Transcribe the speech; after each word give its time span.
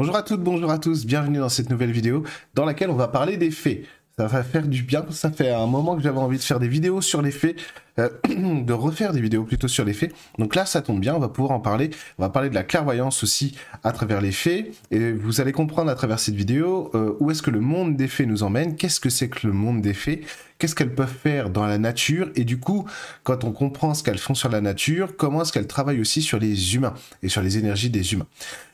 Bonjour 0.00 0.16
à 0.16 0.22
toutes, 0.22 0.40
bonjour 0.40 0.70
à 0.70 0.78
tous, 0.78 1.04
bienvenue 1.04 1.40
dans 1.40 1.50
cette 1.50 1.68
nouvelle 1.68 1.90
vidéo 1.90 2.24
dans 2.54 2.64
laquelle 2.64 2.88
on 2.88 2.94
va 2.94 3.06
parler 3.06 3.36
des 3.36 3.50
faits. 3.50 3.84
Ça 4.18 4.26
va 4.26 4.42
faire 4.42 4.66
du 4.66 4.82
bien, 4.82 5.04
ça 5.10 5.30
fait 5.30 5.50
un 5.50 5.66
moment 5.66 5.96
que 5.96 6.02
j'avais 6.02 6.18
envie 6.18 6.36
de 6.36 6.42
faire 6.42 6.58
des 6.58 6.68
vidéos 6.68 7.00
sur 7.00 7.22
les 7.22 7.30
faits, 7.30 7.56
euh, 7.98 8.08
de 8.28 8.72
refaire 8.72 9.12
des 9.12 9.20
vidéos 9.20 9.44
plutôt 9.44 9.68
sur 9.68 9.84
les 9.84 9.94
faits. 9.94 10.12
Donc 10.38 10.54
là, 10.54 10.66
ça 10.66 10.82
tombe 10.82 11.00
bien, 11.00 11.14
on 11.14 11.18
va 11.18 11.28
pouvoir 11.28 11.52
en 11.52 11.60
parler. 11.60 11.90
On 12.18 12.22
va 12.22 12.28
parler 12.28 12.50
de 12.50 12.54
la 12.54 12.62
clairvoyance 12.62 13.22
aussi 13.22 13.56
à 13.82 13.92
travers 13.92 14.20
les 14.20 14.32
faits. 14.32 14.74
Et 14.90 15.12
vous 15.12 15.40
allez 15.40 15.52
comprendre 15.52 15.90
à 15.90 15.94
travers 15.94 16.18
cette 16.18 16.34
vidéo 16.34 16.90
euh, 16.94 17.14
où 17.20 17.30
est-ce 17.30 17.40
que 17.40 17.50
le 17.50 17.60
monde 17.60 17.96
des 17.96 18.08
faits 18.08 18.26
nous 18.26 18.42
emmène, 18.42 18.76
qu'est-ce 18.76 19.00
que 19.00 19.10
c'est 19.10 19.28
que 19.28 19.46
le 19.46 19.52
monde 19.52 19.80
des 19.80 19.94
faits, 19.94 20.20
qu'est-ce 20.58 20.74
qu'elles 20.74 20.94
peuvent 20.94 21.08
faire 21.08 21.48
dans 21.48 21.66
la 21.66 21.78
nature? 21.78 22.30
Et 22.34 22.44
du 22.44 22.58
coup, 22.58 22.86
quand 23.22 23.44
on 23.44 23.52
comprend 23.52 23.94
ce 23.94 24.02
qu'elles 24.02 24.18
font 24.18 24.34
sur 24.34 24.50
la 24.50 24.60
nature, 24.60 25.16
comment 25.16 25.42
est-ce 25.42 25.52
qu'elles 25.52 25.66
travaillent 25.66 26.00
aussi 26.00 26.20
sur 26.20 26.38
les 26.38 26.74
humains 26.74 26.94
et 27.22 27.28
sur 27.28 27.42
les 27.42 27.56
énergies 27.56 27.90
des 27.90 28.12
humains? 28.12 28.26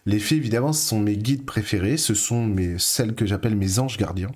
Les 0.07 0.18
fées, 0.18 0.37
évidemment, 0.37 0.73
ce 0.73 0.89
sont 0.89 0.98
mes 0.98 1.16
guides 1.16 1.45
préférés, 1.45 1.96
ce 1.96 2.14
sont 2.14 2.45
mes, 2.45 2.79
celles 2.79 3.14
que 3.14 3.26
j'appelle 3.26 3.54
mes 3.54 3.79
anges 3.79 3.96
gardiens 3.96 4.31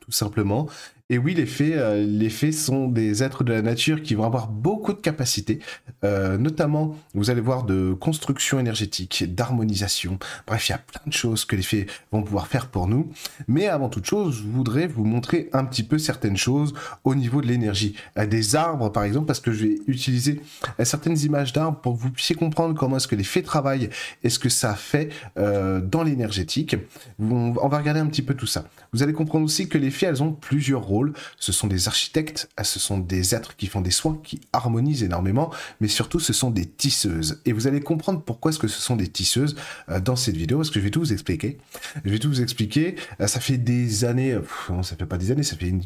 tout 0.00 0.12
simplement. 0.12 0.68
Et 1.08 1.18
oui, 1.18 1.34
les 1.34 1.46
fées, 1.46 1.74
euh, 1.76 2.50
sont 2.50 2.88
des 2.88 3.22
êtres 3.22 3.44
de 3.44 3.52
la 3.52 3.62
nature 3.62 4.02
qui 4.02 4.16
vont 4.16 4.24
avoir 4.24 4.48
beaucoup 4.48 4.92
de 4.92 4.98
capacités, 4.98 5.60
euh, 6.02 6.36
notamment, 6.36 6.96
vous 7.14 7.30
allez 7.30 7.40
voir, 7.40 7.62
de 7.62 7.92
construction 7.92 8.58
énergétique, 8.58 9.24
d'harmonisation. 9.32 10.18
Bref, 10.48 10.68
il 10.68 10.72
y 10.72 10.74
a 10.74 10.78
plein 10.78 11.02
de 11.06 11.12
choses 11.12 11.44
que 11.44 11.54
les 11.54 11.62
fées 11.62 11.86
vont 12.10 12.22
pouvoir 12.24 12.48
faire 12.48 12.68
pour 12.68 12.88
nous. 12.88 13.08
Mais 13.46 13.68
avant 13.68 13.88
toute 13.88 14.04
chose, 14.04 14.38
je 14.38 14.48
voudrais 14.48 14.88
vous 14.88 15.04
montrer 15.04 15.48
un 15.52 15.64
petit 15.64 15.84
peu 15.84 15.98
certaines 15.98 16.36
choses 16.36 16.74
au 17.04 17.14
niveau 17.14 17.40
de 17.40 17.46
l'énergie. 17.46 17.94
Euh, 18.18 18.26
des 18.26 18.56
arbres, 18.56 18.90
par 18.90 19.04
exemple, 19.04 19.26
parce 19.26 19.40
que 19.40 19.52
je 19.52 19.64
vais 19.64 19.78
utiliser 19.86 20.40
certaines 20.82 21.18
images 21.18 21.52
d'arbres 21.52 21.78
pour 21.78 21.96
que 21.96 22.02
vous 22.02 22.10
puissiez 22.10 22.34
comprendre 22.34 22.74
comment 22.74 22.96
est-ce 22.96 23.06
que 23.06 23.14
les 23.14 23.24
fées 23.24 23.44
travaillent 23.44 23.90
et 24.24 24.28
ce 24.28 24.40
que 24.40 24.48
ça 24.48 24.74
fait 24.74 25.10
dans 25.36 26.02
l'énergétique. 26.02 26.76
On 27.18 27.68
va 27.68 27.78
regarder 27.78 28.00
un 28.00 28.06
petit 28.06 28.22
peu 28.22 28.34
tout 28.34 28.46
ça. 28.46 28.64
Vous 28.92 29.02
allez 29.02 29.12
comprendre 29.12 29.44
aussi 29.44 29.68
que 29.68 29.78
les 29.78 29.90
fées, 29.90 30.06
elles 30.06 30.22
ont 30.22 30.32
plusieurs 30.32 30.82
rôles 30.82 30.95
ce 31.38 31.52
sont 31.52 31.66
des 31.66 31.88
architectes, 31.88 32.48
ce 32.62 32.78
sont 32.78 32.98
des 32.98 33.34
êtres 33.34 33.56
qui 33.56 33.66
font 33.66 33.80
des 33.80 33.90
soins, 33.90 34.18
qui 34.22 34.40
harmonisent 34.52 35.02
énormément, 35.02 35.50
mais 35.80 35.88
surtout 35.88 36.20
ce 36.20 36.32
sont 36.32 36.50
des 36.50 36.66
tisseuses. 36.66 37.40
Et 37.44 37.52
vous 37.52 37.66
allez 37.66 37.80
comprendre 37.80 38.22
pourquoi 38.22 38.50
est-ce 38.50 38.58
que 38.58 38.68
ce 38.68 38.80
sont 38.80 38.96
des 38.96 39.08
tisseuses 39.08 39.56
euh, 39.88 40.00
dans 40.00 40.16
cette 40.16 40.36
vidéo, 40.36 40.58
parce 40.58 40.70
que 40.70 40.80
je 40.80 40.84
vais 40.84 40.90
tout 40.90 41.00
vous 41.00 41.12
expliquer. 41.12 41.58
Je 42.04 42.10
vais 42.10 42.18
tout 42.18 42.28
vous 42.28 42.42
expliquer. 42.42 42.96
Euh, 43.20 43.26
ça 43.26 43.40
fait 43.40 43.58
des 43.58 44.04
années, 44.04 44.38
non, 44.70 44.82
ça 44.82 44.96
fait 44.96 45.06
pas 45.06 45.18
des 45.18 45.30
années, 45.30 45.42
ça 45.42 45.56
fait 45.56 45.68
une 45.68 45.82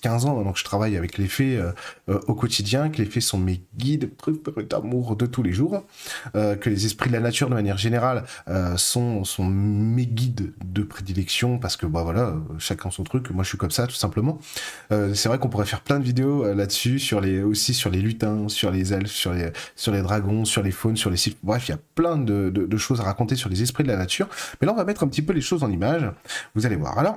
15 0.00 0.26
ans 0.26 0.36
maintenant 0.36 0.52
que 0.52 0.58
je 0.58 0.64
travaille 0.64 0.96
avec 0.96 1.18
les 1.18 1.26
fées 1.26 1.56
euh, 1.56 1.72
euh, 2.08 2.20
au 2.26 2.34
quotidien, 2.34 2.90
que 2.90 2.98
les 2.98 3.04
fées 3.04 3.20
sont 3.20 3.38
mes 3.38 3.62
guides 3.76 4.10
d'amour 4.68 5.16
de 5.16 5.26
tous 5.26 5.42
les 5.42 5.52
jours, 5.52 5.84
euh, 6.34 6.56
que 6.56 6.70
les 6.70 6.86
esprits 6.86 7.08
de 7.08 7.14
la 7.14 7.20
nature 7.20 7.48
de 7.48 7.54
manière 7.54 7.78
générale 7.78 8.24
sont, 8.76 9.24
sont 9.24 9.44
mes 9.44 10.06
guides 10.06 10.52
de 10.64 10.82
prédilection 10.82 11.58
parce 11.58 11.76
que 11.76 11.86
bah 11.86 12.02
voilà, 12.02 12.34
chacun 12.58 12.90
son 12.90 13.04
truc, 13.04 13.30
moi 13.30 13.44
je 13.44 13.48
suis 13.48 13.58
comme 13.58 13.70
ça 13.70 13.86
tout 13.86 13.94
simplement. 13.94 14.38
c'est 14.90 15.28
vrai 15.28 15.38
qu'on 15.38 15.48
pourrait 15.48 15.66
faire 15.66 15.80
plein 15.80 15.98
de 15.98 16.04
vidéos 16.04 16.52
là-dessus, 16.52 16.98
sur 16.98 17.20
les, 17.20 17.42
aussi 17.42 17.74
sur 17.74 17.90
les 17.90 18.00
lutins, 18.00 18.48
sur 18.48 18.70
les 18.70 18.92
elfes, 18.92 19.12
sur 19.12 19.32
les, 19.32 19.50
sur 19.76 19.92
les 19.92 20.02
dragons, 20.02 20.44
sur 20.44 20.62
les 20.62 20.70
faunes, 20.70 20.96
sur 20.96 21.10
les 21.10 21.16
sylphes, 21.16 21.38
bref, 21.42 21.68
il 21.68 21.72
y 21.72 21.74
a 21.74 21.78
plein 21.94 22.16
de, 22.16 22.50
de, 22.50 22.66
de 22.66 22.76
choses 22.76 23.00
à 23.00 23.04
raconter 23.04 23.36
sur 23.36 23.48
les 23.48 23.62
esprits 23.62 23.84
de 23.84 23.88
la 23.88 23.96
nature. 23.96 24.28
Mais 24.60 24.66
là 24.66 24.72
on 24.72 24.76
va 24.76 24.84
mettre 24.84 25.02
un 25.02 25.08
petit 25.08 25.22
peu 25.22 25.32
les 25.32 25.40
choses 25.40 25.62
en 25.62 25.70
image, 25.70 26.10
vous 26.54 26.66
allez 26.66 26.76
voir. 26.76 26.98
Alors, 26.98 27.16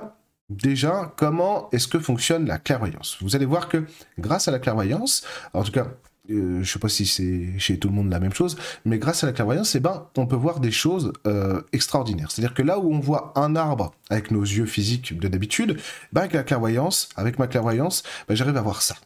Déjà, 0.62 1.12
comment 1.16 1.68
est-ce 1.72 1.88
que 1.88 1.98
fonctionne 1.98 2.46
la 2.46 2.58
clairvoyance? 2.58 3.18
Vous 3.20 3.34
allez 3.34 3.46
voir 3.46 3.68
que 3.68 3.84
grâce 4.18 4.48
à 4.48 4.50
la 4.50 4.58
clairvoyance, 4.58 5.24
en 5.52 5.62
tout 5.62 5.72
cas, 5.72 5.88
je 6.28 6.34
euh, 6.34 6.62
je 6.62 6.72
sais 6.72 6.78
pas 6.78 6.88
si 6.88 7.06
c'est 7.06 7.58
chez 7.58 7.78
tout 7.78 7.88
le 7.88 7.94
monde 7.94 8.10
la 8.10 8.20
même 8.20 8.32
chose, 8.32 8.56
mais 8.84 8.98
grâce 8.98 9.24
à 9.24 9.26
la 9.26 9.32
clairvoyance, 9.32 9.74
eh 9.74 9.80
ben, 9.80 10.06
on 10.16 10.26
peut 10.26 10.36
voir 10.36 10.60
des 10.60 10.70
choses 10.70 11.12
euh, 11.26 11.60
extraordinaires. 11.72 12.30
C'est-à-dire 12.30 12.54
que 12.54 12.62
là 12.62 12.78
où 12.78 12.92
on 12.92 13.00
voit 13.00 13.32
un 13.36 13.56
arbre 13.56 13.92
avec 14.10 14.30
nos 14.30 14.42
yeux 14.42 14.66
physiques 14.66 15.18
de 15.18 15.28
d'habitude, 15.28 15.78
ben, 16.12 16.22
avec 16.22 16.32
la 16.32 16.42
clairvoyance, 16.42 17.08
avec 17.16 17.38
ma 17.38 17.46
clairvoyance, 17.46 18.04
ben, 18.28 18.34
j'arrive 18.34 18.56
à 18.56 18.62
voir 18.62 18.80
ça. 18.80 18.96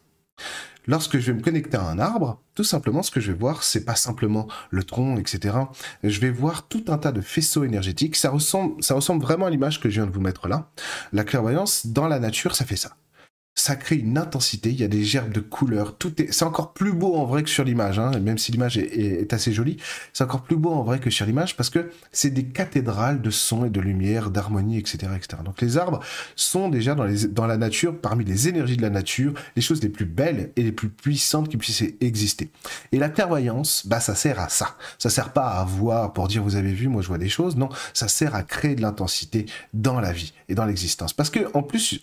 Lorsque 0.89 1.19
je 1.19 1.31
vais 1.31 1.39
me 1.39 1.43
connecter 1.43 1.77
à 1.77 1.85
un 1.85 1.99
arbre, 1.99 2.43
tout 2.55 2.65
simplement, 2.65 3.03
ce 3.03 3.11
que 3.11 3.21
je 3.21 3.31
vais 3.31 3.39
voir, 3.39 3.63
c'est 3.63 3.85
pas 3.85 3.95
simplement 3.95 4.49
le 4.71 4.83
tronc, 4.83 5.19
etc. 5.19 5.55
Je 6.03 6.21
vais 6.21 6.31
voir 6.31 6.67
tout 6.67 6.85
un 6.89 6.99
tas 6.99 7.13
de 7.13 7.21
faisceaux 7.21 7.63
énergétiques. 7.63 8.17
Ça 8.17 8.31
ressemble, 8.31 8.83
ça 8.83 8.95
ressemble 8.95 9.23
vraiment 9.23 9.47
à 9.47 9.51
l'image 9.51 9.81
que 9.81 9.91
je 9.91 9.97
viens 9.97 10.07
de 10.07 10.13
vous 10.13 10.23
mettre 10.23 10.49
là. 10.49 10.71
La 11.13 11.25
clairvoyance, 11.25 11.87
dans 11.87 12.09
la 12.09 12.19
nature, 12.19 12.57
ça 12.57 12.65
fait 12.65 12.77
ça 12.77 12.97
ça 13.59 13.75
crée 13.75 13.97
une 13.97 14.19
intensité, 14.19 14.71
il 14.71 14.81
y 14.81 14.85
a 14.85 14.89
des 14.89 15.03
gerbes 15.03 15.33
de 15.33 15.41
couleurs, 15.41 15.97
tout 15.97 16.23
est, 16.23 16.33
c'est 16.33 16.45
encore 16.45 16.73
plus 16.73 16.93
beau 16.93 17.17
en 17.17 17.25
vrai 17.25 17.43
que 17.43 17.51
sur 17.51 17.65
l'image, 17.65 17.99
hein, 17.99 18.13
même 18.21 18.39
si 18.39 18.53
l'image 18.53 18.79
est, 18.79 19.33
assez 19.33 19.53
jolie, 19.53 19.79
c'est 20.13 20.23
encore 20.25 20.43
plus 20.43 20.57
beau 20.57 20.71
en 20.71 20.85
vrai 20.85 21.01
que 21.01 21.11
sur 21.11 21.27
l'image 21.27 21.57
parce 21.57 21.69
que 21.69 21.91
c'est 22.13 22.31
des 22.31 22.45
cathédrales 22.45 23.21
de 23.21 23.31
son 23.31 23.65
et 23.65 23.71
de 23.71 23.81
lumière, 23.81 24.31
d'harmonie, 24.31 24.79
etc., 24.79 25.13
etc. 25.17 25.43
Donc 25.45 25.61
les 25.61 25.77
arbres 25.77 26.01
sont 26.37 26.69
déjà 26.69 26.95
dans, 26.95 27.05
les, 27.05 27.27
dans 27.27 27.47
la 27.47 27.57
nature, 27.57 27.99
parmi 28.01 28.25
les 28.25 28.49
énergies 28.49 28.77
de 28.77 28.83
la 28.83 28.91
nature, 28.91 29.35
les 29.57 29.63
choses 29.63 29.83
les 29.83 29.89
plus 29.89 30.07
belles 30.07 30.53
et 30.55 30.63
les 30.63 30.73
plus 30.73 30.89
puissantes 30.89 31.49
qui 31.49 31.57
puissent 31.57 31.83
exister. 32.01 32.51
Et 32.93 32.99
la 32.99 33.09
clairvoyance, 33.09 33.87
bah 33.87 33.99
ça 33.99 34.15
sert 34.15 34.39
à 34.39 34.49
ça. 34.49 34.77
Ça 34.99 35.11
sert 35.11 35.33
pas 35.33 35.49
à 35.49 35.65
voir 35.65 36.13
pour 36.13 36.29
dire 36.29 36.45
vous 36.45 36.57
avez 36.57 36.73
vu, 36.73 36.87
moi 36.87 37.03
je 37.03 37.09
vois 37.09 37.19
des 37.19 37.29
choses. 37.29 37.57
Non, 37.57 37.71
ça 37.93 38.07
sert 38.07 38.37
à 38.37 38.45
créer 38.45 38.77
de 38.77 38.83
l'intensité 38.83 39.47
dans 39.75 40.01
la 40.01 40.13
vie 40.13 40.33
et 40.49 40.55
dans 40.55 40.65
l'existence. 40.65 41.13
Parce 41.13 41.31
que 41.31 41.41
en 41.55 41.63
plus, 41.63 42.01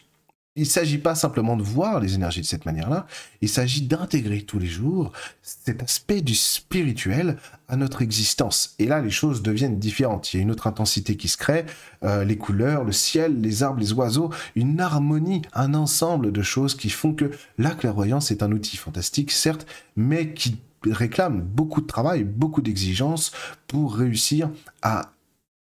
il 0.57 0.63
ne 0.63 0.67
s'agit 0.67 0.99
pas 0.99 1.15
simplement 1.15 1.57
de 1.57 1.63
voir 1.63 1.99
les 1.99 2.15
énergies 2.15 2.39
de 2.39 2.45
cette 2.45 2.65
manière-là, 2.65 3.07
il 3.41 3.49
s'agit 3.49 3.81
d'intégrer 3.81 4.41
tous 4.41 4.57
les 4.57 4.67
jours 4.67 5.11
cet 5.41 5.83
aspect 5.83 6.21
du 6.21 6.33
spirituel 6.33 7.37
à 7.67 7.75
notre 7.75 8.01
existence. 8.01 8.73
Et 8.79 8.85
là, 8.85 9.01
les 9.01 9.11
choses 9.11 9.41
deviennent 9.41 9.79
différentes. 9.79 10.33
Il 10.33 10.37
y 10.37 10.39
a 10.39 10.43
une 10.43 10.51
autre 10.51 10.67
intensité 10.67 11.17
qui 11.17 11.27
se 11.27 11.35
crée, 11.35 11.65
euh, 12.03 12.23
les 12.23 12.37
couleurs, 12.37 12.85
le 12.85 12.93
ciel, 12.93 13.41
les 13.41 13.63
arbres, 13.63 13.81
les 13.81 13.91
oiseaux, 13.91 14.29
une 14.55 14.79
harmonie, 14.79 15.41
un 15.53 15.73
ensemble 15.73 16.31
de 16.31 16.41
choses 16.41 16.75
qui 16.75 16.89
font 16.89 17.13
que 17.13 17.31
la 17.57 17.71
clairvoyance 17.71 18.31
est 18.31 18.41
un 18.41 18.51
outil 18.53 18.77
fantastique, 18.77 19.31
certes, 19.31 19.67
mais 19.97 20.33
qui 20.33 20.57
réclame 20.85 21.41
beaucoup 21.41 21.81
de 21.81 21.87
travail, 21.87 22.23
beaucoup 22.23 22.61
d'exigences 22.61 23.33
pour 23.67 23.95
réussir 23.95 24.49
à 24.81 25.11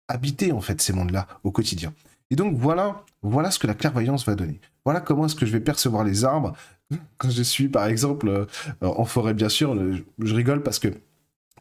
habiter 0.10 0.52
en 0.52 0.62
fait 0.62 0.82
ces 0.82 0.92
mondes-là 0.92 1.28
au 1.44 1.52
quotidien. 1.52 1.94
Donc 2.36 2.58
voilà, 2.58 3.04
voilà 3.22 3.52
ce 3.52 3.60
que 3.60 3.68
la 3.68 3.74
clairvoyance 3.74 4.26
va 4.26 4.36
donner. 4.36 4.60
Voilà 4.84 5.02
comment 5.02 5.26
est-ce 5.26 5.36
que 5.36 5.46
je 5.46 5.52
vais 5.52 5.60
percevoir 5.60 6.04
les 6.04 6.26
arbres 6.26 6.54
quand 7.18 7.30
je 7.30 7.42
suis 7.42 7.68
par 7.68 7.86
exemple 7.88 8.28
euh, 8.30 8.46
en 8.82 9.06
forêt 9.06 9.34
bien 9.34 9.50
sûr. 9.50 9.76
Je 10.20 10.36
rigole 10.36 10.62
parce 10.62 10.80
que 10.80 10.90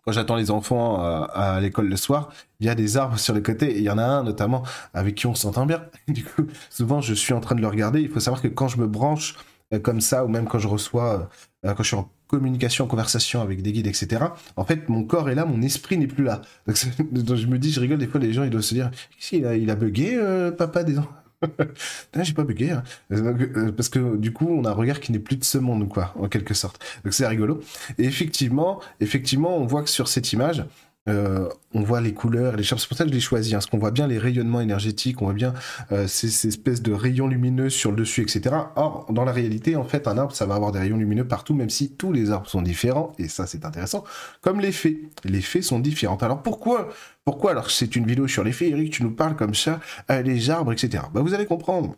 quand 0.04 0.12
j'attends 0.12 0.36
les 0.36 0.50
enfants 0.50 1.02
euh, 1.02 1.24
à, 1.32 1.60
l'école 1.60 1.88
le 1.88 1.96
soir, 1.96 2.30
il 2.60 2.66
y 2.66 2.68
a 2.68 2.74
des 2.74 2.96
arbres 2.96 3.18
sur 3.18 3.34
les 3.34 3.42
côtés 3.42 3.72
et 3.72 3.78
il 3.78 3.84
y 3.84 3.90
en 3.90 3.98
a 3.98 4.04
un 4.04 4.22
notamment 4.22 4.62
avec 4.92 5.14
qui 5.14 5.26
on 5.26 5.34
s'entend 5.34 5.66
bien. 5.66 5.82
Du 6.08 6.24
coup, 6.24 6.46
souvent 6.70 7.00
je 7.00 7.14
suis 7.14 7.32
en 7.32 7.40
train 7.40 7.54
de 7.54 7.60
le 7.60 7.68
regarder. 7.68 8.02
Il 8.02 8.10
faut 8.10 8.20
savoir 8.20 8.42
que 8.42 8.48
quand 8.48 8.68
je 8.68 8.78
me 8.78 8.86
branche 8.86 9.36
euh, 9.72 9.78
comme 9.78 10.00
ça 10.00 10.24
ou 10.24 10.28
même 10.28 10.46
quand 10.46 10.58
je 10.58 10.68
reçois, 10.68 11.30
quand 11.62 11.82
je 11.82 11.88
suis 11.88 11.96
en 11.96 12.10
communication, 12.34 12.86
conversation 12.86 13.40
avec 13.40 13.62
des 13.62 13.72
guides, 13.72 13.86
etc. 13.86 14.24
En 14.56 14.64
fait, 14.64 14.88
mon 14.88 15.04
corps 15.04 15.30
est 15.30 15.34
là, 15.34 15.44
mon 15.44 15.62
esprit 15.62 15.96
n'est 15.96 16.06
plus 16.06 16.24
là. 16.24 16.42
Donc, 16.66 17.36
je 17.36 17.46
me 17.46 17.58
dis, 17.58 17.70
je 17.70 17.80
rigole, 17.80 17.98
des 17.98 18.06
fois, 18.06 18.20
les 18.20 18.32
gens, 18.32 18.44
ils 18.44 18.50
doivent 18.50 18.62
se 18.62 18.74
dire, 18.74 18.90
il 19.32 19.46
a, 19.46 19.56
il 19.56 19.70
a 19.70 19.76
bugué, 19.76 20.14
euh, 20.16 20.50
papa, 20.50 20.82
des 20.84 20.96
j'ai 22.22 22.32
pas 22.32 22.44
bugué, 22.44 22.70
hein. 22.70 22.82
euh, 23.12 23.70
parce 23.72 23.90
que 23.90 24.16
du 24.16 24.32
coup, 24.32 24.48
on 24.48 24.64
a 24.64 24.70
un 24.70 24.72
regard 24.72 24.98
qui 25.00 25.12
n'est 25.12 25.18
plus 25.18 25.36
de 25.36 25.44
ce 25.44 25.58
monde, 25.58 25.88
quoi, 25.88 26.14
en 26.18 26.28
quelque 26.28 26.54
sorte. 26.54 26.82
Donc 27.04 27.12
c'est 27.12 27.26
rigolo. 27.26 27.60
Et 27.98 28.04
effectivement, 28.04 28.80
effectivement, 29.00 29.58
on 29.58 29.66
voit 29.66 29.82
que 29.82 29.90
sur 29.90 30.08
cette 30.08 30.32
image, 30.32 30.64
euh, 31.06 31.48
on 31.74 31.82
voit 31.82 32.00
les 32.00 32.14
couleurs, 32.14 32.56
les 32.56 32.62
charmes. 32.62 32.78
C'est 32.78 32.88
pour 32.88 32.96
ça 32.96 33.04
que 33.04 33.10
je 33.10 33.14
l'ai 33.14 33.20
choisi, 33.20 33.54
hein, 33.54 33.58
parce 33.58 33.66
qu'on 33.66 33.78
voit 33.78 33.90
bien 33.90 34.06
les 34.06 34.18
rayonnements 34.18 34.60
énergétiques, 34.60 35.20
on 35.20 35.26
voit 35.26 35.34
bien 35.34 35.52
euh, 35.92 36.06
ces, 36.06 36.46
espèces 36.46 36.80
de 36.80 36.92
rayons 36.92 37.26
lumineux 37.26 37.68
sur 37.68 37.90
le 37.90 37.96
dessus, 37.96 38.22
etc. 38.22 38.54
Or, 38.76 39.06
dans 39.10 39.24
la 39.24 39.32
réalité, 39.32 39.76
en 39.76 39.84
fait, 39.84 40.08
un 40.08 40.16
arbre, 40.16 40.34
ça 40.34 40.46
va 40.46 40.54
avoir 40.54 40.72
des 40.72 40.78
rayons 40.78 40.96
lumineux 40.96 41.26
partout, 41.26 41.54
même 41.54 41.68
si 41.68 41.90
tous 41.90 42.12
les 42.12 42.30
arbres 42.30 42.48
sont 42.48 42.62
différents, 42.62 43.12
et 43.18 43.28
ça, 43.28 43.46
c'est 43.46 43.66
intéressant. 43.66 44.04
Comme 44.40 44.60
les 44.60 44.72
fées, 44.72 45.10
les 45.24 45.42
fées 45.42 45.62
sont 45.62 45.78
différentes. 45.78 46.22
Alors 46.22 46.42
pourquoi, 46.42 46.88
pourquoi 47.24 47.50
alors 47.50 47.70
c'est 47.70 47.96
une 47.96 48.06
vidéo 48.06 48.26
sur 48.26 48.42
les 48.42 48.52
fées, 48.52 48.70
Eric, 48.70 48.92
tu 48.92 49.02
nous 49.02 49.10
parles 49.10 49.36
comme 49.36 49.54
ça, 49.54 49.80
euh, 50.10 50.22
les 50.22 50.48
arbres, 50.48 50.72
etc. 50.72 51.04
Bah, 51.12 51.20
vous 51.20 51.34
allez 51.34 51.46
comprendre. 51.46 51.96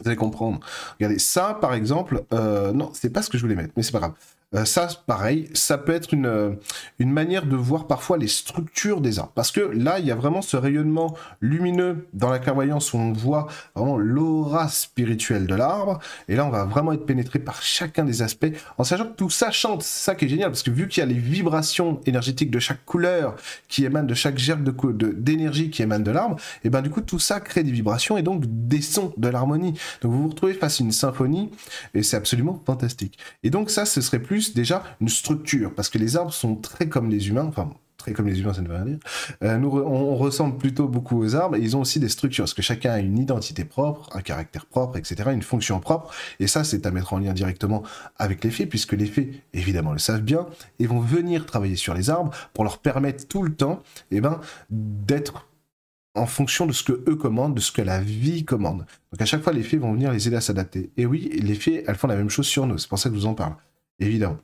Vous 0.00 0.08
allez 0.08 0.16
comprendre. 0.16 0.60
Regardez, 0.98 1.18
ça, 1.18 1.58
par 1.58 1.72
exemple, 1.72 2.24
non, 2.30 2.90
c'est 2.92 3.08
pas 3.08 3.22
ce 3.22 3.30
que 3.30 3.38
je 3.38 3.42
voulais 3.42 3.54
mettre, 3.54 3.72
mais 3.76 3.82
c'est 3.82 3.92
pas 3.92 4.00
grave. 4.00 4.12
Euh, 4.56 4.64
ça, 4.64 4.88
pareil, 5.06 5.48
ça 5.54 5.76
peut 5.78 5.92
être 5.92 6.14
une, 6.14 6.26
euh, 6.26 6.52
une 6.98 7.12
manière 7.12 7.46
de 7.46 7.56
voir 7.56 7.86
parfois 7.86 8.16
les 8.16 8.28
structures 8.28 9.00
des 9.00 9.18
arbres. 9.18 9.32
Parce 9.34 9.52
que 9.52 9.60
là, 9.60 9.98
il 9.98 10.06
y 10.06 10.10
a 10.10 10.14
vraiment 10.14 10.42
ce 10.42 10.56
rayonnement 10.56 11.14
lumineux 11.40 12.06
dans 12.14 12.30
la 12.30 12.38
clairvoyance 12.38 12.92
où 12.92 12.98
on 12.98 13.12
voit 13.12 13.48
vraiment 13.74 13.98
l'aura 13.98 14.68
spirituelle 14.68 15.46
de 15.46 15.54
l'arbre. 15.54 15.98
Et 16.28 16.36
là, 16.36 16.46
on 16.46 16.50
va 16.50 16.64
vraiment 16.64 16.92
être 16.92 17.04
pénétré 17.04 17.38
par 17.38 17.62
chacun 17.62 18.04
des 18.04 18.22
aspects, 18.22 18.46
en 18.78 18.84
sachant 18.84 19.04
que 19.04 19.16
tout 19.16 19.30
ça 19.30 19.50
chante. 19.50 19.82
C'est 19.82 20.04
ça 20.04 20.14
qui 20.14 20.24
est 20.24 20.28
génial, 20.28 20.50
parce 20.50 20.62
que 20.62 20.70
vu 20.70 20.88
qu'il 20.88 21.00
y 21.00 21.04
a 21.04 21.06
les 21.06 21.18
vibrations 21.18 22.00
énergétiques 22.06 22.50
de 22.50 22.58
chaque 22.58 22.84
couleur 22.84 23.36
qui 23.68 23.84
émanent 23.84 24.06
de 24.06 24.14
chaque 24.14 24.38
gerbe 24.38 24.62
d'énergie 25.18 25.66
de, 25.66 25.70
qui 25.70 25.82
émane 25.82 26.02
de 26.02 26.10
l'arbre, 26.10 26.36
et 26.64 26.70
ben 26.70 26.82
du 26.82 26.90
coup, 26.90 27.00
tout 27.00 27.18
ça 27.18 27.40
crée 27.40 27.62
des 27.62 27.72
vibrations 27.72 28.16
et 28.16 28.22
donc 28.22 28.44
des 28.46 28.80
sons, 28.80 29.12
de 29.16 29.28
l'harmonie. 29.28 29.74
Donc 30.00 30.12
vous 30.12 30.22
vous 30.22 30.28
retrouvez 30.28 30.54
face 30.54 30.80
à 30.80 30.84
une 30.84 30.92
symphonie, 30.92 31.50
et 31.94 32.02
c'est 32.02 32.16
absolument 32.16 32.62
fantastique. 32.64 33.18
Et 33.42 33.50
donc 33.50 33.70
ça, 33.70 33.84
ce 33.84 34.00
serait 34.00 34.18
plus 34.18 34.45
déjà 34.54 34.82
une 35.00 35.08
structure, 35.08 35.74
parce 35.74 35.88
que 35.88 35.98
les 35.98 36.16
arbres 36.16 36.32
sont 36.32 36.56
très 36.56 36.88
comme 36.88 37.10
les 37.10 37.28
humains, 37.28 37.46
enfin 37.46 37.70
Après, 37.98 38.12
comme 38.12 38.26
les 38.28 38.38
humains, 38.40 38.52
ça 38.52 38.62
ne 38.62 38.68
veut 38.68 38.74
rien 38.74 38.84
dire. 38.84 38.98
Euh, 39.42 39.58
nous, 39.58 39.68
on, 39.68 40.16
ressemble 40.16 40.58
plutôt 40.58 40.86
beaucoup 40.86 41.18
aux 41.18 41.34
arbres. 41.34 41.56
Et 41.56 41.60
ils 41.60 41.76
ont 41.76 41.80
aussi 41.80 41.98
des 41.98 42.08
structures, 42.08 42.44
parce 42.44 42.54
que 42.54 42.62
chacun 42.62 42.92
a 42.92 42.98
une 42.98 43.18
identité 43.18 43.64
propre, 43.64 44.08
un 44.14 44.20
caractère 44.20 44.66
propre, 44.66 44.96
etc., 44.96 45.30
une 45.32 45.42
fonction 45.42 45.80
propre. 45.80 46.12
Et 46.38 46.46
ça, 46.46 46.62
c'est 46.62 46.86
à 46.86 46.90
mettre 46.90 47.12
en 47.14 47.18
lien 47.18 47.32
directement 47.32 47.82
avec 48.16 48.44
les 48.44 48.50
fées, 48.50 48.66
puisque 48.66 48.92
les 48.92 49.06
fées, 49.06 49.42
évidemment, 49.54 49.92
le 49.92 49.98
savent 49.98 50.22
bien, 50.22 50.46
et 50.78 50.86
vont 50.86 51.00
venir 51.00 51.46
travailler 51.46 51.76
sur 51.76 51.94
les 51.94 52.10
arbres 52.10 52.32
pour 52.54 52.64
leur 52.64 52.78
permettre 52.78 53.26
tout 53.26 53.42
le 53.42 53.54
temps, 53.54 53.82
eh 54.10 54.20
ben, 54.20 54.40
d'être 54.70 55.46
en 56.16 56.26
fonction 56.26 56.66
de 56.66 56.72
ce 56.72 56.82
que 56.82 57.04
eux 57.08 57.16
commandent, 57.16 57.54
de 57.54 57.60
ce 57.60 57.70
que 57.70 57.82
la 57.82 58.00
vie 58.00 58.44
commande. 58.44 58.86
Donc 59.12 59.20
à 59.20 59.26
chaque 59.26 59.42
fois, 59.42 59.52
les 59.52 59.62
fées 59.62 59.76
vont 59.76 59.92
venir 59.92 60.12
les 60.12 60.26
aider 60.26 60.36
à 60.36 60.40
s'adapter. 60.40 60.90
Et 60.96 61.06
oui, 61.06 61.28
les 61.42 61.54
fées, 61.54 61.84
elles 61.86 61.94
font 61.94 62.08
la 62.08 62.16
même 62.16 62.30
chose 62.30 62.46
sur 62.46 62.66
nous. 62.66 62.78
C'est 62.78 62.88
pour 62.88 62.98
ça 62.98 63.10
que 63.10 63.14
je 63.14 63.20
vous 63.20 63.26
en 63.26 63.34
parle. 63.34 63.54
Évidemment. 63.98 64.38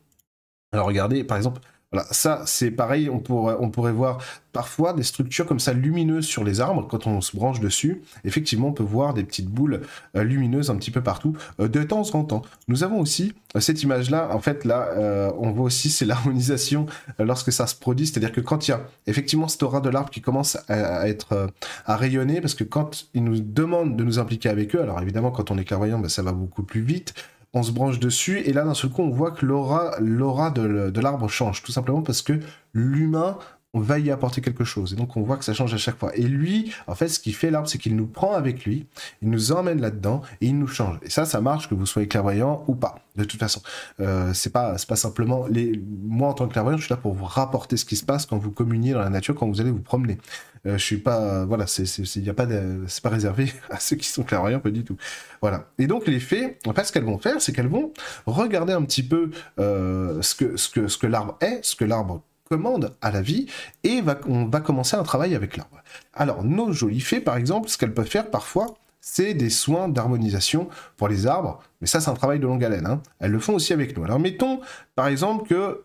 Alors 0.73 0.87
regardez, 0.87 1.25
par 1.25 1.37
exemple, 1.37 1.61
voilà, 1.93 2.07
ça 2.11 2.43
c'est 2.47 2.71
pareil, 2.71 3.11
on 3.11 3.19
pourrait, 3.21 3.93
voir 3.93 4.19
parfois 4.55 4.95
des 4.95 5.03
structures 5.03 5.45
comme 5.45 5.61
ça 5.61 5.75
lumineuses 5.75 6.25
sur 6.25 6.43
les 6.43 6.61
arbres 6.61 6.89
quand 6.89 7.07
on 7.07 7.21
se 7.21 7.37
branche 7.37 7.61
dessus. 7.61 8.01
Effectivement, 8.25 8.69
on 8.69 8.73
peut 8.73 8.83
voir 8.83 9.13
des 9.13 9.25
petites 9.25 9.49
boules 9.49 9.83
euh, 10.17 10.25
lumineuses 10.25 10.71
un 10.71 10.77
petit 10.77 10.91
peu 10.91 11.03
partout 11.03 11.37
euh, 11.61 11.69
de 11.69 11.83
temps 11.83 12.03
en 12.15 12.25
temps. 12.25 12.41
Nous 12.67 12.83
avons 12.83 12.99
aussi 12.99 13.35
euh, 13.57 13.61
cette 13.61 13.83
image-là, 13.83 14.35
en 14.35 14.41
fait 14.41 14.65
là, 14.65 15.33
on 15.39 15.51
voit 15.51 15.67
aussi 15.67 15.91
c'est 15.91 16.07
l'harmonisation 16.07 16.87
lorsque 17.19 17.53
ça 17.53 17.67
se 17.67 17.75
produit, 17.75 18.07
c'est-à-dire 18.07 18.33
que 18.33 18.41
quand 18.41 18.67
il 18.67 18.71
y 18.71 18.75
a 18.75 18.81
effectivement 19.07 19.49
cette 19.49 19.63
aura 19.63 19.83
de 19.83 19.91
l'arbre 19.91 20.09
qui 20.09 20.23
commence 20.23 20.57
à, 20.69 21.07
être 21.09 21.53
à 21.85 21.97
rayonner, 21.97 22.41
parce 22.41 22.55
que 22.55 22.65
quand 22.65 23.09
ils 23.13 23.23
nous 23.23 23.39
demandent 23.41 23.97
de 23.97 24.05
nous 24.05 24.19
impliquer 24.19 24.49
avec 24.49 24.75
eux, 24.75 24.81
alors 24.81 25.01
évidemment 25.03 25.31
quand 25.31 25.51
on 25.51 25.59
est 25.59 25.65
clairvoyant, 25.65 25.99
ben, 25.99 26.09
ça 26.09 26.23
va 26.23 26.33
beaucoup 26.33 26.63
plus 26.63 26.81
vite 26.81 27.13
on 27.55 27.63
se 27.63 27.73
branche 27.73 27.99
dessus, 27.99 28.39
et 28.41 28.53
là 28.53 28.65
d'un 28.65 28.75
seul 28.75 28.91
coup 28.91 29.03
on 29.03 29.11
voit 29.11 29.31
que 29.31 29.45
l'aura, 29.45 29.95
l'aura 30.01 30.51
de, 30.51 31.01
l'arbre 31.01 31.29
change, 31.29 31.63
tout 31.63 31.73
simplement 31.73 32.03
parce 32.03 32.23
que 32.23 32.41
l'humain 32.73 33.39
va 33.81 33.99
y 33.99 34.11
apporter 34.11 34.41
quelque 34.41 34.65
chose. 34.65 34.93
Et 34.93 34.97
donc 34.97 35.17
on 35.17 35.23
voit 35.23 35.37
que 35.37 35.45
ça 35.45 35.55
change 35.55 35.73
à 35.73 35.79
chaque 35.79 35.99
fois. 35.99 36.15
Et 36.15 36.23
lui, 36.23 36.73
en 36.87 36.95
fait, 36.95 37.09
ce 37.09 37.19
qu'il 37.19 37.35
fait 37.35 37.51
l'arbre, 37.51 37.69
c'est 37.69 37.79
qu'il 37.79 37.97
nous 37.97 38.07
prend 38.07 38.35
avec 38.35 38.65
lui, 38.65 38.87
il 39.23 39.31
nous 39.31 39.53
emmène 39.53 39.81
là-dedans 39.81 40.23
et 40.41 40.47
il 40.49 40.59
nous 40.59 40.67
change. 40.67 40.99
Et 41.03 41.11
ça, 41.11 41.25
ça 41.25 41.41
marche 41.41 41.69
que 41.69 41.75
vous 41.75 41.87
soyez 41.87 42.09
clairvoyant 42.09 42.65
ou 42.69 42.75
pas. 42.75 42.97
De 43.17 43.25
toute 43.25 43.41
façon, 43.41 43.61
euh, 44.01 44.33
c'est 44.35 44.53
pas 44.53 44.77
pas 44.89 44.97
simplement 44.97 45.47
les. 45.47 45.81
Moi 46.05 46.29
en 46.29 46.35
tant 46.35 46.47
que 46.47 46.53
clairvoyant, 46.53 46.79
je 46.79 46.85
suis 46.85 46.93
là 46.93 46.99
pour 46.99 47.15
vous 47.15 47.25
rapporter 47.25 47.77
ce 47.77 47.85
qui 47.85 47.97
se 47.97 48.05
passe 48.05 48.27
quand 48.27 48.39
vous 48.39 48.51
communiez 48.51 48.93
dans 48.93 49.01
la 49.01 49.11
nature, 49.11 49.35
quand 49.35 49.49
vous 49.49 49.61
allez 49.61 49.71
vous 49.71 49.81
promener. 49.81 50.19
Euh, 50.67 50.79
je 50.79 50.85
suis 50.85 50.99
pas, 50.99 51.45
voilà, 51.45 51.67
c'est, 51.67 51.87
c'est, 51.87 52.29
a 52.29 52.35
pas 52.35 52.47
c'est 52.87 53.03
pas 53.03 53.09
réservé 53.09 53.53
à 53.71 53.81
ceux 53.81 53.97
qui 53.97 54.07
sont 54.07 54.23
clairvoyants, 54.23 54.61
pas 54.61 54.71
du 54.71 54.85
tout. 54.85 54.97
Voilà. 55.41 55.67
Et 55.79 55.87
donc 55.87 56.07
les 56.07 56.21
fées, 56.21 56.59
en 56.67 56.73
fait, 56.73 56.85
ce 56.85 56.93
qu'elles 56.93 57.05
vont 57.05 57.19
faire, 57.19 57.41
c'est 57.41 57.53
qu'elles 57.53 57.69
vont 57.69 57.93
regarder 58.27 58.73
un 58.73 58.83
petit 58.83 59.03
peu 59.03 59.31
euh, 59.59 60.23
ce 60.23 60.35
que 60.35 60.57
ce 60.57 60.69
que 60.69 60.89
ce 60.89 60.99
que 60.99 61.07
l'arbre 61.07 61.37
est, 61.41 61.65
ce 61.65 61.75
que 61.77 61.85
l'arbre 61.85 62.23
commande 62.53 62.95
à 63.01 63.11
la 63.11 63.23
vie, 63.23 63.47
et 63.83 64.03
va, 64.03 64.21
on 64.29 64.45
va 64.45 64.61
commencer 64.61 64.95
un 64.95 65.05
travail 65.05 65.35
avec 65.35 65.57
l'arbre. 65.57 65.83
Alors 66.13 66.45
nos 66.45 66.71
jolies 66.71 67.01
fées, 67.01 67.23
par 67.23 67.39
exemple, 67.39 67.71
ce 67.71 67.79
qu'elles 67.79 67.95
peuvent 67.95 68.07
faire 68.07 68.31
parfois, 68.31 68.75
c'est 69.01 69.33
des 69.33 69.49
soins 69.49 69.89
d'harmonisation 69.89 70.69
pour 70.99 71.09
les 71.09 71.27
arbres, 71.27 71.61
mais 71.81 71.87
ça 71.87 72.01
c'est 72.03 72.11
un 72.11 72.15
travail 72.15 72.41
de 72.41 72.47
longue 72.47 72.63
haleine. 72.63 72.87
Hein. 72.87 73.01
Elles 73.21 73.31
le 73.31 73.39
font 73.39 73.55
aussi 73.55 73.73
avec 73.73 73.97
nous. 73.97 74.05
Alors 74.05 74.21
mettons 74.21 74.61
par 74.95 75.07
exemple 75.07 75.49
que 75.49 75.83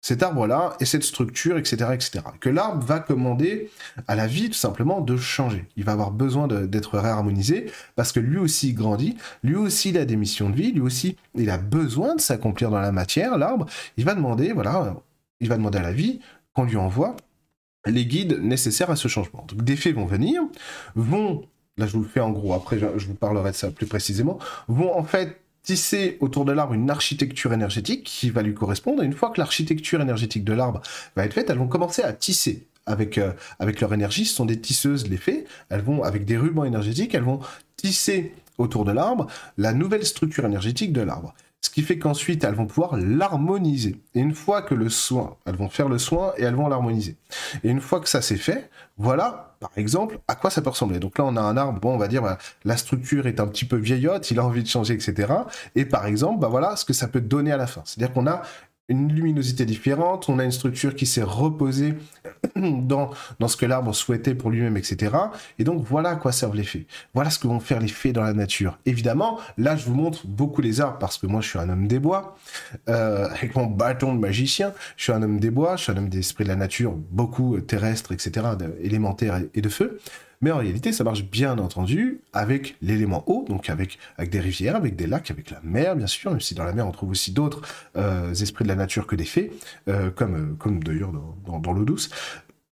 cet 0.00 0.22
arbre-là 0.22 0.76
et 0.80 0.84
cette 0.86 1.02
structure, 1.02 1.58
etc., 1.58 1.90
etc. 1.92 2.20
Que 2.40 2.48
l'arbre 2.48 2.82
va 2.82 2.98
commander 3.00 3.70
à 4.06 4.14
la 4.14 4.26
vie 4.26 4.48
tout 4.48 4.58
simplement 4.58 5.00
de 5.00 5.16
changer. 5.16 5.66
Il 5.76 5.84
va 5.84 5.92
avoir 5.92 6.12
besoin 6.12 6.46
d'être 6.48 6.98
réharmonisé 6.98 7.70
parce 7.94 8.12
que 8.12 8.20
lui 8.20 8.38
aussi 8.38 8.72
grandit, 8.72 9.16
lui 9.42 9.56
aussi 9.56 9.90
il 9.90 9.98
a 9.98 10.04
des 10.04 10.16
missions 10.16 10.48
de 10.48 10.56
vie, 10.56 10.72
lui 10.72 10.80
aussi 10.80 11.16
il 11.34 11.50
a 11.50 11.58
besoin 11.58 12.14
de 12.14 12.20
s'accomplir 12.20 12.70
dans 12.70 12.80
la 12.80 12.92
matière. 12.92 13.36
L'arbre, 13.36 13.66
il 13.96 14.04
va 14.04 14.14
demander, 14.14 14.52
voilà, 14.52 14.94
il 15.40 15.48
va 15.48 15.56
demander 15.56 15.78
à 15.78 15.82
la 15.82 15.92
vie 15.92 16.20
qu'on 16.54 16.64
lui 16.64 16.76
envoie 16.76 17.16
les 17.86 18.06
guides 18.06 18.40
nécessaires 18.42 18.90
à 18.90 18.96
ce 18.96 19.08
changement. 19.08 19.44
Donc 19.48 19.62
des 19.62 19.76
faits 19.76 19.94
vont 19.94 20.06
venir, 20.06 20.42
vont, 20.94 21.46
là 21.76 21.86
je 21.86 21.92
vous 21.92 22.02
le 22.02 22.08
fais 22.08 22.20
en 22.20 22.30
gros, 22.30 22.52
après 22.54 22.78
je 22.78 23.06
vous 23.06 23.14
parlerai 23.14 23.52
de 23.52 23.56
ça 23.56 23.70
plus 23.70 23.86
précisément, 23.86 24.38
vont 24.68 24.96
en 24.96 25.04
fait 25.04 25.40
tisser 25.62 26.16
autour 26.20 26.44
de 26.44 26.52
l'arbre 26.52 26.74
une 26.74 26.90
architecture 26.90 27.52
énergétique 27.52 28.04
qui 28.04 28.30
va 28.30 28.42
lui 28.42 28.54
correspondre. 28.54 29.02
Et 29.02 29.06
une 29.06 29.12
fois 29.12 29.30
que 29.30 29.40
l'architecture 29.40 30.00
énergétique 30.00 30.44
de 30.44 30.52
l'arbre 30.52 30.80
va 31.16 31.24
être 31.24 31.34
faite, 31.34 31.50
elles 31.50 31.58
vont 31.58 31.66
commencer 31.66 32.02
à 32.02 32.12
tisser 32.12 32.68
avec, 32.86 33.18
euh, 33.18 33.32
avec 33.58 33.80
leur 33.80 33.92
énergie. 33.92 34.24
Ce 34.24 34.34
sont 34.34 34.46
des 34.46 34.60
tisseuses, 34.60 35.08
les 35.08 35.16
fées. 35.16 35.44
Elles 35.68 35.82
vont, 35.82 36.04
avec 36.04 36.24
des 36.24 36.36
rubans 36.36 36.64
énergétiques, 36.64 37.14
elles 37.14 37.24
vont 37.24 37.40
tisser 37.76 38.32
autour 38.58 38.84
de 38.84 38.92
l'arbre 38.92 39.26
la 39.58 39.72
nouvelle 39.72 40.06
structure 40.06 40.46
énergétique 40.46 40.92
de 40.92 41.00
l'arbre. 41.00 41.34
Ce 41.60 41.70
qui 41.70 41.82
fait 41.82 41.98
qu'ensuite, 41.98 42.44
elles 42.44 42.54
vont 42.54 42.66
pouvoir 42.66 42.96
l'harmoniser. 42.96 44.00
Et 44.14 44.20
une 44.20 44.34
fois 44.34 44.62
que 44.62 44.74
le 44.74 44.88
soin, 44.88 45.36
elles 45.46 45.56
vont 45.56 45.68
faire 45.68 45.88
le 45.88 45.98
soin 45.98 46.32
et 46.36 46.44
elles 46.44 46.54
vont 46.54 46.68
l'harmoniser. 46.68 47.16
Et 47.64 47.70
une 47.70 47.80
fois 47.80 48.00
que 48.00 48.08
ça 48.08 48.22
c'est 48.22 48.36
fait, 48.36 48.70
voilà, 48.98 49.56
par 49.60 49.70
exemple, 49.76 50.18
à 50.28 50.34
quoi 50.36 50.50
ça 50.50 50.62
peut 50.62 50.70
ressembler. 50.70 50.98
Donc 50.98 51.18
là, 51.18 51.24
on 51.24 51.36
a 51.36 51.40
un 51.40 51.56
arbre, 51.56 51.80
bon, 51.80 51.94
on 51.94 51.98
va 51.98 52.08
dire, 52.08 52.22
bah, 52.22 52.38
la 52.64 52.76
structure 52.76 53.26
est 53.26 53.40
un 53.40 53.46
petit 53.46 53.64
peu 53.64 53.76
vieillotte, 53.76 54.30
il 54.30 54.38
a 54.38 54.44
envie 54.44 54.62
de 54.62 54.68
changer, 54.68 54.94
etc. 54.94 55.32
Et 55.74 55.84
par 55.84 56.06
exemple, 56.06 56.40
bah 56.40 56.48
voilà 56.48 56.76
ce 56.76 56.84
que 56.84 56.92
ça 56.92 57.08
peut 57.08 57.20
donner 57.20 57.52
à 57.52 57.56
la 57.56 57.66
fin. 57.66 57.82
C'est-à-dire 57.84 58.14
qu'on 58.14 58.26
a 58.26 58.42
une 58.88 59.12
luminosité 59.12 59.64
différente, 59.64 60.28
on 60.28 60.38
a 60.38 60.44
une 60.44 60.52
structure 60.52 60.94
qui 60.94 61.06
s'est 61.06 61.22
reposée 61.22 61.94
dans, 62.56 63.10
dans 63.40 63.48
ce 63.48 63.56
que 63.56 63.66
l'arbre 63.66 63.92
souhaitait 63.92 64.34
pour 64.34 64.50
lui-même, 64.50 64.76
etc. 64.76 65.16
Et 65.58 65.64
donc 65.64 65.84
voilà 65.84 66.10
à 66.10 66.16
quoi 66.16 66.30
servent 66.30 66.54
les 66.54 66.64
fées. 66.64 66.86
Voilà 67.12 67.30
ce 67.30 67.38
que 67.38 67.48
vont 67.48 67.58
faire 67.58 67.80
les 67.80 67.88
fées 67.88 68.12
dans 68.12 68.22
la 68.22 68.32
nature. 68.32 68.78
Évidemment, 68.86 69.40
là 69.58 69.74
je 69.74 69.86
vous 69.86 69.94
montre 69.94 70.26
beaucoup 70.26 70.60
les 70.60 70.80
arbres 70.80 70.98
parce 70.98 71.18
que 71.18 71.26
moi 71.26 71.40
je 71.40 71.48
suis 71.48 71.58
un 71.58 71.68
homme 71.68 71.88
des 71.88 71.98
bois, 71.98 72.36
euh, 72.88 73.28
avec 73.28 73.56
mon 73.56 73.66
bâton 73.66 74.14
de 74.14 74.20
magicien, 74.20 74.72
je 74.96 75.04
suis 75.04 75.12
un 75.12 75.22
homme 75.22 75.40
des 75.40 75.50
bois, 75.50 75.76
je 75.76 75.82
suis 75.84 75.92
un 75.92 75.96
homme 75.96 76.08
des 76.08 76.20
esprits 76.20 76.44
de 76.44 76.48
la 76.48 76.56
nature, 76.56 76.92
beaucoup 76.92 77.58
terrestre, 77.60 78.12
etc., 78.12 78.46
élémentaire 78.80 79.40
et 79.52 79.60
de 79.60 79.68
feu. 79.68 79.98
Mais 80.40 80.50
en 80.50 80.58
réalité, 80.58 80.92
ça 80.92 81.04
marche 81.04 81.24
bien 81.24 81.58
entendu 81.58 82.20
avec 82.32 82.76
l'élément 82.82 83.24
eau, 83.26 83.44
donc 83.48 83.70
avec, 83.70 83.98
avec 84.18 84.30
des 84.30 84.40
rivières, 84.40 84.76
avec 84.76 84.96
des 84.96 85.06
lacs, 85.06 85.30
avec 85.30 85.50
la 85.50 85.60
mer, 85.62 85.96
bien 85.96 86.06
sûr, 86.06 86.30
même 86.30 86.40
si 86.40 86.54
dans 86.54 86.64
la 86.64 86.72
mer, 86.72 86.86
on 86.86 86.92
trouve 86.92 87.10
aussi 87.10 87.32
d'autres 87.32 87.62
euh, 87.96 88.34
esprits 88.34 88.64
de 88.64 88.68
la 88.68 88.74
nature 88.74 89.06
que 89.06 89.16
des 89.16 89.24
fées, 89.24 89.52
euh, 89.88 90.10
comme, 90.10 90.34
euh, 90.34 90.54
comme 90.58 90.82
d'ailleurs 90.82 91.12
dans, 91.12 91.72
l'eau 91.72 91.84
douce. 91.84 92.10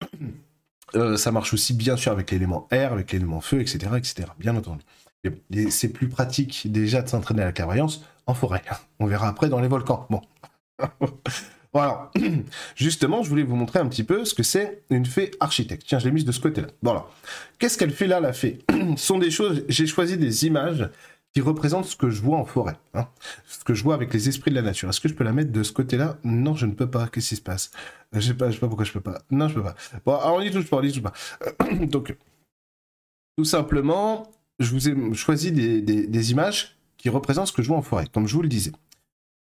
ça 1.15 1.31
marche 1.31 1.53
aussi 1.53 1.73
bien 1.73 1.95
sûr 1.95 2.11
avec 2.11 2.31
l'élément 2.31 2.67
air, 2.71 2.93
avec 2.93 3.11
l'élément 3.11 3.41
feu, 3.41 3.61
etc., 3.61 3.79
etc., 3.95 4.27
bien 4.39 4.55
entendu. 4.55 4.83
C'est 5.69 5.89
plus 5.89 6.09
pratique 6.09 6.71
déjà 6.71 7.01
de 7.01 7.07
s'entraîner 7.07 7.43
à 7.43 7.45
la 7.45 7.51
clairvoyance 7.51 8.03
en 8.25 8.33
forêt. 8.33 8.63
On 8.99 9.05
verra 9.05 9.27
après 9.27 9.49
dans 9.49 9.59
les 9.59 9.67
volcans. 9.67 10.07
Bon. 10.09 10.21
Voilà. 11.73 12.12
Justement, 12.75 13.23
je 13.23 13.29
voulais 13.29 13.44
vous 13.44 13.56
montrer 13.56 13.79
un 13.79 13.88
petit 13.88 14.03
peu 14.03 14.25
ce 14.25 14.33
que 14.33 14.44
c'est 14.44 14.83
une 14.89 15.06
fée 15.06 15.31
architecte. 15.39 15.83
Tiens, 15.88 16.00
je 16.00 16.06
l'ai 16.06 16.12
mise 16.12 16.25
de 16.25 16.31
ce 16.31 16.39
côté-là. 16.39 16.68
Voilà. 16.81 17.06
Qu'est-ce 17.59 17.77
qu'elle 17.77 17.91
fait 17.91 18.07
là, 18.07 18.19
la 18.19 18.33
fée 18.33 18.59
Ce 18.97 19.06
sont 19.06 19.18
des 19.18 19.31
choses... 19.31 19.63
J'ai 19.69 19.88
choisi 19.88 20.17
des 20.17 20.45
images 20.45 20.89
qui 21.34 21.39
représentent 21.39 21.86
ce 21.86 21.95
que 21.95 22.10
je 22.10 22.22
vois 22.22 22.38
en 22.38 22.45
forêt. 22.45 22.75
Hein. 22.93 23.07
ce 23.48 23.63
que 23.63 23.74
je 23.74 23.84
vois 23.84 23.95
avec 23.95 24.13
les 24.13 24.27
esprits 24.27 24.51
de 24.51 24.55
la 24.55 24.62
nature. 24.62 24.89
Est-ce 24.89 25.00
que 25.00 25.07
je 25.07 25.13
peux 25.13 25.24
la 25.24 25.31
mettre 25.31 25.51
de 25.51 25.63
ce 25.63 25.72
côté-là? 25.72 26.17
Non, 26.25 26.55
je 26.55 26.65
ne 26.65 26.74
peux 26.74 26.89
pas. 26.89 27.07
Qu'est-ce 27.07 27.29
qui 27.29 27.36
se 27.38 27.41
passe? 27.41 27.72
Je 28.12 28.19
sais 28.19 28.27
sais 28.27 28.34
pas 28.34 28.67
pourquoi 28.67 28.84
je 28.84 28.91
peux 28.91 29.00
pas. 29.00 29.22
Non, 29.31 29.48
je 29.48 29.55
peux 29.55 29.63
pas. 29.63 29.75
Bon, 30.05 30.17
alors 30.17 30.36
on 30.36 30.41
y 30.41 30.51
touche 30.51 30.69
pas, 30.69 30.77
on 30.77 30.84
y 30.84 30.91
touche 30.91 31.03
pas. 31.03 31.13
Donc, 31.86 32.17
tout 33.38 33.45
simplement, 33.45 34.29
je 34.60 34.72
vous 34.72 34.89
ai 34.89 35.13
choisi 35.13 35.53
des, 35.53 35.81
des 35.81 36.31
images 36.31 36.77
qui 36.98 37.07
représentent 37.07 37.48
ce 37.48 37.53
que 37.53 37.62
je 37.62 37.69
vois 37.69 37.77
en 37.77 37.81
forêt, 37.81 38.07
comme 38.12 38.27
je 38.27 38.36
vous 38.36 38.41
le 38.41 38.50
disais 38.50 38.74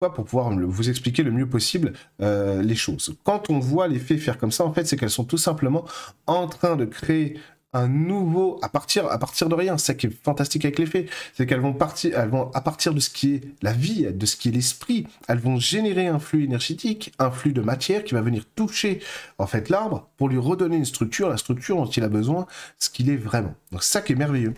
pour 0.01 0.25
pouvoir 0.25 0.51
vous 0.51 0.91
expliquer 0.91 1.23
le 1.23 1.31
mieux 1.31 1.49
possible 1.49 1.95
euh, 2.21 2.63
les 2.63 2.75
choses. 2.75 3.17
Quand 3.25 3.49
on 3.49 3.59
voit 3.59 3.89
les 3.89 3.99
fées 3.99 4.19
faire 4.19 4.37
comme 4.37 4.53
ça, 4.53 4.65
en 4.65 4.73
fait, 4.73 4.87
c'est 4.87 4.97
qu'elles 4.97 5.11
sont 5.11 5.25
tout 5.25 5.39
simplement 5.39 5.87
en 6.27 6.47
train 6.49 6.77
de 6.77 6.85
créer 6.85 7.39
un 7.73 7.89
nouveau 7.89 8.59
à 8.63 8.69
partir 8.69 9.09
de 9.49 9.55
rien. 9.55 9.77
C'est 9.77 9.87
ça 9.87 9.95
qui 9.95 10.07
est 10.07 10.25
fantastique 10.25 10.65
avec 10.65 10.79
les 10.79 10.87
fées, 10.87 11.09
c'est 11.35 11.47
qu'elles 11.47 11.61
vont 11.61 11.75
partir, 11.75 12.19
elles 12.19 12.29
vont 12.29 12.51
à 12.53 12.61
partir 12.61 12.95
de 12.95 13.01
ce 13.01 13.11
qui 13.11 13.35
est 13.35 13.41
la 13.63 13.73
vie, 13.73 14.07
de 14.11 14.27
ce 14.27 14.37
qui 14.37 14.49
est 14.49 14.53
l'esprit, 14.53 15.07
elles 15.29 15.41
vont 15.41 15.59
générer 15.59 16.07
un 16.07 16.19
flux 16.19 16.45
énergétique, 16.45 17.13
un 17.19 17.31
flux 17.31 17.53
de 17.53 17.61
matière 17.61 18.05
qui 18.05 18.15
va 18.15 18.23
venir 18.23 18.45
toucher 18.55 19.01
en 19.39 19.47
fait 19.47 19.69
l'arbre 19.69 20.09
pour 20.17 20.29
lui 20.29 20.39
redonner 20.39 20.77
une 20.77 20.85
structure, 20.85 21.29
la 21.29 21.37
structure 21.37 21.77
dont 21.77 21.87
il 21.87 22.03
a 22.03 22.09
besoin, 22.09 22.47
ce 22.79 22.89
qu'il 22.89 23.11
est 23.11 23.17
vraiment. 23.17 23.55
Donc 23.73 23.83
ça 23.83 24.01
qui 24.01 24.13
est 24.13 24.17
merveilleux. 24.17 24.55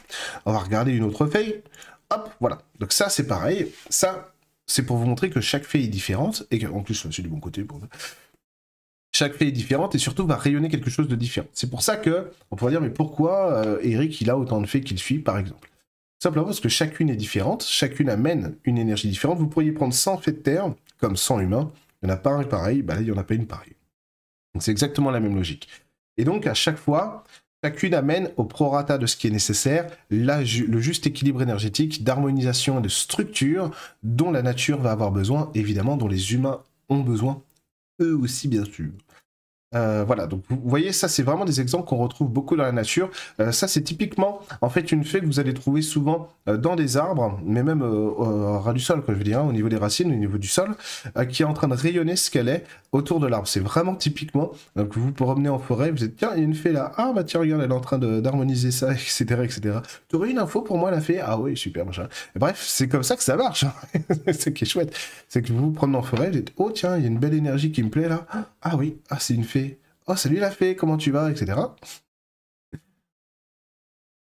On 0.46 0.52
va 0.52 0.58
regarder 0.58 0.92
une 0.92 1.04
autre 1.04 1.26
feuille. 1.26 1.62
Hop, 2.10 2.30
voilà. 2.40 2.58
Donc 2.78 2.92
ça 2.92 3.08
c'est 3.08 3.26
pareil. 3.26 3.72
Ça 3.88 4.32
c'est 4.68 4.84
pour 4.84 4.96
vous 4.96 5.06
montrer 5.06 5.30
que 5.30 5.40
chaque 5.40 5.64
fée 5.64 5.82
est 5.82 5.88
différente, 5.88 6.44
et 6.52 6.60
qu'en 6.60 6.82
plus, 6.82 6.94
c'est 6.94 7.22
du 7.22 7.28
bon 7.28 7.40
côté 7.40 7.66
chaque 9.18 9.34
fée 9.34 9.48
est 9.48 9.52
différente 9.52 9.94
et 9.94 9.98
surtout 9.98 10.26
va 10.26 10.36
rayonner 10.36 10.68
quelque 10.68 10.90
chose 10.90 11.08
de 11.08 11.16
différent. 11.16 11.48
C'est 11.52 11.70
pour 11.70 11.82
ça 11.82 11.96
que 11.96 12.30
on 12.50 12.56
pourrait 12.56 12.72
dire 12.72 12.80
mais 12.80 12.90
pourquoi 12.90 13.52
euh, 13.52 13.78
Eric 13.82 14.20
il 14.20 14.30
a 14.30 14.38
autant 14.38 14.60
de 14.60 14.66
fées 14.66 14.80
qu'il 14.80 14.98
suit 14.98 15.18
par 15.18 15.38
exemple? 15.38 15.70
Simplement 16.22 16.44
parce 16.44 16.60
que 16.60 16.68
chacune 16.68 17.10
est 17.10 17.16
différente, 17.16 17.64
chacune 17.64 18.10
amène 18.10 18.56
une 18.64 18.76
énergie 18.76 19.08
différente. 19.08 19.38
Vous 19.38 19.48
pourriez 19.48 19.72
prendre 19.72 19.94
100 19.94 20.18
fées 20.18 20.32
de 20.32 20.38
terre 20.38 20.72
comme 20.98 21.16
100 21.16 21.40
humains, 21.40 21.72
il 22.02 22.06
n'y 22.06 22.12
en 22.12 22.14
a 22.14 22.18
pas 22.18 22.30
un 22.30 22.44
pareil, 22.44 22.82
bah 22.82 22.94
là 22.94 23.00
il 23.00 23.04
n'y 23.06 23.12
en 23.12 23.16
a 23.16 23.24
pas 23.24 23.34
une 23.34 23.46
pareille. 23.46 23.76
Donc 24.54 24.62
c'est 24.62 24.70
exactement 24.70 25.10
la 25.10 25.20
même 25.20 25.34
logique. 25.34 25.68
Et 26.16 26.24
donc 26.24 26.46
à 26.46 26.54
chaque 26.54 26.78
fois, 26.78 27.24
Chacune 27.64 27.94
amène 27.94 28.30
au 28.36 28.44
prorata 28.44 28.98
de 28.98 29.06
ce 29.06 29.16
qui 29.16 29.26
est 29.26 29.30
nécessaire 29.30 29.90
le 30.10 30.80
juste 30.80 31.08
équilibre 31.08 31.42
énergétique, 31.42 32.04
d'harmonisation 32.04 32.78
et 32.78 32.82
de 32.82 32.88
structure 32.88 33.72
dont 34.04 34.30
la 34.30 34.42
nature 34.42 34.80
va 34.80 34.92
avoir 34.92 35.10
besoin, 35.10 35.50
évidemment, 35.54 35.96
dont 35.96 36.06
les 36.06 36.34
humains 36.34 36.62
ont 36.88 37.00
besoin, 37.00 37.42
eux 38.00 38.16
aussi 38.16 38.46
bien 38.46 38.64
sûr. 38.64 38.90
Euh, 39.74 40.02
voilà, 40.06 40.26
donc 40.26 40.44
vous 40.48 40.58
voyez, 40.64 40.92
ça 40.92 41.08
c'est 41.08 41.22
vraiment 41.22 41.44
des 41.44 41.60
exemples 41.60 41.86
qu'on 41.86 41.98
retrouve 41.98 42.30
beaucoup 42.30 42.56
dans 42.56 42.62
la 42.62 42.72
nature. 42.72 43.10
Euh, 43.38 43.52
ça 43.52 43.68
c'est 43.68 43.82
typiquement 43.82 44.40
en 44.62 44.70
fait 44.70 44.92
une 44.92 45.04
fée 45.04 45.20
que 45.20 45.26
vous 45.26 45.40
allez 45.40 45.52
trouver 45.52 45.82
souvent 45.82 46.28
euh, 46.48 46.56
dans 46.56 46.74
des 46.74 46.96
arbres, 46.96 47.38
mais 47.44 47.62
même 47.62 47.82
au 47.82 48.58
ras 48.60 48.72
du 48.72 48.80
sol, 48.80 49.02
quoi, 49.02 49.12
je 49.12 49.18
veux 49.18 49.24
dire, 49.24 49.40
hein, 49.40 49.46
au 49.46 49.52
niveau 49.52 49.68
des 49.68 49.76
racines, 49.76 50.10
au 50.10 50.16
niveau 50.16 50.38
du 50.38 50.48
sol, 50.48 50.74
qui 51.30 51.42
est 51.42 51.44
en 51.44 51.52
train 51.52 51.68
de 51.68 51.74
rayonner 51.74 52.16
ce 52.16 52.30
qu'elle 52.30 52.48
est 52.48 52.64
autour 52.92 53.20
de 53.20 53.26
l'arbre. 53.26 53.46
C'est 53.46 53.60
vraiment 53.60 53.94
typiquement, 53.94 54.52
donc 54.74 54.96
vous 54.96 55.12
promenez 55.12 55.50
en 55.50 55.58
forêt, 55.58 55.90
vous 55.90 56.02
êtes, 56.02 56.16
tiens, 56.16 56.30
il 56.34 56.38
y 56.38 56.42
a 56.42 56.44
une 56.44 56.54
fée 56.54 56.72
là, 56.72 56.92
ah 56.96 57.12
bah 57.14 57.24
tiens, 57.24 57.40
regarde, 57.40 57.62
elle 57.62 57.70
est 57.70 57.74
en 57.74 57.80
train 57.80 57.98
d'harmoniser 57.98 58.70
ça, 58.70 58.92
etc. 58.92 59.42
etc. 59.44 59.78
Tu 60.08 60.16
aurais 60.16 60.30
une 60.30 60.38
info 60.38 60.62
pour 60.62 60.78
moi 60.78 60.90
la 60.90 61.02
fée? 61.02 61.20
Ah 61.20 61.38
oui, 61.38 61.56
super, 61.56 61.84
machin. 61.84 62.08
bref, 62.34 62.64
c'est 62.66 62.88
comme 62.88 63.02
ça 63.02 63.16
que 63.16 63.22
ça 63.22 63.36
marche. 63.36 63.64
Hein. 63.64 63.72
ce 64.32 64.48
qui 64.48 64.64
est 64.64 64.66
chouette, 64.66 64.96
c'est 65.28 65.42
que 65.42 65.52
vous 65.52 65.66
vous 65.66 65.72
promenez 65.72 65.98
en 65.98 66.02
forêt, 66.02 66.26
vous 66.26 66.36
dites, 66.36 66.52
oh 66.56 66.70
tiens, 66.72 66.96
il 66.96 67.02
y 67.02 67.04
a 67.04 67.08
une 67.08 67.18
belle 67.18 67.34
énergie 67.34 67.70
qui 67.70 67.82
me 67.82 67.90
plaît 67.90 68.08
là. 68.08 68.26
Ah 68.62 68.76
oui, 68.76 68.96
ah 69.10 69.18
c'est 69.20 69.34
une 69.34 69.44
fée 69.44 69.57
Oh, 70.10 70.16
salut 70.16 70.36
la 70.36 70.50
fée, 70.50 70.74
comment 70.74 70.96
tu 70.96 71.10
vas, 71.10 71.30
etc. 71.30 71.52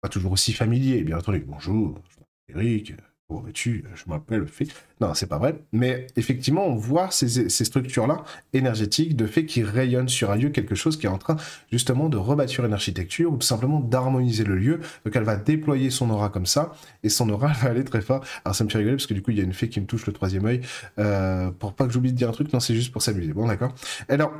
Pas 0.01 0.09
toujours 0.09 0.31
aussi 0.31 0.51
familier, 0.51 1.03
bien 1.03 1.19
entendu. 1.19 1.45
Bonjour, 1.47 2.01
je 2.09 2.19
m'appelle 2.19 2.67
Eric, 2.67 2.93
comment 3.27 3.41
vas-tu 3.41 3.85
Je 3.93 4.03
m'appelle 4.07 4.47
Fée. 4.47 4.67
Non, 4.99 5.13
c'est 5.13 5.27
pas 5.27 5.37
vrai. 5.37 5.61
Mais 5.73 6.07
effectivement, 6.15 6.65
on 6.65 6.73
voit 6.73 7.11
ces, 7.11 7.49
structures-là 7.49 8.23
énergétiques 8.53 9.15
de 9.15 9.27
fait 9.27 9.45
qui 9.45 9.61
rayonnent 9.61 10.09
sur 10.09 10.31
un 10.31 10.37
lieu, 10.37 10.49
quelque 10.49 10.73
chose 10.73 10.97
qui 10.97 11.05
est 11.05 11.09
en 11.09 11.19
train 11.19 11.35
justement 11.71 12.09
de 12.09 12.17
rebâtir 12.17 12.65
une 12.65 12.73
architecture 12.73 13.31
ou 13.31 13.37
tout 13.37 13.45
simplement 13.45 13.79
d'harmoniser 13.79 14.43
le 14.43 14.55
lieu. 14.55 14.79
Donc 15.05 15.15
elle 15.15 15.23
va 15.23 15.35
déployer 15.35 15.91
son 15.91 16.09
aura 16.09 16.29
comme 16.29 16.47
ça 16.47 16.73
et 17.03 17.09
son 17.09 17.29
aura 17.29 17.47
va 17.61 17.69
aller 17.69 17.83
très 17.83 18.01
fort. 18.01 18.25
Alors 18.43 18.55
ça 18.55 18.63
me 18.63 18.69
fait 18.69 18.79
rigoler 18.79 18.95
parce 18.95 19.05
que 19.05 19.13
du 19.13 19.21
coup, 19.21 19.29
il 19.29 19.37
y 19.37 19.41
a 19.41 19.43
une 19.43 19.53
fée 19.53 19.69
qui 19.69 19.79
me 19.79 19.85
touche 19.85 20.07
le 20.07 20.13
troisième 20.13 20.47
œil. 20.47 20.61
Euh, 20.97 21.51
pour 21.51 21.73
pas 21.73 21.85
que 21.85 21.93
j'oublie 21.93 22.11
de 22.11 22.17
dire 22.17 22.29
un 22.29 22.33
truc, 22.33 22.51
non, 22.53 22.59
c'est 22.59 22.73
juste 22.73 22.91
pour 22.91 23.03
s'amuser. 23.03 23.33
Bon, 23.33 23.45
d'accord. 23.45 23.75
Alors, 24.09 24.33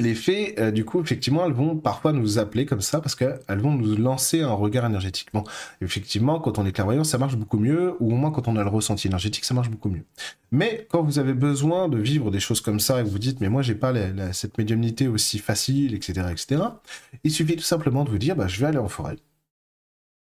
les 0.00 0.14
fées, 0.14 0.54
euh, 0.58 0.70
du 0.70 0.84
coup, 0.84 1.00
effectivement, 1.00 1.46
elles 1.46 1.52
vont 1.52 1.76
parfois 1.76 2.12
nous 2.12 2.38
appeler 2.38 2.66
comme 2.66 2.80
ça 2.80 3.00
parce 3.00 3.14
qu'elles 3.14 3.58
vont 3.58 3.72
nous 3.72 3.96
lancer 3.96 4.40
un 4.42 4.52
regard 4.52 4.84
énergétique. 4.86 5.28
Bon, 5.32 5.44
effectivement, 5.80 6.40
quand 6.40 6.58
on 6.58 6.66
est 6.66 6.72
clairvoyant, 6.72 7.04
ça 7.04 7.18
marche 7.18 7.36
beaucoup 7.36 7.58
mieux, 7.58 7.94
ou 8.00 8.12
au 8.12 8.16
moins 8.16 8.30
quand 8.30 8.48
on 8.48 8.56
a 8.56 8.62
le 8.62 8.68
ressenti 8.68 9.06
énergétique, 9.08 9.44
ça 9.44 9.54
marche 9.54 9.70
beaucoup 9.70 9.90
mieux. 9.90 10.04
Mais 10.52 10.86
quand 10.90 11.02
vous 11.02 11.18
avez 11.18 11.34
besoin 11.34 11.88
de 11.88 11.98
vivre 11.98 12.30
des 12.30 12.40
choses 12.40 12.60
comme 12.60 12.80
ça 12.80 13.00
et 13.00 13.04
que 13.04 13.08
vous 13.08 13.18
dites, 13.18 13.40
mais 13.40 13.48
moi, 13.48 13.62
j'ai 13.62 13.74
pas 13.74 13.92
cette 14.32 14.58
médiumnité 14.58 15.08
aussi 15.08 15.38
facile, 15.38 15.94
etc., 15.94 16.28
etc., 16.30 16.62
il 17.24 17.30
suffit 17.30 17.56
tout 17.56 17.62
simplement 17.62 18.04
de 18.04 18.10
vous 18.10 18.18
dire, 18.18 18.36
bah, 18.36 18.48
je 18.48 18.60
vais 18.60 18.66
aller 18.66 18.78
en 18.78 18.88
forêt. 18.88 19.16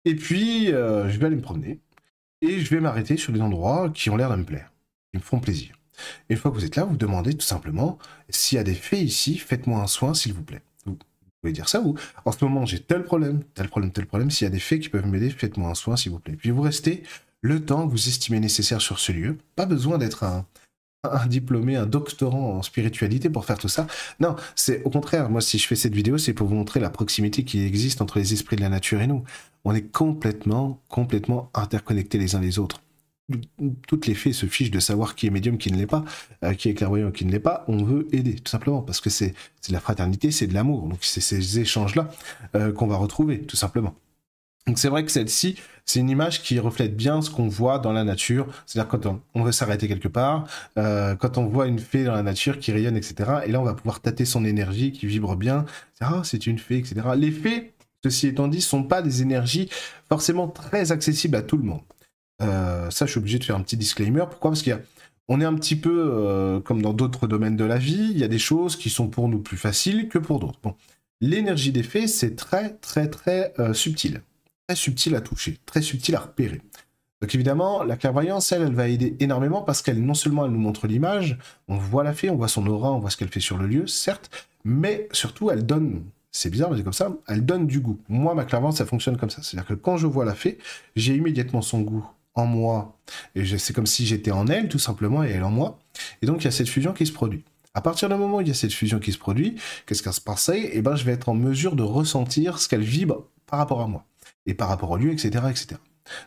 Et 0.04 0.14
puis, 0.14 0.72
euh, 0.72 1.08
je 1.08 1.18
vais 1.18 1.26
aller 1.26 1.36
me 1.36 1.42
promener. 1.42 1.80
Et 2.42 2.60
je 2.60 2.70
vais 2.70 2.80
m'arrêter 2.80 3.16
sur 3.16 3.32
des 3.32 3.40
endroits 3.40 3.90
qui 3.90 4.10
ont 4.10 4.16
l'air 4.16 4.30
de 4.30 4.36
me 4.36 4.44
plaire, 4.44 4.70
qui 5.10 5.18
me 5.18 5.22
font 5.22 5.40
plaisir. 5.40 5.74
Une 6.28 6.36
fois 6.36 6.50
que 6.50 6.56
vous 6.56 6.64
êtes 6.64 6.76
là, 6.76 6.84
vous 6.84 6.96
demandez 6.96 7.34
tout 7.34 7.46
simplement 7.46 7.98
s'il 8.28 8.56
y 8.56 8.58
a 8.58 8.64
des 8.64 8.74
faits 8.74 9.02
ici, 9.02 9.38
faites-moi 9.38 9.80
un 9.80 9.86
soin, 9.86 10.14
s'il 10.14 10.32
vous 10.32 10.42
plaît. 10.42 10.62
Vous 10.86 10.96
pouvez 11.40 11.52
dire 11.52 11.68
ça 11.68 11.80
ou 11.80 11.94
en 12.24 12.32
ce 12.32 12.44
moment 12.44 12.64
j'ai 12.64 12.80
tel 12.80 13.04
problème, 13.04 13.42
tel 13.54 13.68
problème, 13.68 13.92
tel 13.92 14.06
problème. 14.06 14.30
S'il 14.30 14.46
y 14.46 14.48
a 14.48 14.50
des 14.50 14.58
faits 14.58 14.80
qui 14.80 14.88
peuvent 14.88 15.06
m'aider, 15.06 15.30
faites-moi 15.30 15.70
un 15.70 15.74
soin, 15.74 15.96
s'il 15.96 16.12
vous 16.12 16.18
plaît. 16.18 16.36
Puis 16.36 16.50
vous 16.50 16.62
restez 16.62 17.02
le 17.40 17.64
temps 17.64 17.86
que 17.86 17.90
vous 17.90 18.08
estimez 18.08 18.40
nécessaire 18.40 18.80
sur 18.80 18.98
ce 18.98 19.12
lieu. 19.12 19.38
Pas 19.54 19.66
besoin 19.66 19.98
d'être 19.98 20.24
un, 20.24 20.46
diplômé, 21.26 21.76
un 21.76 21.84
doctorant 21.84 22.56
en 22.56 22.62
spiritualité 22.62 23.28
pour 23.28 23.44
faire 23.44 23.58
tout 23.58 23.68
ça. 23.68 23.86
Non, 24.20 24.36
c'est 24.54 24.82
au 24.84 24.90
contraire, 24.90 25.28
moi 25.28 25.42
si 25.42 25.58
je 25.58 25.66
fais 25.66 25.76
cette 25.76 25.94
vidéo, 25.94 26.16
c'est 26.16 26.32
pour 26.32 26.48
vous 26.48 26.54
montrer 26.54 26.80
la 26.80 26.88
proximité 26.88 27.44
qui 27.44 27.62
existe 27.62 28.00
entre 28.00 28.18
les 28.18 28.32
esprits 28.32 28.56
de 28.56 28.62
la 28.62 28.70
nature 28.70 29.02
et 29.02 29.06
nous. 29.06 29.24
On 29.64 29.74
est 29.74 29.92
complètement, 29.92 30.80
complètement 30.88 31.50
interconnectés 31.52 32.16
les 32.16 32.34
uns 32.34 32.40
les 32.40 32.58
autres 32.58 32.80
toutes 33.86 34.06
les 34.06 34.14
fées 34.14 34.32
se 34.32 34.46
fichent 34.46 34.70
de 34.70 34.80
savoir 34.80 35.14
qui 35.14 35.26
est 35.26 35.30
médium, 35.30 35.56
qui 35.56 35.72
ne 35.72 35.78
l'est 35.78 35.86
pas, 35.86 36.04
euh, 36.42 36.54
qui 36.54 36.68
est 36.68 36.74
clairvoyant, 36.74 37.10
qui 37.10 37.24
ne 37.24 37.32
l'est 37.32 37.40
pas. 37.40 37.64
On 37.68 37.82
veut 37.82 38.06
aider, 38.12 38.34
tout 38.34 38.50
simplement, 38.50 38.82
parce 38.82 39.00
que 39.00 39.10
c'est 39.10 39.34
de 39.68 39.72
la 39.72 39.80
fraternité, 39.80 40.30
c'est 40.30 40.46
de 40.46 40.54
l'amour. 40.54 40.88
Donc 40.88 40.98
c'est 41.00 41.20
ces 41.20 41.58
échanges-là 41.58 42.10
euh, 42.54 42.72
qu'on 42.72 42.86
va 42.86 42.96
retrouver, 42.96 43.40
tout 43.40 43.56
simplement. 43.56 43.94
Donc 44.66 44.78
c'est 44.78 44.88
vrai 44.88 45.04
que 45.04 45.10
celle-ci, 45.10 45.58
c'est 45.84 46.00
une 46.00 46.08
image 46.08 46.42
qui 46.42 46.58
reflète 46.58 46.96
bien 46.96 47.20
ce 47.20 47.28
qu'on 47.28 47.48
voit 47.48 47.78
dans 47.78 47.92
la 47.92 48.04
nature. 48.04 48.46
C'est-à-dire 48.66 48.88
quand 48.88 49.06
on, 49.34 49.42
veut 49.42 49.52
s'arrêter 49.52 49.88
quelque 49.88 50.08
part, 50.08 50.46
euh, 50.78 51.14
quand 51.16 51.36
on 51.36 51.46
voit 51.46 51.66
une 51.66 51.78
fée 51.78 52.04
dans 52.04 52.14
la 52.14 52.22
nature 52.22 52.58
qui 52.58 52.72
rayonne, 52.72 52.96
etc. 52.96 53.40
Et 53.46 53.52
là, 53.52 53.60
on 53.60 53.64
va 53.64 53.74
pouvoir 53.74 54.00
tâter 54.00 54.24
son 54.24 54.44
énergie 54.44 54.92
qui 54.92 55.06
vibre 55.06 55.36
bien. 55.36 55.66
Ah, 56.00 56.22
c'est 56.24 56.46
une 56.46 56.58
fée, 56.58 56.78
etc. 56.78 56.96
Les 57.16 57.30
fées, 57.30 57.74
ceci 58.02 58.28
étant 58.28 58.48
dit, 58.48 58.62
sont 58.62 58.84
pas 58.84 59.02
des 59.02 59.20
énergies 59.20 59.68
forcément 60.08 60.48
très 60.48 60.92
accessibles 60.92 61.36
à 61.36 61.42
tout 61.42 61.58
le 61.58 61.64
monde. 61.64 61.82
Euh, 62.42 62.90
ça, 62.90 63.06
je 63.06 63.12
suis 63.12 63.18
obligé 63.18 63.38
de 63.38 63.44
faire 63.44 63.56
un 63.56 63.62
petit 63.62 63.76
disclaimer. 63.76 64.24
Pourquoi? 64.28 64.50
Parce 64.50 64.62
qu'on 64.62 65.40
est 65.40 65.44
un 65.44 65.54
petit 65.54 65.76
peu 65.76 66.10
euh, 66.12 66.60
comme 66.60 66.82
dans 66.82 66.92
d'autres 66.92 67.26
domaines 67.26 67.56
de 67.56 67.64
la 67.64 67.78
vie. 67.78 68.10
Il 68.10 68.18
y 68.18 68.24
a 68.24 68.28
des 68.28 68.38
choses 68.38 68.76
qui 68.76 68.90
sont 68.90 69.08
pour 69.08 69.28
nous 69.28 69.40
plus 69.40 69.56
faciles 69.56 70.08
que 70.08 70.18
pour 70.18 70.40
d'autres. 70.40 70.58
Bon. 70.62 70.74
L'énergie 71.20 71.72
des 71.72 71.82
faits, 71.82 72.08
c'est 72.08 72.36
très, 72.36 72.74
très, 72.74 73.08
très 73.08 73.54
euh, 73.58 73.72
subtil. 73.72 74.22
Très 74.66 74.76
subtil 74.76 75.14
à 75.14 75.20
toucher, 75.20 75.58
très 75.66 75.82
subtil 75.82 76.16
à 76.16 76.20
repérer. 76.20 76.60
Donc 77.22 77.34
évidemment, 77.34 77.82
la 77.84 77.96
clairvoyance, 77.96 78.52
elle, 78.52 78.62
elle 78.62 78.74
va 78.74 78.88
aider 78.88 79.16
énormément 79.20 79.62
parce 79.62 79.80
qu'elle, 79.80 80.04
non 80.04 80.14
seulement, 80.14 80.44
elle 80.44 80.50
nous 80.50 80.58
montre 80.58 80.86
l'image, 80.86 81.38
on 81.68 81.78
voit 81.78 82.04
la 82.04 82.12
fée, 82.12 82.28
on 82.28 82.36
voit 82.36 82.48
son 82.48 82.66
aura, 82.66 82.92
on 82.92 82.98
voit 82.98 83.08
ce 83.08 83.16
qu'elle 83.16 83.28
fait 83.28 83.40
sur 83.40 83.56
le 83.56 83.66
lieu, 83.66 83.86
certes, 83.86 84.30
mais 84.64 85.08
surtout, 85.12 85.50
elle 85.50 85.64
donne, 85.64 86.02
c'est 86.32 86.50
bizarre, 86.50 86.70
mais 86.70 86.76
c'est 86.76 86.82
comme 86.82 86.92
ça, 86.92 87.16
elle 87.28 87.46
donne 87.46 87.66
du 87.66 87.80
goût. 87.80 87.98
Moi, 88.08 88.34
ma 88.34 88.44
clairvoyance, 88.44 88.76
ça 88.76 88.84
fonctionne 88.84 89.16
comme 89.16 89.30
ça. 89.30 89.42
C'est-à-dire 89.42 89.68
que 89.68 89.74
quand 89.74 89.96
je 89.96 90.06
vois 90.06 90.26
la 90.26 90.34
fée, 90.34 90.58
j'ai 90.96 91.14
immédiatement 91.14 91.62
son 91.62 91.80
goût 91.80 92.06
en 92.34 92.46
moi, 92.46 92.98
et 93.34 93.44
c'est 93.58 93.72
comme 93.72 93.86
si 93.86 94.06
j'étais 94.06 94.30
en 94.30 94.46
elle, 94.48 94.68
tout 94.68 94.78
simplement, 94.78 95.22
et 95.22 95.30
elle 95.30 95.44
en 95.44 95.50
moi. 95.50 95.78
Et 96.22 96.26
donc, 96.26 96.42
il 96.42 96.44
y 96.44 96.48
a 96.48 96.50
cette 96.50 96.68
fusion 96.68 96.92
qui 96.92 97.06
se 97.06 97.12
produit. 97.12 97.44
À 97.74 97.80
partir 97.80 98.08
du 98.08 98.14
moment 98.14 98.38
où 98.38 98.40
il 98.40 98.48
y 98.48 98.50
a 98.50 98.54
cette 98.54 98.72
fusion 98.72 98.98
qui 98.98 99.12
se 99.12 99.18
produit, 99.18 99.56
qu'est-ce 99.86 100.02
qui 100.02 100.12
se 100.12 100.20
passe 100.20 100.50
eh 100.52 100.82
ben, 100.82 100.96
je 100.96 101.04
vais 101.04 101.12
être 101.12 101.28
en 101.28 101.34
mesure 101.34 101.76
de 101.76 101.82
ressentir 101.82 102.58
ce 102.58 102.68
qu'elle 102.68 102.82
vibre 102.82 103.28
par 103.46 103.58
rapport 103.58 103.80
à 103.80 103.86
moi, 103.86 104.04
et 104.46 104.54
par 104.54 104.68
rapport 104.68 104.90
au 104.90 104.96
lieu, 104.96 105.12
etc., 105.12 105.44
etc. 105.50 105.76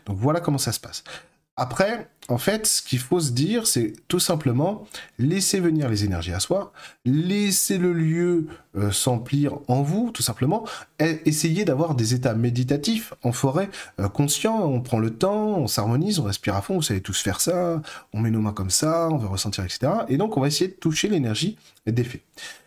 Donc, 0.06 0.18
voilà 0.18 0.40
comment 0.40 0.58
ça 0.58 0.72
se 0.72 0.80
passe. 0.80 1.04
Après, 1.56 2.08
en 2.28 2.36
fait, 2.36 2.66
ce 2.66 2.82
qu'il 2.82 2.98
faut 2.98 3.20
se 3.20 3.32
dire, 3.32 3.66
c'est 3.66 3.94
tout 4.06 4.20
simplement 4.20 4.86
laisser 5.18 5.60
venir 5.60 5.88
les 5.88 6.04
énergies 6.04 6.32
à 6.32 6.40
soi, 6.40 6.72
laisser 7.06 7.78
le 7.78 7.94
lieu 7.94 8.48
euh, 8.76 8.90
s'emplir 8.92 9.54
en 9.66 9.82
vous, 9.82 10.10
tout 10.12 10.22
simplement, 10.22 10.64
et 11.00 11.20
essayer 11.24 11.64
d'avoir 11.64 11.94
des 11.94 12.12
états 12.12 12.34
méditatifs 12.34 13.14
en 13.22 13.32
forêt, 13.32 13.70
euh, 13.98 14.08
conscients, 14.08 14.62
on 14.62 14.82
prend 14.82 14.98
le 14.98 15.10
temps, 15.10 15.56
on 15.56 15.66
s'harmonise, 15.66 16.18
on 16.18 16.24
respire 16.24 16.54
à 16.54 16.60
fond, 16.60 16.74
vous 16.74 16.82
savez 16.82 17.00
tous 17.00 17.18
faire 17.18 17.40
ça, 17.40 17.80
on 18.12 18.20
met 18.20 18.30
nos 18.30 18.40
mains 18.40 18.52
comme 18.52 18.68
ça, 18.68 19.08
on 19.10 19.16
veut 19.16 19.26
ressentir, 19.26 19.64
etc. 19.64 19.90
Et 20.08 20.18
donc, 20.18 20.36
on 20.36 20.40
va 20.42 20.48
essayer 20.48 20.68
de 20.68 20.76
toucher 20.76 21.08
l'énergie 21.08 21.56
des 21.86 22.04
faits. 22.04 22.20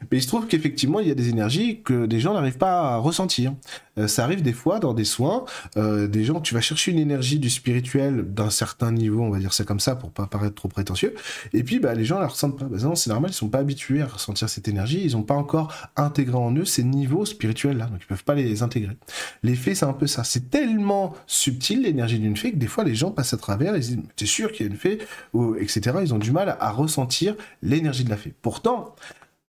Mais 0.09 0.17
il 0.17 0.23
se 0.23 0.27
trouve 0.27 0.47
qu'effectivement, 0.47 0.99
il 0.99 1.07
y 1.07 1.11
a 1.11 1.15
des 1.15 1.29
énergies 1.29 1.81
que 1.83 2.07
des 2.07 2.19
gens 2.19 2.33
n'arrivent 2.33 2.57
pas 2.57 2.95
à 2.95 2.97
ressentir. 2.97 3.53
Euh, 3.99 4.07
ça 4.07 4.23
arrive 4.23 4.41
des 4.41 4.53
fois 4.53 4.79
dans 4.79 4.95
des 4.95 5.05
soins, 5.05 5.45
des 5.75 6.23
gens, 6.23 6.41
tu 6.41 6.55
vas 6.55 6.61
chercher 6.61 6.91
une 6.91 6.97
énergie 6.97 7.37
du 7.37 7.51
spirituel 7.51 8.33
d'un 8.33 8.49
certain 8.49 8.91
niveau, 8.91 9.21
on 9.21 9.29
va 9.29 9.37
dire 9.37 9.50
c'est 9.53 9.65
comme 9.65 9.79
ça 9.79 9.95
pour 9.95 10.11
pas 10.11 10.27
paraître 10.27 10.55
trop 10.55 10.67
prétentieux. 10.67 11.15
Et 11.53 11.63
puis, 11.63 11.79
bah, 11.79 11.93
les 11.93 12.05
gens 12.05 12.19
la 12.19 12.27
ressentent 12.27 12.57
pas. 12.57 12.65
Bah, 12.65 12.77
non, 12.81 12.95
c'est 12.95 13.09
normal, 13.09 13.31
ils 13.31 13.35
sont 13.35 13.49
pas 13.49 13.59
habitués 13.59 14.01
à 14.01 14.07
ressentir 14.07 14.49
cette 14.49 14.67
énergie, 14.67 15.01
ils 15.03 15.17
ont 15.17 15.23
pas 15.23 15.35
encore 15.35 15.73
intégré 15.95 16.35
en 16.35 16.55
eux 16.55 16.65
ces 16.65 16.83
niveaux 16.83 17.25
spirituels-là, 17.25 17.85
donc 17.85 17.99
ils 18.01 18.07
peuvent 18.07 18.23
pas 18.23 18.35
les 18.35 18.63
intégrer. 18.63 18.97
Les 19.43 19.55
faits, 19.55 19.77
c'est 19.77 19.85
un 19.85 19.93
peu 19.93 20.07
ça. 20.07 20.23
C'est 20.23 20.49
tellement 20.49 21.15
subtil, 21.27 21.83
l'énergie 21.83 22.19
d'une 22.19 22.37
fée, 22.37 22.51
que 22.51 22.57
des 22.57 22.67
fois, 22.67 22.83
les 22.83 22.95
gens 22.95 23.11
passent 23.11 23.33
à 23.33 23.37
travers, 23.37 23.75
ils 23.75 23.81
disent, 23.81 23.99
t'es 24.15 24.25
sûr 24.25 24.51
qu'il 24.51 24.65
y 24.65 24.69
a 24.69 24.71
une 24.71 24.77
fée, 24.77 24.99
ou, 25.33 25.55
etc. 25.55 25.97
Ils 26.01 26.13
ont 26.13 26.19
du 26.19 26.31
mal 26.31 26.57
à 26.59 26.71
ressentir 26.71 27.35
l'énergie 27.61 28.03
de 28.03 28.09
la 28.09 28.17
fée. 28.17 28.33
Pourtant, 28.41 28.95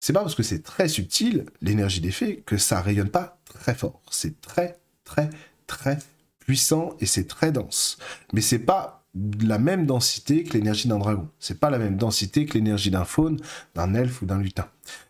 c'est 0.00 0.12
pas 0.12 0.20
parce 0.20 0.34
que 0.34 0.42
c'est 0.42 0.62
très 0.62 0.88
subtil, 0.88 1.46
l'énergie 1.60 2.00
des 2.00 2.10
fées, 2.10 2.42
que 2.44 2.56
ça 2.56 2.80
rayonne 2.80 3.08
pas 3.08 3.38
très 3.44 3.74
fort. 3.74 4.02
C'est 4.10 4.40
très, 4.40 4.78
très, 5.04 5.30
très 5.66 5.98
puissant 6.40 6.96
et 7.00 7.06
c'est 7.06 7.28
très 7.28 7.52
dense. 7.52 7.98
Mais 8.32 8.40
c'est 8.40 8.58
pas 8.58 9.01
la 9.14 9.58
même 9.58 9.84
densité 9.86 10.42
que 10.42 10.54
l'énergie 10.54 10.88
d'un 10.88 10.98
dragon. 10.98 11.28
C'est 11.38 11.60
pas 11.60 11.70
la 11.70 11.78
même 11.78 11.96
densité 11.96 12.46
que 12.46 12.54
l'énergie 12.54 12.90
d'un 12.90 13.04
faune, 13.04 13.38
d'un 13.74 13.94
elfe 13.94 14.22
ou 14.22 14.26
d'un 14.26 14.38
lutin. 14.38 14.66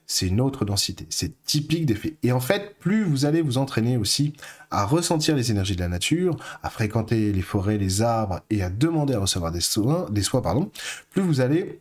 C'est 0.06 0.26
une 0.26 0.40
autre 0.40 0.64
densité. 0.64 1.06
C'est 1.08 1.40
typique 1.44 1.86
des 1.86 1.94
faits. 1.94 2.16
Et 2.22 2.32
en 2.32 2.40
fait, 2.40 2.76
plus 2.80 3.04
vous 3.04 3.24
allez 3.24 3.42
vous 3.42 3.58
entraîner 3.58 3.96
aussi 3.96 4.34
à 4.70 4.84
ressentir 4.84 5.36
les 5.36 5.50
énergies 5.50 5.76
de 5.76 5.80
la 5.80 5.88
nature, 5.88 6.36
à 6.62 6.70
fréquenter 6.70 7.32
les 7.32 7.42
forêts, 7.42 7.78
les 7.78 8.02
arbres 8.02 8.40
et 8.50 8.62
à 8.62 8.70
demander 8.70 9.14
à 9.14 9.20
recevoir 9.20 9.52
des 9.52 9.60
soins, 9.60 10.06
des 10.10 10.22
soins, 10.22 10.42
pardon, 10.42 10.70
plus 11.10 11.22
vous 11.22 11.40
allez 11.40 11.80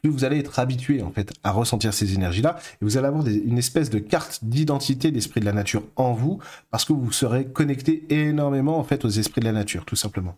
plus 0.00 0.10
vous 0.10 0.24
allez 0.24 0.38
être 0.38 0.58
habitué 0.58 1.00
en 1.00 1.12
fait 1.12 1.32
à 1.44 1.52
ressentir 1.52 1.94
ces 1.94 2.14
énergies-là, 2.14 2.58
et 2.58 2.84
vous 2.84 2.96
allez 2.96 3.06
avoir 3.06 3.24
une 3.24 3.56
espèce 3.56 3.88
de 3.88 4.00
carte 4.00 4.40
d'identité 4.42 5.12
d'esprit 5.12 5.38
de 5.38 5.44
la 5.44 5.52
nature 5.52 5.84
en 5.94 6.12
vous, 6.12 6.40
parce 6.72 6.84
que 6.84 6.92
vous 6.92 7.12
serez 7.12 7.46
connecté 7.46 8.04
énormément 8.10 8.78
en 8.78 8.84
fait 8.84 9.04
aux 9.04 9.10
esprits 9.10 9.40
de 9.40 9.46
la 9.46 9.52
nature, 9.52 9.84
tout 9.84 9.94
simplement. 9.94 10.36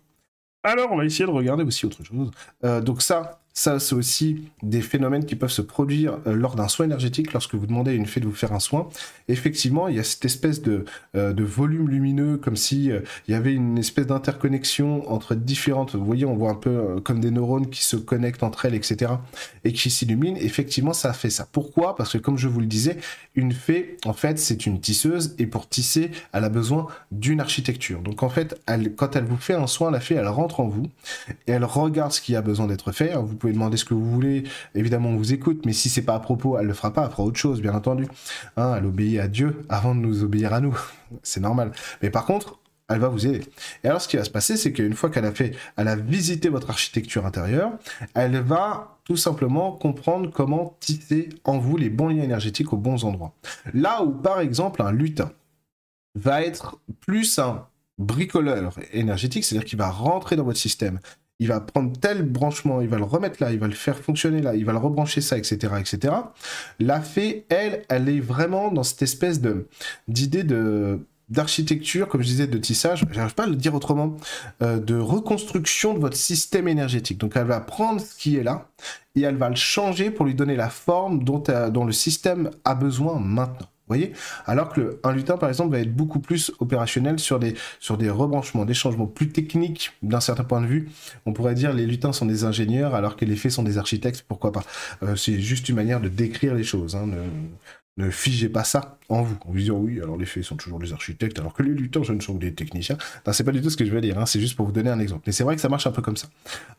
Alors, 0.65 0.91
on 0.93 0.97
va 0.97 1.05
essayer 1.05 1.27
de 1.27 1.31
regarder 1.31 1.63
aussi 1.63 1.85
autre 1.85 2.03
chose. 2.03 2.31
Euh, 2.65 2.81
donc 2.81 3.03
ça, 3.03 3.41
Ça, 3.57 3.79
c'est 3.79 3.95
aussi 3.95 4.49
des 4.65 4.81
phénomènes 4.81 5.27
qui 5.27 5.37
peuvent 5.37 5.49
se 5.49 5.63
produire 5.63 6.19
euh, 6.27 6.35
lors 6.35 6.57
d'un 6.57 6.67
soin 6.67 6.87
énergétique, 6.87 7.33
lorsque 7.33 7.55
vous 7.55 7.67
demandez 7.67 7.93
à 7.93 7.95
une 7.95 8.07
fée 8.07 8.19
de 8.19 8.27
vous 8.27 8.35
faire 8.35 8.53
un 8.53 8.59
soin. 8.59 8.89
Effectivement, 9.29 9.87
il 9.87 9.95
y 9.95 10.01
a 10.01 10.03
cette 10.03 10.25
espèce 10.25 10.61
de, 10.61 10.85
euh, 11.15 11.33
de 11.33 11.45
volume 11.45 11.89
lumineux, 11.89 12.37
comme 12.37 12.57
si 12.57 12.91
euh, 12.91 13.03
il 13.29 13.31
y 13.31 13.35
avait 13.35 13.55
une 13.55 13.79
espèce 13.79 14.09
d'interconnexion 14.09 15.09
entre 15.09 15.37
différentes. 15.37 15.95
Vous 15.95 16.05
voyez, 16.05 16.25
on 16.25 16.35
voit 16.35 16.51
un 16.51 16.57
peu 16.57 17.01
comme 17.05 17.21
des 17.21 17.31
neurones 17.31 17.71
qui 17.71 17.85
se 17.85 17.95
connectent 17.95 18.43
entre 18.43 18.65
elles, 18.65 18.75
etc., 18.75 19.13
et 19.63 19.73
qui 19.73 19.89
s'illuminent. 19.89 20.37
Effectivement, 20.41 20.93
ça 20.93 21.13
fait 21.13 21.31
ça. 21.31 21.47
Pourquoi? 21.51 21.95
Parce 21.95 22.15
que, 22.15 22.19
comme 22.19 22.37
je 22.37 22.49
vous 22.49 22.59
le 22.59 22.67
disais, 22.67 22.97
une 23.37 23.53
fée, 23.53 23.99
en 24.05 24.15
fait, 24.15 24.41
c'est 24.41 24.67
une 24.67 24.81
tisseuse, 24.81 25.37
et 25.39 25.47
pour 25.47 25.69
tisser, 25.69 26.11
elle 26.33 26.43
a 26.43 26.49
besoin 26.49 26.89
d'une 27.13 27.41
architecture. 27.41 28.01
Donc, 28.01 28.25
en 28.25 28.29
fait, 28.29 28.61
quand 28.97 29.15
elle 29.15 29.25
vous 29.25 29.37
fait 29.37 29.55
un 29.55 29.69
soin, 29.69 29.93
la 29.93 30.01
fée, 30.01 30.17
elle 30.17 30.27
rentre 30.27 30.59
en 30.59 30.67
vous, 30.67 30.89
et 31.47 31.53
elle 31.53 31.65
regarde 31.65 32.11
ce 32.11 32.21
qui 32.21 32.35
a 32.35 32.43
besoin 32.43 32.67
d'être 32.67 32.91
fait. 32.91 33.15
Vous 33.15 33.44
pouvez 33.45 33.55
demander 33.55 33.77
ce 33.77 33.85
que 33.85 33.95
vous 33.95 34.11
voulez. 34.11 34.45
Évidemment, 34.75 35.11
on 35.11 35.17
vous 35.17 35.33
écoute, 35.33 35.67
mais 35.67 35.73
si 35.73 35.91
c'est 35.91 36.03
pas 36.03 36.15
à 36.15 36.21
propos, 36.21 36.59
elle 36.59 36.67
le 36.67 36.75
fera 36.75 36.93
pas. 36.93 37.05
Elle 37.05 37.11
fera 37.11 37.25
autre 37.25 37.39
chose, 37.39 37.61
bien 37.61 37.75
entendu. 37.75 38.07
Hein, 38.57 38.75
elle 38.79 38.87
obéit 38.87 39.21
à 39.21 39.29
Dieu 39.29 39.65
avant 39.69 39.95
de 39.95 40.01
nous 40.01 40.25
obéir 40.25 40.55
à 40.55 40.61
nous. 40.61 40.77
c'est 41.23 41.41
normal. 41.41 41.73
Mais 42.03 42.11
par 42.11 42.25
contre, 42.25 42.59
elle 42.89 43.01
va 43.01 43.09
vous 43.09 43.27
aider. 43.27 43.43
Et 43.83 43.89
alors, 43.89 44.01
ce 44.01 44.09
qui 44.09 44.17
va 44.17 44.25
se 44.25 44.31
passer, 44.31 44.57
c'est 44.57 44.73
qu'une 44.73 44.95
fois 44.95 45.11
qu'elle 45.11 45.25
a 45.25 45.33
fait, 45.33 45.55
elle 45.77 45.89
a 45.89 45.97
visité 45.97 46.49
votre 46.49 46.71
architecture 46.71 47.27
intérieure, 47.27 47.73
elle 48.15 48.39
va 48.41 48.99
tout 49.05 49.17
simplement 49.17 49.73
comprendre 49.73 50.31
comment 50.31 50.77
tisser 50.81 51.29
en 51.45 51.59
vous 51.59 51.77
les 51.77 51.91
bons 51.91 52.09
liens 52.09 52.23
énergétiques 52.23 52.73
aux 52.73 52.79
bons 52.79 53.05
endroits. 53.05 53.35
Là 53.73 54.03
où, 54.03 54.11
par 54.11 54.41
exemple, 54.41 54.83
un 54.83 54.93
lutin 54.93 55.33
va 56.15 56.43
être 56.43 56.79
plus 57.01 57.39
un 57.39 57.67
bricoleur 57.99 58.75
énergétique, 58.93 59.45
c'est-à-dire 59.45 59.67
qu'il 59.67 59.79
va 59.79 59.91
rentrer 59.91 60.37
dans 60.37 60.45
votre 60.45 60.59
système, 60.59 60.99
il 61.41 61.49
va 61.49 61.61
prendre 61.61 61.93
tel 61.99 62.23
branchement, 62.23 62.81
il 62.81 62.89
va 62.89 62.99
le 62.99 63.05
remettre 63.05 63.43
là, 63.43 63.53
il 63.53 63.59
va 63.59 63.67
le 63.67 63.75
faire 63.75 63.99
fonctionner 63.99 64.41
là, 64.41 64.55
il 64.55 64.65
va 64.65 64.73
le 64.73 64.79
rebrancher 64.79 65.21
ça, 65.21 65.37
etc., 65.37 65.75
etc. 65.79 66.15
La 66.79 67.01
fée, 67.01 67.47
elle, 67.49 67.85
elle 67.89 68.09
est 68.09 68.21
vraiment 68.21 68.71
dans 68.71 68.83
cette 68.83 69.03
espèce 69.03 69.41
de 69.41 69.67
d'idée 70.09 70.45
de 70.45 71.01
d'architecture, 71.31 72.07
comme 72.09 72.23
je 72.23 72.27
disais, 72.27 72.47
de 72.47 72.59
tissage, 72.59 73.05
j'arrive 73.11 73.35
pas 73.35 73.45
à 73.45 73.47
le 73.47 73.57
dire 73.57 73.75
autrement, 73.75 74.15
euh, 74.63 74.79
de 74.79 74.95
reconstruction 74.95 75.95
de 75.95 75.99
votre 75.99 76.19
système 76.19 76.69
énergétique. 76.69 77.19
Donc 77.19 77.33
elle 77.37 77.47
va 77.47 77.61
prendre 77.61 78.01
ce 78.01 78.15
qui 78.17 78.37
est 78.37 78.43
là 78.43 78.69
et 79.17 79.23
elle 79.23 79.37
va 79.37 79.49
le 79.49 79.57
changer 79.57 80.11
pour 80.11 80.27
lui 80.27 80.35
donner 80.35 80.55
la 80.55 80.69
forme 80.69 81.25
dont, 81.25 81.43
euh, 81.49 81.71
dont 81.71 81.87
le 81.87 81.93
système 81.93 82.51
a 82.65 82.75
besoin 82.75 83.19
maintenant 83.19 83.69
voyez 83.89 84.13
Alors 84.47 84.73
que 84.73 84.99
un 85.03 85.13
lutin, 85.13 85.37
par 85.37 85.49
exemple, 85.49 85.73
va 85.73 85.81
être 85.81 85.95
beaucoup 85.95 86.21
plus 86.21 86.53
opérationnel 86.59 87.19
sur 87.19 87.39
des, 87.39 87.55
sur 87.81 87.99
des 87.99 88.11
rebranchements, 88.11 88.65
des 88.65 88.75
changements 88.75 89.07
plus 89.07 89.29
techniques 89.29 89.93
d'un 90.03 90.21
certain 90.21 90.45
point 90.45 90.61
de 90.61 90.67
vue. 90.67 90.89
On 91.27 91.33
pourrait 91.33 91.55
dire 91.55 91.73
les 91.73 91.87
lutins 91.87 92.13
sont 92.13 92.27
des 92.27 92.45
ingénieurs 92.45 92.95
alors 92.95 93.17
que 93.17 93.25
les 93.25 93.37
fées 93.37 93.51
sont 93.51 93.63
des 93.63 93.79
architectes, 93.79 94.25
pourquoi 94.27 94.53
pas 94.53 94.65
euh, 95.03 95.17
C'est 95.17 95.41
juste 95.41 95.69
une 95.69 95.77
manière 95.77 96.01
de 96.01 96.09
décrire 96.09 96.55
les 96.55 96.65
choses. 96.65 96.97
Hein, 96.97 97.09
ne 97.97 98.11
figez 98.11 98.49
pas 98.49 98.65
ça 98.65 98.99
en 99.09 99.23
vous, 99.23 99.37
en 99.45 99.51
vous 99.51 99.59
disant 99.59 99.77
oui, 99.77 100.01
alors 100.01 100.17
les 100.17 100.27
fées 100.27 100.43
sont 100.43 100.57
toujours 100.57 100.81
des 100.81 100.93
architectes, 100.93 101.39
alors 101.39 101.53
que 101.53 101.63
les 101.63 101.71
lutins, 101.71 102.03
ce 102.03 102.13
ne 102.13 102.21
sont 102.21 102.35
que 102.35 102.41
des 102.41 102.53
techniciens. 102.53 102.97
Non, 103.27 103.33
c'est 103.33 103.45
pas 103.45 103.53
du 103.53 103.63
tout 103.63 103.71
ce 103.71 103.77
que 103.77 103.85
je 103.85 103.93
veux 103.93 104.01
dire, 104.01 104.19
hein, 104.19 104.27
c'est 104.27 104.41
juste 104.41 104.57
pour 104.57 104.67
vous 104.67 104.73
donner 104.73 104.91
un 104.91 104.99
exemple. 104.99 105.23
Mais 105.27 105.33
c'est 105.33 105.45
vrai 105.45 105.55
que 105.55 105.61
ça 105.61 105.69
marche 105.69 105.87
un 105.87 105.93
peu 105.93 106.03
comme 106.03 106.17
ça. 106.17 106.29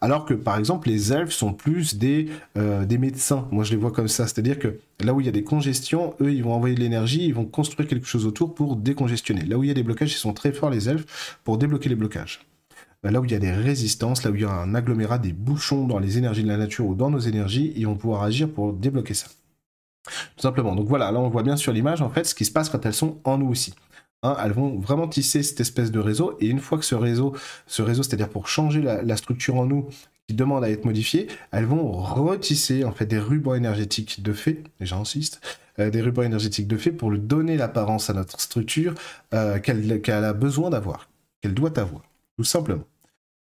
Alors 0.01 0.25
que, 0.25 0.33
par 0.33 0.57
exemple, 0.57 0.89
les 0.89 1.13
elfes 1.13 1.31
sont 1.31 1.53
plus 1.53 1.95
des, 1.95 2.27
euh, 2.57 2.85
des 2.85 2.97
médecins. 2.97 3.47
Moi, 3.51 3.63
je 3.63 3.71
les 3.71 3.77
vois 3.77 3.91
comme 3.91 4.09
ça. 4.09 4.27
C'est-à-dire 4.27 4.59
que 4.59 4.79
là 4.99 5.13
où 5.13 5.21
il 5.21 5.25
y 5.25 5.29
a 5.29 5.31
des 5.31 5.43
congestions, 5.43 6.15
eux, 6.19 6.33
ils 6.33 6.43
vont 6.43 6.53
envoyer 6.53 6.75
de 6.75 6.81
l'énergie, 6.81 7.25
ils 7.25 7.33
vont 7.33 7.45
construire 7.45 7.87
quelque 7.87 8.07
chose 8.07 8.25
autour 8.25 8.53
pour 8.53 8.75
décongestionner. 8.75 9.45
Là 9.45 9.57
où 9.57 9.63
il 9.63 9.67
y 9.67 9.71
a 9.71 9.75
des 9.75 9.83
blocages, 9.83 10.11
ils 10.11 10.17
sont 10.17 10.33
très 10.33 10.51
forts, 10.51 10.69
les 10.69 10.89
elfes, 10.89 11.37
pour 11.45 11.57
débloquer 11.57 11.87
les 11.89 11.95
blocages. 11.95 12.41
Là 13.03 13.21
où 13.21 13.25
il 13.25 13.31
y 13.31 13.35
a 13.35 13.39
des 13.39 13.51
résistances, 13.51 14.23
là 14.23 14.31
où 14.31 14.35
il 14.35 14.41
y 14.41 14.45
a 14.45 14.51
un 14.51 14.73
agglomérat, 14.73 15.19
des 15.19 15.31
bouchons 15.31 15.85
dans 15.85 15.99
les 15.99 16.17
énergies 16.17 16.43
de 16.43 16.47
la 16.47 16.57
nature 16.57 16.87
ou 16.87 16.95
dans 16.95 17.11
nos 17.11 17.19
énergies, 17.19 17.71
ils 17.75 17.85
vont 17.85 17.95
pouvoir 17.95 18.23
agir 18.23 18.49
pour 18.49 18.73
débloquer 18.73 19.13
ça. 19.13 19.27
Tout 20.05 20.41
simplement. 20.41 20.75
Donc 20.75 20.87
voilà, 20.87 21.11
là 21.11 21.19
on 21.19 21.29
voit 21.29 21.43
bien 21.43 21.57
sur 21.57 21.73
l'image 21.73 22.01
en 22.01 22.09
fait 22.09 22.25
ce 22.25 22.35
qui 22.35 22.45
se 22.45 22.51
passe 22.51 22.69
quand 22.69 22.85
elles 22.85 22.93
sont 22.93 23.19
en 23.23 23.37
nous 23.37 23.47
aussi. 23.47 23.73
Hein, 24.25 24.37
elles 24.43 24.53
vont 24.53 24.79
vraiment 24.79 25.07
tisser 25.07 25.43
cette 25.43 25.59
espèce 25.59 25.91
de 25.91 25.99
réseau 25.99 26.35
et 26.39 26.47
une 26.47 26.59
fois 26.59 26.79
que 26.79 26.85
ce 26.85 26.95
réseau, 26.95 27.35
ce 27.67 27.83
réseau, 27.83 28.01
c'est-à-dire 28.01 28.29
pour 28.29 28.47
changer 28.47 28.81
la, 28.81 29.17
structure 29.17 29.55
en 29.55 29.65
nous 29.65 29.87
qui 30.27 30.33
demande 30.33 30.63
à 30.63 30.69
être 30.71 30.85
modifiée, 30.85 31.27
elles 31.51 31.65
vont 31.65 31.91
retisser 31.91 32.83
en 32.83 32.91
fait 32.91 33.05
des 33.05 33.19
rubans 33.19 33.53
énergétiques 33.53 34.23
de 34.23 34.33
fait, 34.33 34.63
et 34.79 34.85
j'insiste, 34.87 35.41
euh, 35.77 35.91
des 35.91 36.01
rubans 36.01 36.23
énergétiques 36.23 36.67
de 36.67 36.77
fait 36.77 36.91
pour 36.91 37.11
lui 37.11 37.19
donner 37.19 37.55
l'apparence 37.55 38.09
à 38.09 38.13
notre 38.13 38.41
structure 38.41 38.95
euh, 39.35 39.59
qu'elle 39.59 40.23
a 40.25 40.33
besoin 40.33 40.71
d'avoir, 40.71 41.07
qu'elle 41.41 41.53
doit 41.53 41.77
avoir, 41.79 42.01
tout 42.35 42.43
simplement. 42.43 42.85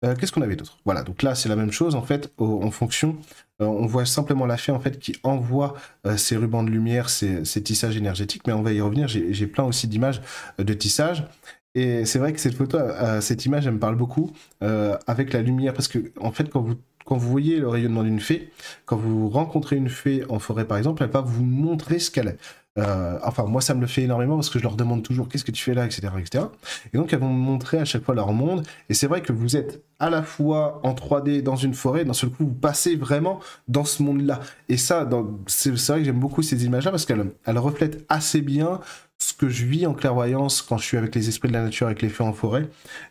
Euh, 0.04 0.14
qu'est-ce 0.14 0.32
qu'on 0.32 0.42
avait 0.42 0.56
d'autre? 0.56 0.78
Voilà, 0.84 1.02
donc 1.02 1.22
là 1.22 1.34
c'est 1.34 1.48
la 1.48 1.56
même 1.56 1.72
chose 1.72 1.94
en 1.94 2.02
fait, 2.02 2.30
en 2.36 2.70
fonction, 2.70 3.16
on 3.58 3.86
voit 3.86 4.06
simplement 4.06 4.46
la 4.46 4.56
fée 4.56 4.72
en 4.72 4.80
fait 4.80 4.98
qui 4.98 5.16
envoie 5.22 5.74
euh, 6.06 6.16
ces 6.16 6.36
rubans 6.36 6.62
de 6.62 6.70
lumière, 6.70 7.08
ces, 7.08 7.42
tissages 7.62 7.96
énergétiques, 7.96 8.46
mais 8.46 8.52
on 8.52 8.62
va 8.62 8.72
y 8.72 8.80
revenir, 8.80 9.08
j'ai 9.08 9.46
plein 9.46 9.64
aussi 9.64 9.88
d'images 9.88 10.20
de 10.58 10.74
tissage. 10.74 11.26
Et 11.74 12.06
c'est 12.06 12.18
vrai 12.18 12.32
que 12.32 12.40
cette 12.40 12.54
photo, 12.54 12.78
cette 13.20 13.44
image, 13.44 13.66
elle 13.66 13.74
me 13.74 13.78
parle 13.78 13.96
beaucoup 13.96 14.30
avec 14.60 15.34
la 15.34 15.42
lumière, 15.42 15.74
parce 15.74 15.88
que 15.88 16.10
en 16.18 16.32
fait 16.32 16.48
quand 16.48 16.62
vous 16.62 16.76
quand 17.06 17.16
vous 17.16 17.30
voyez 17.30 17.58
le 17.60 17.68
rayonnement 17.68 18.02
d'une 18.02 18.20
fée, 18.20 18.50
quand 18.84 18.96
vous 18.96 19.28
rencontrez 19.28 19.76
une 19.76 19.88
fée 19.88 20.24
en 20.28 20.38
forêt 20.38 20.66
par 20.66 20.76
exemple, 20.76 21.02
elle 21.02 21.10
va 21.10 21.20
vous 21.22 21.44
montrer 21.44 21.98
ce 21.98 22.10
qu'elle 22.10 22.28
est. 22.28 22.38
Euh, 22.78 23.18
enfin, 23.22 23.44
moi, 23.44 23.60
ça 23.60 23.74
me 23.74 23.80
le 23.80 23.86
fait 23.86 24.02
énormément 24.02 24.36
parce 24.36 24.50
que 24.50 24.58
je 24.58 24.64
leur 24.64 24.76
demande 24.76 25.02
toujours 25.02 25.28
qu'est-ce 25.28 25.44
que 25.44 25.52
tu 25.52 25.62
fais 25.62 25.74
là, 25.74 25.84
etc., 25.84 26.08
etc. 26.18 26.44
Et 26.92 26.96
donc, 26.96 27.12
elles 27.12 27.18
vont 27.18 27.32
me 27.32 27.38
montrer 27.38 27.78
à 27.78 27.84
chaque 27.84 28.04
fois 28.04 28.14
leur 28.14 28.32
monde. 28.32 28.66
Et 28.88 28.94
c'est 28.94 29.06
vrai 29.06 29.22
que 29.22 29.32
vous 29.32 29.56
êtes 29.56 29.82
à 29.98 30.10
la 30.10 30.22
fois 30.22 30.80
en 30.82 30.92
3D 30.92 31.42
dans 31.42 31.56
une 31.56 31.74
forêt, 31.74 32.04
d'un 32.04 32.12
seul 32.12 32.30
coup, 32.30 32.44
vous 32.44 32.54
passez 32.54 32.96
vraiment 32.96 33.40
dans 33.68 33.84
ce 33.84 34.02
monde-là. 34.02 34.40
Et 34.68 34.76
ça, 34.76 35.08
c'est 35.46 35.70
vrai 35.70 36.00
que 36.00 36.04
j'aime 36.04 36.20
beaucoup 36.20 36.42
ces 36.42 36.64
images-là 36.64 36.90
parce 36.90 37.06
qu'elles 37.06 37.32
reflètent 37.46 38.04
assez 38.08 38.42
bien 38.42 38.80
ce 39.18 39.32
que 39.32 39.48
je 39.48 39.64
vis 39.64 39.86
en 39.86 39.94
clairvoyance 39.94 40.60
quand 40.60 40.76
je 40.76 40.84
suis 40.84 40.98
avec 40.98 41.14
les 41.14 41.28
esprits 41.28 41.48
de 41.48 41.54
la 41.54 41.62
nature, 41.62 41.86
avec 41.86 42.02
les 42.02 42.10
fées 42.10 42.24
en 42.24 42.32
forêt 42.32 42.68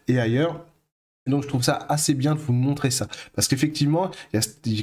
et 0.07 0.19
ailleurs 0.19 0.63
donc 1.27 1.43
je 1.43 1.47
trouve 1.47 1.63
ça 1.63 1.79
assez 1.89 2.13
bien 2.13 2.35
de 2.35 2.39
vous 2.39 2.53
montrer 2.53 2.91
ça. 2.91 3.07
Parce 3.33 3.47
qu'effectivement, 3.47 4.11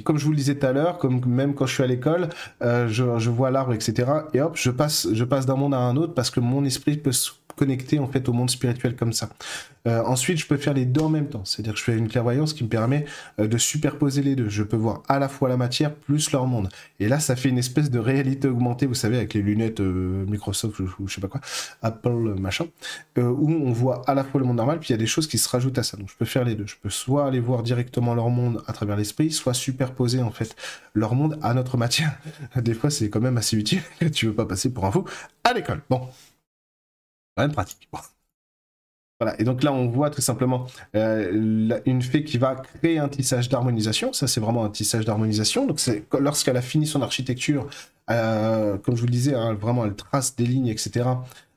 comme 0.05 0.19
je 0.19 0.25
vous 0.25 0.33
le 0.33 0.37
disais 0.37 0.57
tout 0.57 0.67
à 0.67 0.73
l'heure, 0.73 0.99
même 1.27 1.55
quand 1.55 1.67
je 1.67 1.75
suis 1.75 1.83
à 1.83 1.87
l'école, 1.87 2.29
euh, 2.63 2.89
je, 2.89 3.31
vois 3.31 3.51
l'arbre, 3.51 3.75
etc. 3.75 4.11
Et 4.35 4.41
hop, 4.41 4.57
je 4.57 4.71
passe, 4.71 5.09
je 5.13 5.25
passe 5.25 5.47
d'un 5.47 5.57
monde 5.57 5.75
à 5.75 5.79
un 5.79 5.97
autre 5.97 6.15
parce 6.15 6.31
que 6.31 6.41
mon 6.41 6.65
esprit 6.65 6.97
peut 6.97 7.13
se 7.13 7.31
connecté 7.57 7.99
en 7.99 8.09
fait 8.09 8.29
au 8.29 8.33
monde 8.33 8.51
spirituel 8.51 8.97
comme 8.97 9.13
ça. 9.13 9.29
Euh, 9.87 10.03
ensuite, 10.05 10.39
je 10.39 10.47
peux 10.47 10.57
faire 10.57 10.75
les 10.75 10.87
deux 10.87 11.01
en 11.01 11.09
même 11.09 11.29
temps, 11.29 11.45
c'est-à-dire 11.45 11.73
que 11.73 11.79
je 11.79 11.85
fais 11.85 11.97
une 11.97 12.09
clairvoyance 12.09 12.53
qui 12.53 12.65
me 12.65 12.69
permet 12.69 13.05
euh, 13.41 13.49
de 13.49 13.59
superposer 13.59 14.23
les 14.23 14.37
deux. 14.37 14.49
Je 14.49 14.63
peux 14.63 14.77
voir 14.77 15.03
à 15.09 15.19
la 15.19 15.29
fois 15.29 15.49
la 15.49 15.57
matière 15.57 15.95
plus 15.95 16.31
leur 16.31 16.47
monde. 16.47 16.69
Et 17.01 17.09
là, 17.09 17.19
ça 17.19 17.37
fait 17.37 17.49
une 17.49 17.59
espèce 17.59 17.91
de 17.91 17.99
réalité 17.99 18.49
augmentée, 18.49 18.87
vous 18.87 18.95
savez, 18.95 19.17
avec 19.17 19.35
les 19.35 19.43
lunettes 19.43 19.81
euh, 19.81 20.25
Microsoft 20.27 20.79
ou, 20.79 21.09
je 21.09 21.15
sais 21.15 21.21
pas 21.21 21.29
quoi, 21.29 21.41
Apple 21.83 22.35
machin, 22.39 22.67
où 23.17 23.51
on 23.51 23.73
voit 23.73 24.03
à 24.07 24.15
la 24.15 24.25
fois 24.25 24.41
le 24.41 24.47
monde 24.47 24.57
normal, 24.57 24.79
puis 24.79 24.91
il 24.91 24.93
y 24.93 24.95
a 24.95 24.99
des 24.99 25.07
choses 25.07 25.27
qui 25.27 25.39
se 25.39 25.49
rajoutent 25.49 25.79
à 25.79 25.83
ça. 25.83 25.97
Donc, 25.97 26.09
je 26.09 26.17
peux 26.17 26.25
faire 26.25 26.45
les 26.45 26.55
deux. 26.55 26.67
Je 26.67 26.77
peux 26.81 26.91
soit 26.91 27.27
aller 27.27 27.41
voir 27.41 27.63
directement 27.63 28.15
leur 28.15 28.31
monde 28.31 28.63
à 28.67 28.73
travers 28.73 28.97
l'esprit, 28.97 29.31
soit 29.31 29.55
superposer 29.55 30.23
en 30.23 30.31
fait 30.31 30.55
leur 30.95 31.15
monde 31.15 31.39
à 31.43 31.55
notre 31.55 31.77
matière. 31.77 32.19
des 32.57 32.75
fois, 32.75 32.91
c'est 32.91 33.11
quand 33.11 33.21
même 33.21 33.37
assez 33.37 33.57
utile 33.57 33.83
tu 34.13 34.27
veux 34.27 34.35
pas 34.35 34.47
passer 34.47 34.73
pour 34.73 34.85
un 34.85 34.93
fou 34.93 35.05
à 35.45 35.53
l'école. 35.53 35.83
Bon, 35.89 36.09
quand 37.37 37.43
même 37.43 37.53
pratique. 37.53 37.89
Voilà. 39.23 39.41
Et 39.41 39.45
donc 39.45 39.63
là, 39.63 39.73
on 39.73 39.87
voit 39.87 40.11
tout 40.11 40.21
simplement 40.21 40.67
euh, 40.97 41.79
une 41.87 42.03
fée 42.03 42.25
qui 42.25 42.39
va 42.39 42.57
créer 42.57 42.99
un 42.99 43.09
tissage 43.09 43.49
d'harmonisation. 43.49 44.13
Ça, 44.13 44.27
c'est 44.27 44.41
vraiment 44.41 44.65
un 44.65 44.69
tissage 44.71 45.05
d'harmonisation. 45.05 45.65
Donc, 45.65 45.81
lorsqu'elle 46.19 46.57
a 46.57 46.63
fini 46.63 46.89
son 46.89 47.03
architecture, 47.03 47.69
euh, 48.11 48.77
comme 48.79 48.97
je 48.97 49.01
vous 49.01 49.07
le 49.07 49.13
disais, 49.13 49.35
hein, 49.35 49.55
vraiment, 49.55 49.85
elle 49.85 49.95
trace 49.95 50.35
des 50.35 50.45
lignes, 50.45 50.67
etc. 50.67 51.07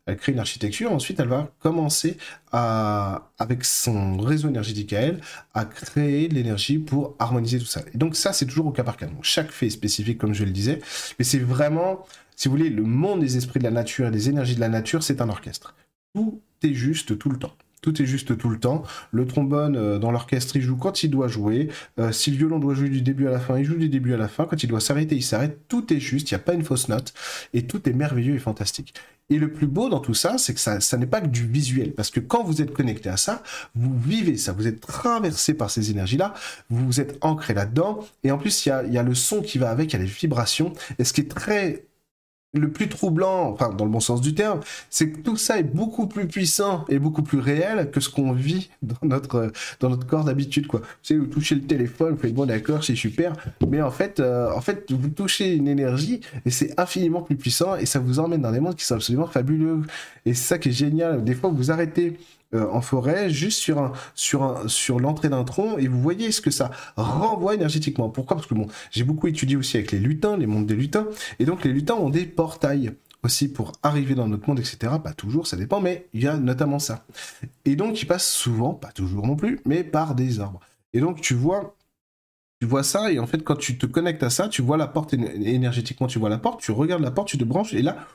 Elle 0.05 0.17
crée 0.17 0.33
une 0.33 0.39
architecture. 0.39 0.91
Ensuite, 0.91 1.19
elle 1.19 1.27
va 1.27 1.49
commencer 1.59 2.17
à, 2.51 3.31
avec 3.39 3.65
son 3.65 4.17
réseau 4.17 4.47
énergétique 4.49 4.93
à 4.93 4.99
elle, 4.99 5.21
à 5.55 5.65
créer 5.65 6.27
de 6.27 6.35
l'énergie 6.35 6.77
pour 6.77 7.15
harmoniser 7.17 7.57
tout 7.57 7.65
ça. 7.65 7.81
Et 7.95 7.97
donc, 7.97 8.15
ça, 8.15 8.31
c'est 8.31 8.45
toujours 8.45 8.67
au 8.67 8.71
cas 8.71 8.83
par 8.83 8.95
cas. 8.95 9.07
Donc, 9.07 9.23
chaque 9.23 9.49
fée 9.49 9.65
est 9.65 9.71
spécifique, 9.71 10.19
comme 10.19 10.35
je 10.35 10.45
le 10.45 10.51
disais. 10.51 10.81
Mais 11.17 11.25
c'est 11.25 11.39
vraiment 11.39 12.05
si 12.35 12.47
vous 12.47 12.57
voulez, 12.57 12.69
le 12.69 12.83
monde 12.83 13.21
des 13.21 13.37
esprits 13.37 13.59
de 13.59 13.63
la 13.63 13.71
nature 13.71 14.07
et 14.07 14.11
des 14.11 14.29
énergies 14.29 14.55
de 14.55 14.59
la 14.59 14.69
nature, 14.69 15.01
c'est 15.01 15.21
un 15.21 15.29
orchestre. 15.29 15.73
Tout 16.13 16.41
juste 16.73 17.17
tout 17.17 17.29
le 17.29 17.37
temps. 17.37 17.53
Tout 17.85 18.01
est 18.01 18.05
juste 18.07 18.35
tout 18.35 18.49
le 18.49 18.59
temps. 18.59 18.81
Le 19.11 19.27
trombone 19.27 19.75
euh, 19.75 19.99
dans 19.99 20.09
l'orchestre, 20.09 20.55
il 20.55 20.63
joue 20.63 20.75
quand 20.75 21.03
il 21.03 21.11
doit 21.11 21.27
jouer. 21.27 21.69
Euh, 21.99 22.11
si 22.11 22.31
le 22.31 22.37
violon 22.37 22.57
doit 22.57 22.73
jouer 22.73 22.89
du 22.89 23.03
début 23.03 23.27
à 23.27 23.31
la 23.31 23.39
fin, 23.39 23.59
il 23.59 23.63
joue 23.63 23.75
du 23.75 23.89
début 23.89 24.11
à 24.15 24.17
la 24.17 24.27
fin. 24.27 24.45
Quand 24.45 24.63
il 24.63 24.67
doit 24.67 24.79
s'arrêter, 24.79 25.15
il 25.15 25.21
s'arrête. 25.21 25.59
Tout 25.67 25.93
est 25.93 25.99
juste, 25.99 26.31
il 26.31 26.33
n'y 26.33 26.37
a 26.37 26.43
pas 26.43 26.55
une 26.55 26.63
fausse 26.63 26.89
note. 26.89 27.13
Et 27.53 27.67
tout 27.67 27.87
est 27.87 27.93
merveilleux 27.93 28.33
et 28.33 28.39
fantastique. 28.39 28.95
Et 29.29 29.37
le 29.37 29.51
plus 29.51 29.67
beau 29.67 29.87
dans 29.87 29.99
tout 29.99 30.15
ça, 30.15 30.39
c'est 30.39 30.55
que 30.55 30.59
ça, 30.59 30.97
n'est 30.97 31.05
pas 31.05 31.21
que 31.21 31.27
du 31.27 31.45
visuel. 31.45 31.93
Parce 31.93 32.09
que 32.09 32.19
quand 32.19 32.43
vous 32.43 32.59
êtes 32.59 32.73
connecté 32.73 33.07
à 33.07 33.17
ça, 33.17 33.43
vous 33.75 33.95
vivez 33.99 34.37
ça. 34.37 34.51
Vous 34.51 34.65
êtes 34.65 34.81
traversé 34.81 35.53
par 35.53 35.69
ces 35.69 35.91
énergies-là. 35.91 36.33
Vous 36.71 36.99
êtes 36.99 37.19
ancré 37.21 37.53
là-dedans. 37.53 38.03
Et 38.23 38.31
en 38.31 38.39
plus, 38.39 38.65
il 38.65 38.69
y 38.69 38.71
a, 38.71 38.83
y 38.83 38.97
a 38.97 39.03
le 39.03 39.13
son 39.13 39.43
qui 39.43 39.59
va 39.59 39.69
avec, 39.69 39.93
il 39.93 39.97
y 39.97 39.99
a 39.99 40.03
les 40.03 40.09
vibrations. 40.09 40.73
Et 40.97 41.03
ce 41.03 41.13
qui 41.13 41.21
est 41.21 41.29
très 41.29 41.85
le 42.55 42.69
plus 42.69 42.89
troublant, 42.89 43.49
enfin 43.51 43.69
dans 43.69 43.85
le 43.85 43.91
bon 43.91 43.99
sens 43.99 44.21
du 44.21 44.33
terme, 44.33 44.59
c'est 44.89 45.09
que 45.09 45.19
tout 45.19 45.37
ça 45.37 45.59
est 45.59 45.63
beaucoup 45.63 46.07
plus 46.07 46.27
puissant 46.27 46.85
et 46.89 46.99
beaucoup 46.99 47.23
plus 47.23 47.39
réel 47.39 47.91
que 47.91 47.99
ce 47.99 48.09
qu'on 48.09 48.31
vit 48.31 48.69
dans 48.81 48.95
notre, 49.03 49.51
dans 49.79 49.89
notre 49.89 50.07
corps 50.07 50.23
d'habitude. 50.23 50.67
Quoi. 50.67 50.81
Tu 51.01 51.13
sais, 51.13 51.15
vous 51.17 51.27
touchez 51.27 51.55
le 51.55 51.61
téléphone, 51.61 52.13
vous 52.13 52.21
faites 52.21 52.33
bon 52.33 52.45
d'accord, 52.45 52.83
c'est 52.83 52.95
super, 52.95 53.33
mais 53.67 53.81
en 53.81 53.91
fait, 53.91 54.19
euh, 54.19 54.51
en 54.55 54.61
fait, 54.61 54.91
vous 54.91 55.09
touchez 55.09 55.55
une 55.55 55.67
énergie 55.67 56.21
et 56.45 56.49
c'est 56.49 56.79
infiniment 56.79 57.21
plus 57.21 57.35
puissant 57.35 57.75
et 57.75 57.85
ça 57.85 57.99
vous 57.99 58.19
emmène 58.19 58.41
dans 58.41 58.51
des 58.51 58.59
mondes 58.59 58.75
qui 58.75 58.85
sont 58.85 58.95
absolument 58.95 59.27
fabuleux. 59.27 59.81
Et 60.25 60.33
c'est 60.33 60.47
ça 60.47 60.57
qui 60.57 60.69
est 60.69 60.73
génial. 60.73 61.23
Des 61.23 61.35
fois, 61.35 61.51
vous 61.53 61.71
arrêtez 61.71 62.17
euh, 62.53 62.67
en 62.71 62.81
forêt, 62.81 63.29
juste 63.29 63.59
sur, 63.59 63.79
un, 63.79 63.93
sur, 64.13 64.43
un, 64.43 64.67
sur 64.67 64.99
l'entrée 64.99 65.29
d'un 65.29 65.43
tronc, 65.43 65.77
et 65.77 65.87
vous 65.87 66.01
voyez 66.01 66.31
ce 66.31 66.41
que 66.41 66.51
ça 66.51 66.71
renvoie 66.95 67.55
énergétiquement. 67.55 68.09
Pourquoi? 68.09 68.37
Parce 68.37 68.47
que 68.47 68.53
bon, 68.53 68.67
j'ai 68.91 69.03
beaucoup 69.03 69.27
étudié 69.27 69.55
aussi 69.55 69.77
avec 69.77 69.91
les 69.91 69.99
lutins, 69.99 70.37
les 70.37 70.47
mondes 70.47 70.65
des 70.65 70.75
lutins, 70.75 71.07
et 71.39 71.45
donc 71.45 71.63
les 71.63 71.71
lutins 71.71 71.95
ont 71.95 72.09
des 72.09 72.25
portails 72.25 72.93
aussi 73.23 73.51
pour 73.51 73.71
arriver 73.81 74.13
dans 74.13 74.27
notre 74.27 74.47
monde, 74.47 74.59
etc. 74.59 74.93
Pas 75.03 75.13
toujours, 75.13 75.47
ça 75.47 75.57
dépend, 75.57 75.81
mais 75.81 76.07
il 76.13 76.21
y 76.21 76.27
a 76.27 76.37
notamment 76.37 76.79
ça. 76.79 77.05
Et 77.65 77.75
donc 77.75 78.01
ils 78.01 78.05
passent 78.05 78.31
souvent, 78.31 78.73
pas 78.73 78.91
toujours 78.91 79.25
non 79.25 79.35
plus, 79.35 79.59
mais 79.65 79.83
par 79.83 80.15
des 80.15 80.39
arbres. 80.39 80.59
Et 80.93 80.99
donc 80.99 81.21
tu 81.21 81.33
vois 81.33 81.75
tu 82.61 82.67
vois 82.67 82.83
ça, 82.83 83.11
et 83.11 83.19
en 83.19 83.27
fait, 83.27 83.43
quand 83.43 83.57
tu 83.57 83.77
te 83.77 83.85
connectes 83.85 84.23
à 84.23 84.29
ça, 84.29 84.47
tu 84.47 84.61
vois 84.61 84.77
la 84.77 84.87
porte 84.87 85.13
énergétiquement, 85.13 86.07
tu 86.07 86.19
vois 86.19 86.29
la 86.29 86.37
porte, 86.37 86.61
tu 86.61 86.71
regardes 86.71 87.01
la 87.01 87.11
porte, 87.11 87.27
tu 87.27 87.37
te 87.37 87.43
branches, 87.43 87.73
et 87.73 87.81
là, 87.81 88.07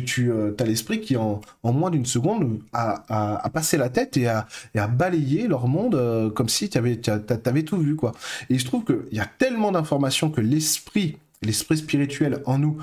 tu, 0.00 0.30
euh, 0.30 0.54
as 0.58 0.64
l'esprit 0.64 1.00
qui, 1.00 1.16
en, 1.16 1.40
moins 1.64 1.90
d'une 1.90 2.06
seconde, 2.06 2.60
a, 2.72 3.50
passé 3.52 3.76
la 3.76 3.88
tête 3.88 4.16
et 4.16 4.26
a, 4.26 4.46
balayé 4.88 5.46
leur 5.46 5.68
monde 5.68 5.94
euh, 5.94 6.30
comme 6.30 6.48
si 6.48 6.68
tu 6.70 6.78
avais, 6.78 7.00
avais, 7.44 7.62
tout 7.62 7.78
vu. 7.78 7.96
quoi. 7.96 8.12
Et 8.50 8.58
je 8.58 8.64
trouve 8.64 8.84
qu'il 8.84 9.02
y 9.12 9.20
a 9.20 9.26
tellement 9.26 9.72
d'informations 9.72 10.30
que 10.30 10.40
l'esprit, 10.40 11.18
l'esprit 11.42 11.78
spirituel 11.78 12.42
en 12.46 12.58
nous 12.58 12.78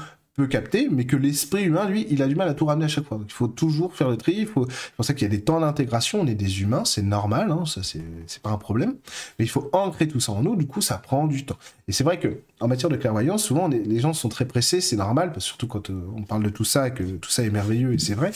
capter, 0.48 0.88
mais 0.90 1.06
que 1.06 1.16
l'esprit 1.16 1.64
humain, 1.64 1.88
lui, 1.88 2.08
il 2.10 2.22
a 2.22 2.28
du 2.28 2.36
mal 2.36 2.48
à 2.48 2.54
tout 2.54 2.66
ramener 2.66 2.86
à 2.86 2.88
chaque 2.88 3.06
fois. 3.06 3.20
il 3.24 3.32
faut 3.32 3.48
toujours 3.48 3.94
faire 3.94 4.10
le 4.10 4.18
tri. 4.18 4.36
Il 4.38 4.48
faut... 4.48 4.68
C'est 4.70 4.94
pour 4.96 5.06
ça 5.06 5.14
qu'il 5.14 5.24
y 5.24 5.26
a 5.26 5.36
des 5.36 5.42
temps 5.42 5.60
d'intégration. 5.60 6.22
On 6.22 6.28
est 6.28 6.36
des 6.36 6.62
humains, 6.62 6.86
c'est 6.86 7.02
normal, 7.02 7.52
hein, 7.52 7.66
ça 7.66 7.82
c'est 7.84 8.42
pas 8.42 8.50
un 8.50 8.58
problème. 8.58 8.96
Mais 9.38 9.46
il 9.46 9.50
faut 9.50 9.70
ancrer 9.74 10.08
tout 10.08 10.20
ça 10.20 10.32
en 10.32 10.42
nous. 10.42 10.56
Du 10.56 10.68
coup, 10.68 10.82
ça 10.82 10.98
prend 10.98 11.28
du 11.28 11.46
temps. 11.46 11.58
Et 11.88 11.92
c'est 11.92 12.04
vrai 12.04 12.20
que 12.20 12.42
en 12.60 12.68
matière 12.68 12.90
de 12.90 12.96
clairvoyance, 12.96 13.44
souvent 13.44 13.68
les 13.68 14.00
gens 14.00 14.14
sont 14.14 14.30
très 14.30 14.46
pressés. 14.46 14.82
C'est 14.82 14.96
normal, 14.96 15.34
surtout 15.38 15.68
quand 15.68 15.90
euh, 15.90 16.08
on 16.16 16.24
parle 16.24 16.44
de 16.44 16.50
tout 16.50 16.66
ça, 16.66 16.90
que 16.90 17.04
tout 17.04 17.30
ça 17.30 17.44
est 17.44 17.50
merveilleux 17.50 17.94
et 17.94 18.00
c'est 18.00 18.16
vrai 18.16 18.32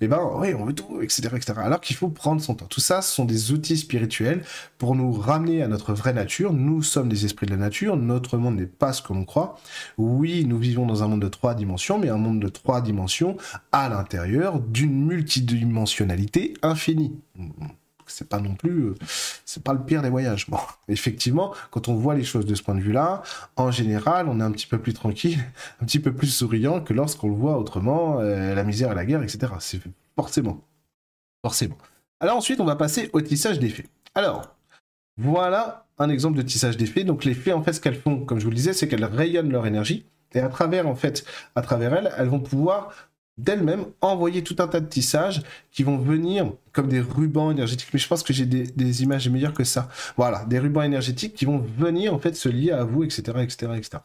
eh 0.00 0.08
ben 0.08 0.20
oui, 0.36 0.54
on 0.54 0.64
veut 0.64 0.72
tout, 0.72 1.00
etc., 1.02 1.28
etc. 1.34 1.54
Alors 1.56 1.80
qu'il 1.80 1.96
faut 1.96 2.08
prendre 2.08 2.40
son 2.40 2.54
temps. 2.54 2.66
Tout 2.66 2.80
ça, 2.80 3.02
ce 3.02 3.14
sont 3.14 3.24
des 3.24 3.52
outils 3.52 3.76
spirituels 3.76 4.42
pour 4.78 4.94
nous 4.94 5.12
ramener 5.12 5.62
à 5.62 5.68
notre 5.68 5.92
vraie 5.92 6.12
nature. 6.12 6.52
Nous 6.52 6.82
sommes 6.82 7.08
des 7.08 7.24
esprits 7.24 7.46
de 7.46 7.52
la 7.52 7.56
nature. 7.56 7.96
Notre 7.96 8.38
monde 8.38 8.56
n'est 8.56 8.66
pas 8.66 8.92
ce 8.92 9.02
que 9.02 9.12
l'on 9.12 9.24
croit. 9.24 9.58
Oui, 9.98 10.44
nous 10.46 10.58
vivons 10.58 10.86
dans 10.86 11.02
un 11.02 11.08
monde 11.08 11.22
de 11.22 11.28
trois 11.28 11.54
dimensions, 11.54 11.98
mais 11.98 12.08
un 12.08 12.18
monde 12.18 12.40
de 12.40 12.48
trois 12.48 12.80
dimensions 12.80 13.36
à 13.72 13.88
l'intérieur 13.88 14.60
d'une 14.60 15.06
multidimensionnalité 15.06 16.54
infinie 16.62 17.12
c'est 18.06 18.28
pas 18.28 18.40
non 18.40 18.54
plus, 18.54 18.88
euh, 18.88 18.94
c'est 19.44 19.62
pas 19.62 19.72
le 19.72 19.84
pire 19.84 20.02
des 20.02 20.10
voyages. 20.10 20.48
Bon, 20.48 20.58
effectivement, 20.88 21.54
quand 21.70 21.88
on 21.88 21.94
voit 21.94 22.14
les 22.14 22.24
choses 22.24 22.46
de 22.46 22.54
ce 22.54 22.62
point 22.62 22.74
de 22.74 22.80
vue-là, 22.80 23.22
en 23.56 23.70
général, 23.70 24.28
on 24.28 24.40
est 24.40 24.42
un 24.42 24.52
petit 24.52 24.66
peu 24.66 24.78
plus 24.78 24.94
tranquille, 24.94 25.38
un 25.82 25.84
petit 25.84 25.98
peu 25.98 26.12
plus 26.12 26.28
souriant 26.28 26.80
que 26.80 26.92
lorsqu'on 26.92 27.28
le 27.28 27.34
voit 27.34 27.58
autrement, 27.58 28.20
euh, 28.20 28.54
la 28.54 28.64
misère 28.64 28.92
et 28.92 28.94
la 28.94 29.04
guerre, 29.04 29.22
etc. 29.22 29.52
C'est 29.60 29.80
forcément, 30.16 30.60
forcément. 31.42 31.78
Alors 32.20 32.36
ensuite, 32.36 32.60
on 32.60 32.64
va 32.64 32.76
passer 32.76 33.10
au 33.12 33.20
tissage 33.20 33.58
des 33.58 33.68
faits. 33.68 33.86
Alors, 34.14 34.54
voilà 35.16 35.86
un 35.98 36.08
exemple 36.08 36.36
de 36.36 36.42
tissage 36.42 36.76
des 36.76 36.86
faits. 36.86 37.06
Donc 37.06 37.24
les 37.24 37.34
faits, 37.34 37.54
en 37.54 37.62
fait, 37.62 37.72
ce 37.72 37.80
qu'elles 37.80 37.98
font, 37.98 38.24
comme 38.24 38.38
je 38.38 38.44
vous 38.44 38.50
le 38.50 38.56
disais, 38.56 38.72
c'est 38.72 38.88
qu'elles 38.88 39.04
rayonnent 39.04 39.50
leur 39.50 39.66
énergie. 39.66 40.06
Et 40.32 40.40
à 40.40 40.48
travers, 40.48 40.88
en 40.88 40.94
fait, 40.94 41.24
à 41.54 41.62
travers 41.62 41.94
elles, 41.94 42.12
elles 42.18 42.28
vont 42.28 42.40
pouvoir 42.40 42.92
d'elle-même 43.38 43.86
envoyer 44.00 44.42
tout 44.44 44.56
un 44.58 44.68
tas 44.68 44.80
de 44.80 44.86
tissages 44.86 45.42
qui 45.72 45.82
vont 45.82 45.98
venir 45.98 46.52
comme 46.72 46.88
des 46.88 47.00
rubans 47.00 47.50
énergétiques. 47.50 47.88
Mais 47.92 47.98
je 47.98 48.08
pense 48.08 48.22
que 48.22 48.32
j'ai 48.32 48.46
des, 48.46 49.02
images 49.02 49.28
meilleures 49.28 49.54
que 49.54 49.64
ça. 49.64 49.88
Voilà, 50.16 50.44
des 50.44 50.58
rubans 50.58 50.82
énergétiques 50.82 51.34
qui 51.34 51.44
vont 51.44 51.58
venir 51.58 52.14
en 52.14 52.18
fait 52.18 52.36
se 52.36 52.48
lier 52.48 52.70
à 52.70 52.84
vous, 52.84 53.02
etc., 53.02 53.22
etc., 53.42 53.72
etc. 53.76 53.98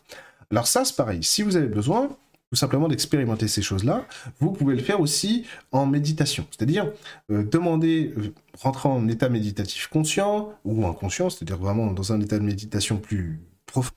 Alors 0.52 0.68
ça, 0.68 0.84
c'est 0.84 0.96
pareil. 0.96 1.24
Si 1.24 1.44
vous 1.44 1.56
avez 1.56 1.68
besoin, 1.68 2.10
tout 2.50 2.56
simplement 2.56 2.88
d'expérimenter 2.88 3.48
ces 3.48 3.62
choses-là, 3.62 4.08
vous 4.40 4.52
pouvez 4.52 4.76
le 4.76 4.82
faire 4.82 5.00
aussi 5.00 5.46
en 5.72 5.86
méditation. 5.86 6.48
C'est-à-dire 6.50 6.92
euh, 7.32 7.44
demander, 7.44 8.14
euh, 8.18 8.34
rentrer 8.60 8.90
en 8.90 9.08
état 9.08 9.30
méditatif 9.30 9.88
conscient 9.88 10.52
ou 10.66 10.88
inconscient, 10.88 11.30
c'est-à-dire 11.30 11.58
vraiment 11.58 11.92
dans 11.92 12.12
un 12.12 12.20
état 12.20 12.40
de 12.40 12.44
méditation 12.44 12.98
plus 12.98 13.40
profond 13.68 13.92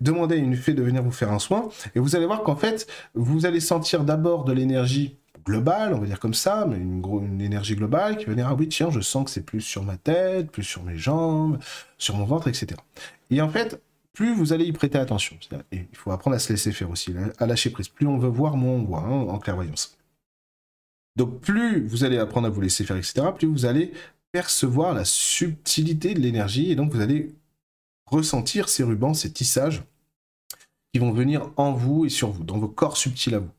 Demandez 0.00 0.36
à 0.36 0.38
une 0.38 0.56
fée 0.56 0.74
de 0.74 0.82
venir 0.82 1.02
vous 1.02 1.10
faire 1.10 1.32
un 1.32 1.38
soin, 1.38 1.68
et 1.94 2.00
vous 2.00 2.16
allez 2.16 2.26
voir 2.26 2.42
qu'en 2.42 2.56
fait, 2.56 2.86
vous 3.14 3.46
allez 3.46 3.60
sentir 3.60 4.04
d'abord 4.04 4.44
de 4.44 4.52
l'énergie 4.52 5.16
globale, 5.46 5.94
on 5.94 6.00
va 6.00 6.06
dire 6.06 6.20
comme 6.20 6.34
ça, 6.34 6.66
mais 6.68 6.76
une, 6.76 7.40
énergie 7.40 7.76
globale 7.76 8.16
qui 8.16 8.24
va 8.24 8.32
venir, 8.32 8.48
ah 8.48 8.54
oui, 8.54 8.68
tiens, 8.68 8.90
je 8.90 9.00
sens 9.00 9.24
que 9.24 9.30
c'est 9.30 9.44
plus 9.44 9.60
sur 9.60 9.84
ma 9.84 9.96
tête, 9.96 10.50
plus 10.50 10.64
sur 10.64 10.82
mes 10.82 10.98
jambes, 10.98 11.58
sur 11.98 12.16
mon 12.16 12.24
ventre, 12.24 12.48
etc. 12.48 12.68
Et 13.30 13.40
en 13.40 13.48
fait, 13.48 13.80
plus 14.12 14.34
vous 14.34 14.52
allez 14.52 14.64
y 14.64 14.72
prêter 14.72 14.98
attention. 14.98 15.36
Et 15.72 15.86
il 15.90 15.96
faut 15.96 16.10
apprendre 16.10 16.36
à 16.36 16.38
se 16.38 16.52
laisser 16.52 16.72
faire 16.72 16.90
aussi, 16.90 17.14
à 17.38 17.46
lâcher 17.46 17.70
prise. 17.70 17.88
Plus 17.88 18.06
on 18.06 18.18
veut 18.18 18.28
voir, 18.28 18.56
moins 18.56 18.72
on 18.72 18.84
voit 18.84 19.00
hein, 19.00 19.28
en 19.28 19.38
clairvoyance. 19.38 19.96
Donc 21.16 21.40
plus 21.40 21.86
vous 21.86 22.04
allez 22.04 22.18
apprendre 22.18 22.46
à 22.46 22.50
vous 22.50 22.60
laisser 22.60 22.84
faire, 22.84 22.96
etc., 22.96 23.28
plus 23.36 23.46
vous 23.46 23.66
allez 23.66 23.92
percevoir 24.32 24.94
la 24.94 25.04
subtilité 25.04 26.12
de 26.12 26.20
l'énergie, 26.20 26.70
et 26.70 26.76
donc 26.76 26.92
vous 26.92 27.00
allez 27.00 27.34
ressentir 28.06 28.68
ces 28.68 28.82
rubans, 28.82 29.14
ces 29.14 29.32
tissages 29.32 29.82
qui 30.92 31.00
vont 31.00 31.12
venir 31.12 31.50
en 31.56 31.72
vous 31.72 32.06
et 32.06 32.08
sur 32.08 32.30
vous, 32.30 32.44
dans 32.44 32.58
vos 32.58 32.68
corps 32.68 32.96
subtils 32.96 33.34
à 33.34 33.38
vous. 33.40 33.50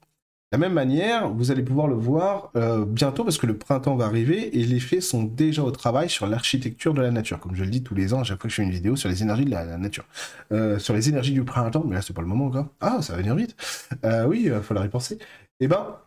De 0.54 0.58
la 0.58 0.60
même 0.60 0.74
manière, 0.74 1.30
vous 1.30 1.52
allez 1.52 1.62
pouvoir 1.62 1.88
le 1.88 1.96
voir 1.96 2.52
euh, 2.56 2.86
bientôt 2.86 3.26
parce 3.26 3.38
que 3.38 3.46
le 3.46 3.58
printemps 3.58 3.98
va 3.98 4.06
arriver 4.06 4.58
et 4.58 4.64
les 4.64 4.80
fées 4.80 5.02
sont 5.02 5.24
déjà 5.24 5.62
au 5.62 5.72
travail 5.72 6.10
sur 6.10 6.26
l'architecture 6.26 6.94
de 6.94 7.02
la 7.02 7.12
nature. 7.12 7.38
Comme 7.42 7.54
je 7.54 7.66
le 7.66 7.70
dis 7.70 7.84
tous 7.84 7.96
les 7.96 8.14
ans, 8.14 8.22
à 8.22 8.24
chaque 8.24 8.40
fois 8.40 8.48
que 8.48 8.52
je 8.52 8.56
fais 8.56 8.64
une 8.64 8.72
vidéo 8.72 8.96
sur 8.96 9.10
les 9.10 9.22
énergies 9.22 9.44
de 9.44 9.52
la, 9.52 9.78
nature. 9.78 10.06
Euh, 10.54 10.80
sur 10.80 10.94
les 10.94 11.10
énergies 11.10 11.34
du 11.34 11.44
printemps, 11.44 11.84
mais 11.86 11.96
là 11.96 12.02
c'est 12.02 12.14
pas 12.14 12.22
le 12.22 12.30
moment 12.30 12.46
encore. 12.46 12.68
Ah, 12.80 13.02
ça 13.02 13.12
va 13.12 13.20
venir 13.20 13.36
vite. 13.36 13.58
Euh, 14.06 14.26
oui, 14.26 14.44
il 14.46 14.52
va 14.52 14.62
falloir 14.62 14.86
y 14.86 14.90
penser. 14.90 15.20
Eh 15.60 15.68
ben, 15.68 15.98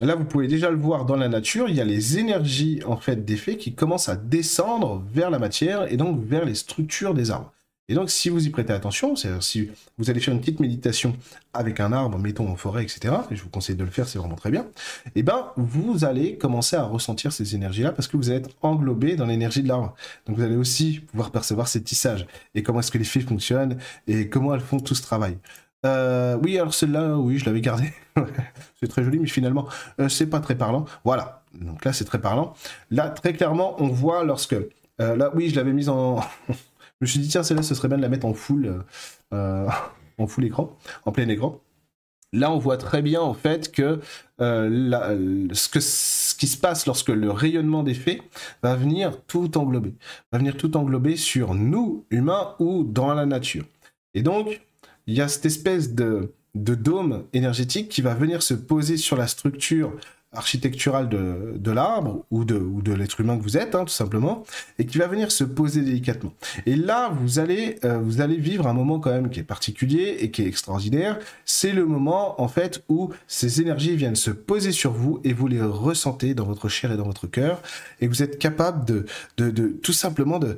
là 0.00 0.16
vous 0.16 0.24
pouvez 0.24 0.48
déjà 0.48 0.70
le 0.70 0.76
voir 0.76 1.04
dans 1.04 1.14
la 1.14 1.28
nature, 1.28 1.68
il 1.68 1.76
y 1.76 1.80
a 1.80 1.84
les 1.84 2.18
énergies 2.18 2.80
en 2.84 2.96
fait 2.96 3.24
des 3.24 3.36
fées 3.36 3.58
qui 3.58 3.76
commencent 3.76 4.08
à 4.08 4.16
descendre 4.16 5.04
vers 5.12 5.30
la 5.30 5.38
matière 5.38 5.90
et 5.92 5.96
donc 5.96 6.20
vers 6.20 6.44
les 6.44 6.56
structures 6.56 7.14
des 7.14 7.30
arbres. 7.30 7.53
Et 7.90 7.94
donc, 7.94 8.08
si 8.08 8.30
vous 8.30 8.46
y 8.46 8.50
prêtez 8.50 8.72
attention, 8.72 9.14
c'est-à-dire 9.14 9.42
si 9.42 9.70
vous 9.98 10.08
allez 10.08 10.18
faire 10.18 10.32
une 10.32 10.40
petite 10.40 10.58
méditation 10.58 11.14
avec 11.52 11.80
un 11.80 11.92
arbre, 11.92 12.18
mettons 12.18 12.48
en 12.48 12.56
forêt, 12.56 12.82
etc., 12.82 13.14
et 13.30 13.36
je 13.36 13.42
vous 13.42 13.50
conseille 13.50 13.76
de 13.76 13.84
le 13.84 13.90
faire, 13.90 14.08
c'est 14.08 14.18
vraiment 14.18 14.36
très 14.36 14.50
bien, 14.50 14.62
et 15.06 15.10
eh 15.16 15.22
ben, 15.22 15.48
vous 15.58 16.06
allez 16.06 16.38
commencer 16.38 16.76
à 16.76 16.84
ressentir 16.84 17.30
ces 17.32 17.54
énergies-là 17.54 17.92
parce 17.92 18.08
que 18.08 18.16
vous 18.16 18.30
allez 18.30 18.38
être 18.38 18.50
englobé 18.62 19.16
dans 19.16 19.26
l'énergie 19.26 19.62
de 19.62 19.68
l'arbre. 19.68 19.94
Donc, 20.26 20.36
vous 20.36 20.42
allez 20.42 20.56
aussi 20.56 21.00
pouvoir 21.10 21.30
percevoir 21.30 21.68
ces 21.68 21.82
tissages 21.82 22.26
et 22.54 22.62
comment 22.62 22.80
est-ce 22.80 22.90
que 22.90 22.98
les 22.98 23.04
fées 23.04 23.20
fonctionnent 23.20 23.76
et 24.06 24.30
comment 24.30 24.54
elles 24.54 24.60
font 24.60 24.80
tout 24.80 24.94
ce 24.94 25.02
travail. 25.02 25.36
Euh, 25.84 26.38
oui, 26.42 26.58
alors 26.58 26.72
celle-là, 26.72 27.18
oui, 27.18 27.38
je 27.38 27.44
l'avais 27.44 27.60
gardée. 27.60 27.92
c'est 28.80 28.88
très 28.88 29.04
joli, 29.04 29.18
mais 29.18 29.26
finalement, 29.26 29.68
euh, 30.00 30.08
c'est 30.08 30.26
pas 30.26 30.40
très 30.40 30.54
parlant. 30.54 30.86
Voilà. 31.04 31.42
Donc 31.52 31.84
là, 31.84 31.92
c'est 31.92 32.04
très 32.04 32.20
parlant. 32.20 32.54
Là, 32.90 33.10
très 33.10 33.34
clairement, 33.34 33.76
on 33.82 33.88
voit 33.88 34.24
lorsque... 34.24 34.56
Euh, 35.00 35.16
là, 35.16 35.30
oui, 35.34 35.50
je 35.50 35.56
l'avais 35.56 35.72
mise 35.72 35.88
en... 35.88 36.20
Me 37.04 37.06
suis 37.06 37.20
dit, 37.20 37.28
tiens, 37.28 37.42
celle-là, 37.42 37.62
ce 37.62 37.74
serait 37.74 37.88
bien 37.88 37.98
de 37.98 38.02
la 38.02 38.08
mettre 38.08 38.24
en 38.24 38.32
full, 38.32 38.82
euh, 39.34 39.68
en 40.18 40.26
full 40.26 40.46
écran, 40.46 40.74
en 41.04 41.12
plein 41.12 41.28
écran. 41.28 41.60
Là, 42.32 42.50
on 42.50 42.56
voit 42.56 42.78
très 42.78 43.02
bien 43.02 43.20
en 43.20 43.34
fait 43.34 43.70
que, 43.70 44.00
euh, 44.40 45.48
ce, 45.52 45.68
que 45.68 45.80
ce 45.80 46.34
qui 46.34 46.46
se 46.46 46.56
passe 46.56 46.86
lorsque 46.86 47.10
le 47.10 47.30
rayonnement 47.30 47.82
des 47.82 47.92
faits 47.92 48.22
va 48.62 48.74
venir 48.74 49.20
tout 49.26 49.58
englober, 49.58 49.92
va 50.32 50.38
venir 50.38 50.56
tout 50.56 50.78
englober 50.78 51.16
sur 51.16 51.52
nous, 51.54 52.06
humains, 52.08 52.54
ou 52.58 52.84
dans 52.84 53.12
la 53.12 53.26
nature. 53.26 53.66
Et 54.14 54.22
donc, 54.22 54.62
il 55.06 55.12
y 55.12 55.20
a 55.20 55.28
cette 55.28 55.44
espèce 55.44 55.94
de, 55.94 56.32
de 56.54 56.74
dôme 56.74 57.24
énergétique 57.34 57.90
qui 57.90 58.00
va 58.00 58.14
venir 58.14 58.42
se 58.42 58.54
poser 58.54 58.96
sur 58.96 59.18
la 59.18 59.26
structure 59.26 59.92
architectural 60.34 61.08
de, 61.08 61.70
l'arbre 61.70 62.24
ou 62.30 62.44
de, 62.44 62.92
l'être 62.92 63.20
humain 63.20 63.36
que 63.36 63.42
vous 63.42 63.56
êtes, 63.56 63.74
hein, 63.74 63.84
tout 63.84 63.92
simplement, 63.92 64.44
et 64.78 64.86
qui 64.86 64.98
va 64.98 65.06
venir 65.06 65.30
se 65.30 65.44
poser 65.44 65.82
délicatement. 65.82 66.32
Et 66.66 66.76
là, 66.76 67.10
vous 67.20 67.38
allez, 67.38 67.78
euh, 67.84 67.98
vous 67.98 68.20
allez 68.20 68.36
vivre 68.36 68.66
un 68.66 68.72
moment 68.72 68.98
quand 69.00 69.10
même 69.10 69.30
qui 69.30 69.40
est 69.40 69.44
particulier 69.44 70.18
et 70.20 70.30
qui 70.30 70.42
est 70.42 70.46
extraordinaire. 70.46 71.18
C'est 71.44 71.72
le 71.72 71.86
moment, 71.86 72.40
en 72.40 72.48
fait, 72.48 72.82
où 72.88 73.10
ces 73.26 73.60
énergies 73.60 73.96
viennent 73.96 74.16
se 74.16 74.30
poser 74.30 74.72
sur 74.72 74.92
vous 74.92 75.20
et 75.24 75.32
vous 75.32 75.46
les 75.46 75.62
ressentez 75.62 76.34
dans 76.34 76.44
votre 76.44 76.68
chair 76.68 76.92
et 76.92 76.96
dans 76.96 77.06
votre 77.06 77.26
cœur, 77.26 77.62
et 78.00 78.06
vous 78.06 78.22
êtes 78.22 78.38
capable 78.38 78.84
de, 78.84 79.66
tout 79.82 79.92
simplement 79.92 80.38
de, 80.38 80.56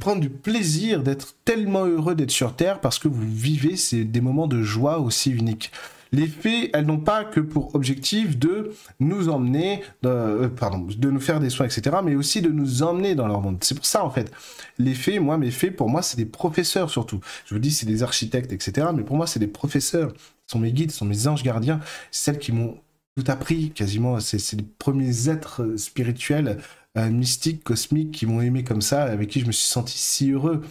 prendre 0.00 0.20
du 0.20 0.30
plaisir, 0.30 1.02
d'être 1.02 1.34
tellement 1.44 1.84
heureux 1.84 2.14
d'être 2.14 2.30
sur 2.30 2.54
Terre 2.56 2.80
parce 2.80 2.98
que 2.98 3.08
vous 3.08 3.26
vivez 3.26 3.74
des 4.04 4.20
moments 4.20 4.46
de 4.46 4.62
joie 4.62 4.98
aussi 4.98 5.30
uniques. 5.30 5.72
Les 6.12 6.26
fées, 6.26 6.70
elles 6.72 6.86
n'ont 6.86 7.00
pas 7.00 7.24
que 7.24 7.40
pour 7.40 7.74
objectif 7.74 8.38
de 8.38 8.72
nous 9.00 9.28
emmener, 9.28 9.82
euh, 10.04 10.48
pardon, 10.48 10.86
de 10.88 11.10
nous 11.10 11.20
faire 11.20 11.40
des 11.40 11.50
soins, 11.50 11.66
etc., 11.66 11.96
mais 12.04 12.14
aussi 12.14 12.40
de 12.40 12.48
nous 12.48 12.82
emmener 12.82 13.14
dans 13.14 13.26
leur 13.26 13.40
monde. 13.40 13.58
C'est 13.62 13.74
pour 13.74 13.86
ça, 13.86 14.04
en 14.04 14.10
fait, 14.10 14.32
les 14.78 14.94
fées, 14.94 15.18
moi, 15.18 15.38
mes 15.38 15.50
fées, 15.50 15.70
pour 15.70 15.88
moi, 15.88 16.02
c'est 16.02 16.16
des 16.16 16.26
professeurs 16.26 16.90
surtout. 16.90 17.20
Je 17.46 17.54
vous 17.54 17.60
dis, 17.60 17.70
c'est 17.70 17.86
des 17.86 18.02
architectes, 18.02 18.52
etc., 18.52 18.88
mais 18.94 19.02
pour 19.02 19.16
moi, 19.16 19.26
c'est 19.26 19.40
des 19.40 19.46
professeurs. 19.46 20.12
Ce 20.46 20.52
sont 20.52 20.58
mes 20.58 20.72
guides, 20.72 20.90
ce 20.90 20.98
sont 20.98 21.04
mes 21.04 21.26
anges 21.28 21.42
gardiens, 21.42 21.80
celles 22.10 22.38
qui 22.38 22.52
m'ont 22.52 22.78
tout 23.16 23.30
appris, 23.30 23.70
quasiment. 23.70 24.20
C'est 24.20 24.56
les 24.56 24.64
premiers 24.78 25.28
êtres 25.28 25.76
spirituels, 25.76 26.58
euh, 26.96 27.10
mystiques, 27.10 27.64
cosmiques, 27.64 28.12
qui 28.12 28.26
m'ont 28.26 28.40
aimé 28.40 28.64
comme 28.64 28.80
ça, 28.80 29.02
avec 29.02 29.28
qui 29.28 29.40
je 29.40 29.46
me 29.46 29.52
suis 29.52 29.68
senti 29.68 29.98
si 29.98 30.30
heureux. 30.30 30.62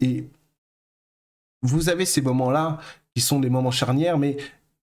Et 0.00 0.28
vous 1.62 1.88
avez 1.88 2.04
ces 2.04 2.22
moments-là 2.22 2.78
qui 3.14 3.20
sont 3.20 3.40
des 3.40 3.50
moments 3.50 3.70
charnières, 3.70 4.18
mais 4.18 4.36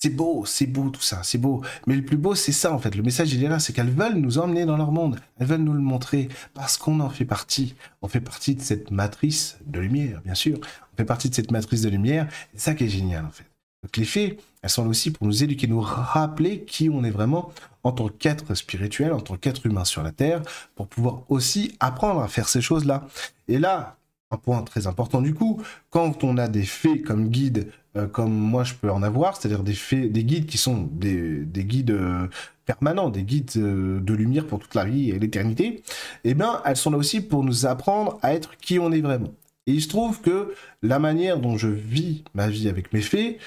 c'est 0.02 0.10
beau, 0.10 0.44
c'est 0.46 0.66
beau 0.66 0.88
tout 0.88 1.02
ça, 1.02 1.20
c'est 1.22 1.36
beau. 1.36 1.62
Mais 1.86 1.94
le 1.94 2.02
plus 2.02 2.16
beau, 2.16 2.34
c'est 2.34 2.52
ça 2.52 2.72
en 2.72 2.78
fait. 2.78 2.94
Le 2.94 3.02
message, 3.02 3.34
il 3.34 3.44
est 3.44 3.48
là, 3.48 3.58
c'est 3.58 3.74
qu'elles 3.74 3.90
veulent 3.90 4.14
nous 4.14 4.38
emmener 4.38 4.64
dans 4.64 4.78
leur 4.78 4.92
monde. 4.92 5.20
Elles 5.38 5.46
veulent 5.46 5.60
nous 5.60 5.74
le 5.74 5.80
montrer 5.80 6.28
parce 6.54 6.78
qu'on 6.78 7.00
en 7.00 7.10
fait 7.10 7.26
partie. 7.26 7.74
On 8.00 8.08
fait 8.08 8.20
partie 8.20 8.54
de 8.54 8.62
cette 8.62 8.90
matrice 8.90 9.58
de 9.66 9.78
lumière, 9.78 10.22
bien 10.24 10.34
sûr. 10.34 10.58
On 10.92 10.96
fait 10.96 11.04
partie 11.04 11.28
de 11.28 11.34
cette 11.34 11.50
matrice 11.50 11.82
de 11.82 11.90
lumière. 11.90 12.28
C'est 12.54 12.60
ça 12.60 12.74
qui 12.74 12.84
est 12.84 12.88
génial 12.88 13.26
en 13.26 13.30
fait. 13.30 13.44
Donc 13.82 13.96
les 13.96 14.04
fées, 14.04 14.38
elles 14.62 14.70
sont 14.70 14.84
là 14.84 14.90
aussi 14.90 15.10
pour 15.10 15.26
nous 15.26 15.44
éduquer, 15.44 15.66
nous 15.66 15.80
rappeler 15.80 16.62
qui 16.64 16.88
on 16.90 17.04
est 17.04 17.10
vraiment 17.10 17.50
en 17.82 17.92
tant 17.92 18.08
qu'être 18.08 18.54
spirituel, 18.54 19.12
en 19.12 19.20
tant 19.20 19.36
qu'être 19.36 19.66
humain 19.66 19.84
sur 19.84 20.02
la 20.02 20.12
Terre, 20.12 20.42
pour 20.76 20.86
pouvoir 20.86 21.22
aussi 21.28 21.76
apprendre 21.80 22.20
à 22.20 22.28
faire 22.28 22.48
ces 22.48 22.60
choses-là. 22.60 23.06
Et 23.48 23.58
là, 23.58 23.96
un 24.30 24.36
point 24.36 24.62
très 24.62 24.86
important 24.86 25.20
du 25.20 25.34
coup, 25.34 25.62
quand 25.90 26.24
on 26.24 26.38
a 26.38 26.48
des 26.48 26.62
fées 26.62 27.02
comme 27.02 27.28
guides, 27.28 27.70
euh, 27.96 28.07
comme 28.07 28.33
moi 28.33 28.62
je 28.64 28.74
peux 28.74 28.90
en 28.90 29.03
avoir, 29.03 29.37
c'est-à-dire 29.37 29.62
des 29.64 29.74
fées, 29.74 30.09
des 30.09 30.24
guides 30.24 30.46
qui 30.46 30.59
sont 30.59 30.88
des, 30.92 31.44
guides 31.64 31.90
euh, 31.90 32.29
permanents, 32.64 33.11
des 33.11 33.24
guides 33.24 33.50
euh, 33.57 34.00
de 34.00 34.14
lumière 34.14 34.46
pour 34.46 34.61
toute 34.61 34.74
la 34.74 34.85
vie 34.85 35.11
et 35.11 35.18
l'éternité, 35.18 35.83
eh 36.24 36.35
bien 36.35 36.62
elles 36.64 36.76
sont 36.76 36.90
là 36.90 36.98
aussi 36.98 37.20
pour 37.20 37.42
nous 37.42 37.66
apprendre 37.66 38.18
à 38.22 38.33
être 38.35 38.57
qui 38.59 38.79
on 38.79 38.92
est 38.92 39.00
vraiment. 39.00 39.35
Et 39.66 39.72
il 39.72 39.83
se 39.83 39.88
trouve 39.88 40.20
que 40.20 40.55
la 40.83 40.98
manière 40.98 41.38
dont 41.38 41.57
je 41.59 41.68
vis 41.68 42.24
ma 42.35 42.48
vie 42.48 42.68
avec 42.68 42.92
mes 42.92 43.03
fées, 43.03 43.38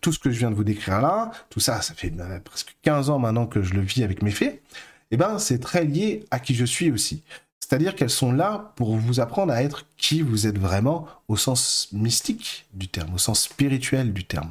tout 0.00 0.12
ce 0.12 0.18
que 0.18 0.30
je 0.30 0.38
viens 0.38 0.50
de 0.50 0.54
vous 0.54 0.64
décrire 0.64 1.00
là, 1.02 1.32
tout 1.50 1.60
ça, 1.60 1.82
ça 1.82 1.92
fait 1.92 2.12
presque 2.44 2.76
15 2.82 3.10
ans 3.10 3.18
maintenant 3.18 3.46
que 3.46 3.60
je 3.60 3.74
le 3.74 3.80
vis 3.80 4.04
avec 4.04 4.22
mes 4.22 4.30
fées, 4.30 4.62
eh 5.10 5.16
ben, 5.16 5.38
c'est 5.38 5.58
très 5.58 5.84
lié 5.84 6.24
à 6.30 6.38
qui 6.38 6.54
je 6.54 6.64
suis 6.64 6.90
aussi. 6.90 7.24
C'est-à-dire 7.70 7.94
qu'elles 7.94 8.10
sont 8.10 8.32
là 8.32 8.72
pour 8.74 8.96
vous 8.96 9.20
apprendre 9.20 9.52
à 9.52 9.62
être 9.62 9.86
qui 9.96 10.22
vous 10.22 10.48
êtes 10.48 10.58
vraiment 10.58 11.06
au 11.28 11.36
sens 11.36 11.88
mystique 11.92 12.66
du 12.74 12.88
terme, 12.88 13.14
au 13.14 13.18
sens 13.18 13.42
spirituel 13.42 14.12
du 14.12 14.24
terme. 14.24 14.48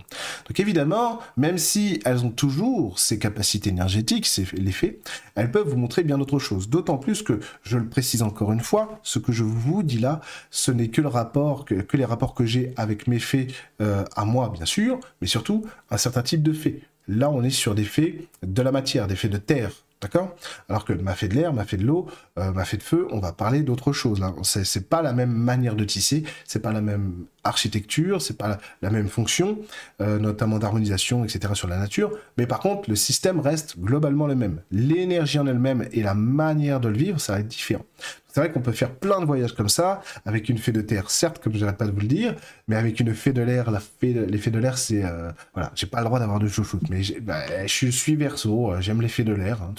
Donc 0.47 0.57
évidemment, 0.57 1.19
même 1.35 1.57
si 1.57 1.99
elles 2.05 2.23
ont 2.23 2.29
toujours 2.29 2.97
ces 2.97 3.19
capacités 3.19 3.71
énergétiques, 3.71 4.25
c'est 4.25 4.49
l'effet, 4.53 4.99
elles 5.35 5.51
peuvent 5.51 5.67
vous 5.67 5.75
montrer 5.75 6.03
bien 6.03 6.17
autre 6.21 6.39
chose. 6.39 6.69
D'autant 6.69 6.97
plus 6.97 7.21
que, 7.21 7.41
je 7.61 7.77
le 7.77 7.89
précise 7.89 8.21
encore 8.21 8.53
une 8.53 8.61
fois, 8.61 9.01
ce 9.03 9.19
que 9.19 9.33
je 9.33 9.43
vous 9.43 9.83
dis 9.83 9.99
là, 9.99 10.21
ce 10.49 10.71
n'est 10.71 10.87
que 10.87 11.01
le 11.01 11.09
rapport, 11.09 11.65
que, 11.65 11.97
les 11.97 12.05
rapports 12.05 12.33
que 12.33 12.45
j'ai 12.45 12.73
avec 12.77 13.07
mes 13.07 13.19
faits 13.19 13.51
euh, 13.81 14.05
à 14.15 14.23
moi, 14.23 14.49
bien 14.55 14.65
sûr, 14.65 14.97
mais 15.19 15.27
surtout 15.27 15.65
un 15.91 15.97
certain 15.97 16.21
type 16.21 16.41
de 16.41 16.53
faits. 16.53 16.79
Là, 17.09 17.29
on 17.29 17.43
est 17.43 17.49
sur 17.49 17.75
des 17.75 17.83
faits 17.83 18.13
de 18.43 18.61
la 18.61 18.71
matière, 18.71 19.07
des 19.07 19.17
faits 19.17 19.31
de 19.31 19.39
terre, 19.39 19.71
D'accord? 20.01 20.33
Alors 20.69 20.85
que 20.85 20.93
m'a 20.93 21.13
fait 21.13 21.27
de 21.27 21.35
l'air, 21.35 21.51
m'a 21.53 21.65
fait 21.65 21.75
de 21.75 21.85
l'eau, 21.85 22.07
euh, 22.37 22.53
m'a 22.53 22.63
fait 22.63 22.77
de 22.77 22.83
feu, 22.83 23.07
on 23.11 23.19
va 23.19 23.33
parler 23.33 23.63
d'autre 23.63 23.91
chose. 23.91 24.21
Là. 24.21 24.33
C'est 24.43 24.87
pas 24.87 25.01
la 25.01 25.11
même 25.11 25.33
manière 25.33 25.75
de 25.75 25.83
tisser, 25.83 26.23
c'est 26.45 26.61
pas 26.61 26.71
la 26.71 26.79
même 26.79 27.25
architecture, 27.43 28.21
c'est 28.21 28.37
pas 28.37 28.59
la, 28.81 28.89
même 28.89 29.09
fonction, 29.09 29.59
euh, 30.01 30.17
notamment 30.17 30.57
d'harmonisation, 30.57 31.25
etc. 31.25 31.53
sur 31.53 31.67
la 31.67 31.77
nature. 31.77 32.11
Mais 32.37 32.47
par 32.47 32.59
contre, 32.59 32.89
le 32.89 32.95
système 32.95 33.41
reste 33.41 33.77
globalement 33.77 34.27
le 34.27 34.35
même. 34.35 34.61
L'énergie 34.71 35.39
en 35.39 35.47
elle-même 35.47 35.87
et 35.91 36.01
la 36.01 36.13
manière 36.13 36.79
de 36.79 36.87
le 36.87 36.97
vivre, 36.97 37.19
ça 37.19 37.33
va 37.33 37.39
être 37.39 37.47
différent. 37.47 37.85
C'est 38.31 38.41
vrai 38.41 38.51
qu'on 38.51 38.61
peut 38.61 38.71
faire 38.71 38.91
plein 38.91 39.19
de 39.19 39.25
voyages 39.25 39.53
comme 39.53 39.69
ça, 39.69 40.01
avec 40.23 40.49
une 40.49 40.59
fée 40.59 40.71
de 40.71 40.81
terre, 40.81 41.09
certes, 41.09 41.39
comme 41.43 41.53
je 41.53 41.59
n'arrête 41.59 41.77
pas 41.77 41.87
de 41.87 41.91
vous 41.91 41.99
le 41.99 42.07
dire, 42.07 42.35
mais 42.67 42.75
avec 42.75 42.99
une 42.99 43.13
fée 43.15 43.33
de 43.33 43.41
l'air, 43.41 43.71
la 43.71 43.81
de, 44.03 44.21
les 44.21 44.37
fées 44.37 44.51
de 44.51 44.59
l'air, 44.59 44.77
c'est... 44.77 45.03
Euh, 45.03 45.31
voilà, 45.55 45.71
j'ai 45.73 45.87
pas 45.87 45.99
le 45.99 46.05
droit 46.05 46.19
d'avoir 46.19 46.39
de 46.39 46.47
chouchoute, 46.47 46.89
mais 46.91 47.01
bah, 47.21 47.65
je 47.65 47.87
suis 47.87 48.15
verso, 48.15 48.71
euh, 48.71 48.81
j'aime 48.81 49.01
les 49.01 49.07
fées 49.07 49.23
de 49.23 49.33
l'air, 49.33 49.63
hein, 49.63 49.73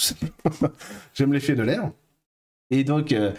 j'aime 1.15 1.33
les 1.33 1.41
de 1.41 1.63
l'air. 1.63 1.91
Et 2.71 2.85
donc, 2.85 3.13
euh, 3.13 3.33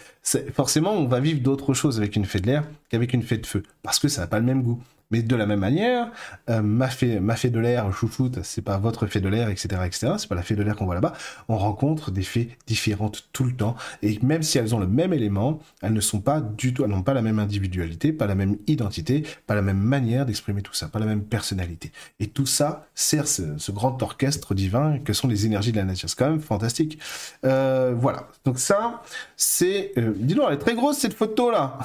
forcément, 0.53 0.91
on 0.91 1.07
va 1.07 1.19
vivre 1.19 1.41
d'autres 1.41 1.73
choses 1.73 1.97
avec 1.97 2.15
une 2.15 2.25
fée 2.25 2.39
de 2.39 2.47
l'air 2.47 2.65
qu'avec 2.89 3.13
une 3.13 3.23
fée 3.23 3.37
de 3.37 3.45
feu, 3.45 3.63
parce 3.81 3.97
que 3.97 4.07
ça 4.09 4.21
n'a 4.21 4.27
pas 4.27 4.39
le 4.39 4.45
même 4.45 4.61
goût. 4.61 4.83
Mais 5.11 5.21
de 5.21 5.35
la 5.35 5.45
même 5.45 5.59
manière, 5.59 6.11
euh, 6.49 6.61
ma, 6.61 6.87
fée, 6.87 7.19
ma 7.19 7.35
fée 7.35 7.49
de 7.49 7.59
l'air, 7.59 7.91
chouchoute, 7.93 8.39
c'est 8.43 8.61
pas 8.61 8.77
votre 8.77 9.07
fée 9.07 9.19
de 9.19 9.29
l'air, 9.29 9.49
etc., 9.49 9.81
etc. 9.85 10.13
C'est 10.17 10.27
pas 10.27 10.35
la 10.35 10.43
fée 10.43 10.55
de 10.55 10.63
l'air 10.63 10.75
qu'on 10.75 10.85
voit 10.85 10.95
là-bas. 10.95 11.13
On 11.47 11.57
rencontre 11.57 12.11
des 12.11 12.23
fées 12.23 12.57
différentes 12.67 13.29
tout 13.33 13.43
le 13.43 13.53
temps. 13.53 13.75
Et 14.01 14.19
même 14.23 14.43
si 14.43 14.57
elles 14.57 14.73
ont 14.73 14.79
le 14.79 14.87
même 14.87 15.13
élément, 15.13 15.59
elles 15.81 15.93
ne 15.93 16.01
sont 16.01 16.21
pas 16.21 16.41
du 16.41 16.73
tout, 16.73 16.83
elles 16.83 16.89
n'ont 16.89 17.03
pas 17.03 17.13
la 17.13 17.21
même 17.21 17.39
individualité, 17.39 18.13
pas 18.13 18.27
la 18.27 18.35
même 18.35 18.57
identité, 18.67 19.23
pas 19.47 19.55
la 19.55 19.61
même 19.61 19.79
manière 19.79 20.25
d'exprimer 20.25 20.61
tout 20.61 20.73
ça, 20.73 20.87
pas 20.87 20.99
la 20.99 21.05
même 21.05 21.23
personnalité. 21.23 21.91
Et 22.19 22.27
tout 22.27 22.45
ça 22.45 22.87
sert 22.95 23.27
ce, 23.27 23.71
grand 23.71 24.01
orchestre 24.03 24.53
divin 24.53 24.99
que 24.99 25.13
sont 25.13 25.27
les 25.27 25.45
énergies 25.45 25.71
de 25.71 25.77
la 25.77 25.85
nature. 25.85 26.09
C'est 26.09 26.17
quand 26.17 26.29
même 26.29 26.41
fantastique. 26.41 26.99
Euh, 27.45 27.93
voilà. 27.97 28.27
Donc 28.45 28.59
ça, 28.59 29.01
c'est, 29.35 29.91
euh, 29.97 30.13
dis-donc, 30.15 30.45
elle 30.47 30.55
est 30.55 30.59
très 30.59 30.75
grosse 30.75 30.97
cette 30.97 31.13
photo 31.13 31.51
là. 31.51 31.79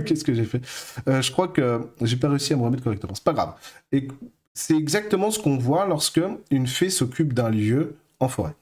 Qu'est-ce 0.04 0.24
que 0.24 0.34
j'ai 0.34 0.44
fait 0.44 0.60
euh, 1.08 1.22
Je 1.22 1.30
crois 1.30 1.48
que 1.48 1.80
j'ai 2.02 2.16
pas 2.16 2.28
réussi 2.28 2.52
à 2.52 2.56
me 2.56 2.62
remettre 2.62 2.82
correctement. 2.82 3.14
C'est 3.14 3.24
pas 3.24 3.32
grave. 3.32 3.54
Et 3.92 4.08
c'est 4.54 4.76
exactement 4.76 5.30
ce 5.30 5.38
qu'on 5.38 5.58
voit 5.58 5.86
lorsque 5.86 6.20
une 6.50 6.66
fée 6.66 6.90
s'occupe 6.90 7.32
d'un 7.32 7.50
lieu 7.50 7.96
en 8.20 8.28
forêt 8.28 8.54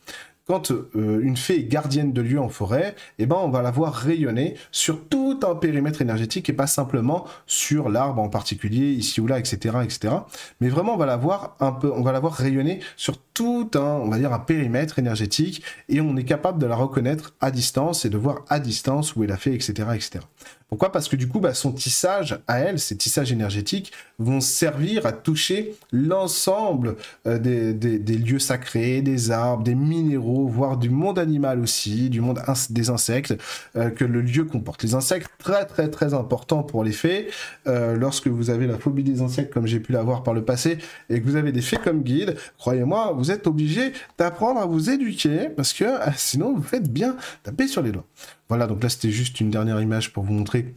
quand 0.46 0.70
euh, 0.70 1.20
une 1.22 1.36
fée 1.36 1.60
est 1.60 1.64
gardienne 1.64 2.12
de 2.12 2.20
lieu 2.20 2.38
en 2.38 2.48
forêt, 2.48 2.94
eh 3.18 3.26
ben 3.26 3.36
on 3.36 3.48
va 3.48 3.62
la 3.62 3.70
voir 3.70 3.94
rayonner 3.94 4.56
sur 4.72 5.08
tout 5.08 5.40
un 5.42 5.54
périmètre 5.54 6.02
énergétique 6.02 6.48
et 6.50 6.52
pas 6.52 6.66
simplement 6.66 7.24
sur 7.46 7.88
l'arbre 7.88 8.20
en 8.20 8.28
particulier, 8.28 8.92
ici 8.92 9.20
ou 9.20 9.26
là, 9.26 9.38
etc., 9.38 9.78
etc. 9.82 10.14
Mais 10.60 10.68
vraiment, 10.68 10.94
on 10.94 10.98
va 10.98 11.06
la 11.06 11.16
voir 11.16 11.56
un 11.60 11.72
peu, 11.72 11.90
on 11.92 12.02
va 12.02 12.12
la 12.12 12.20
voir 12.20 12.34
rayonner 12.34 12.80
sur 12.96 13.18
tout 13.18 13.70
un, 13.74 13.80
on 13.80 14.08
va 14.08 14.18
dire, 14.18 14.32
un 14.32 14.38
périmètre 14.38 14.98
énergétique 14.98 15.62
et 15.88 16.00
on 16.00 16.16
est 16.16 16.24
capable 16.24 16.58
de 16.58 16.66
la 16.66 16.76
reconnaître 16.76 17.34
à 17.40 17.50
distance 17.50 18.04
et 18.04 18.10
de 18.10 18.18
voir 18.18 18.44
à 18.48 18.60
distance 18.60 19.16
où 19.16 19.24
elle 19.24 19.32
a 19.32 19.36
fait, 19.38 19.54
etc., 19.54 19.72
etc. 19.94 20.20
Pourquoi? 20.68 20.90
Parce 20.90 21.08
que 21.08 21.16
du 21.16 21.28
coup, 21.28 21.40
bah, 21.40 21.54
son 21.54 21.72
tissage 21.72 22.38
à 22.46 22.58
elle, 22.58 22.78
ses 22.78 22.96
tissages 22.96 23.30
énergétiques, 23.32 23.92
vont 24.18 24.40
servir 24.40 25.06
à 25.06 25.12
toucher 25.12 25.74
l'ensemble 25.92 26.96
euh, 27.26 27.38
des, 27.38 27.98
lieux 28.16 28.38
sacrés, 28.38 29.02
des 29.02 29.30
arbres, 29.30 29.62
des 29.62 29.74
minéraux, 29.74 30.46
voire 30.46 30.76
du 30.76 30.90
monde 30.90 31.18
animal 31.18 31.60
aussi, 31.60 32.10
du 32.10 32.20
monde 32.20 32.40
des 32.70 32.90
insectes 32.90 33.34
euh, 33.76 33.90
que 33.90 34.04
le 34.04 34.20
lieu 34.20 34.44
comporte. 34.44 34.82
Les 34.82 34.94
insectes, 34.94 35.28
très 35.38 35.64
très 35.66 35.88
très 35.88 36.14
important 36.14 36.62
pour 36.62 36.84
les 36.84 36.92
fées. 36.92 37.28
Euh, 37.66 37.96
lorsque 37.96 38.28
vous 38.28 38.50
avez 38.50 38.66
la 38.66 38.78
phobie 38.78 39.04
des 39.04 39.20
insectes, 39.20 39.52
comme 39.52 39.66
j'ai 39.66 39.80
pu 39.80 39.92
l'avoir 39.92 40.22
par 40.22 40.34
le 40.34 40.44
passé, 40.44 40.78
et 41.10 41.20
que 41.20 41.24
vous 41.24 41.36
avez 41.36 41.52
des 41.52 41.62
fées 41.62 41.78
comme 41.82 42.02
guide, 42.02 42.36
croyez-moi, 42.58 43.12
vous 43.16 43.30
êtes 43.30 43.46
obligé 43.46 43.92
d'apprendre 44.18 44.60
à 44.60 44.66
vous 44.66 44.90
éduquer, 44.90 45.48
parce 45.54 45.72
que 45.72 45.84
sinon 46.16 46.54
vous 46.54 46.62
faites 46.62 46.90
bien 46.90 47.16
taper 47.42 47.68
sur 47.68 47.82
les 47.82 47.92
doigts. 47.92 48.06
Voilà, 48.48 48.66
donc 48.66 48.82
là 48.82 48.88
c'était 48.88 49.10
juste 49.10 49.40
une 49.40 49.50
dernière 49.50 49.80
image 49.80 50.12
pour 50.12 50.24
vous 50.24 50.32
montrer 50.32 50.74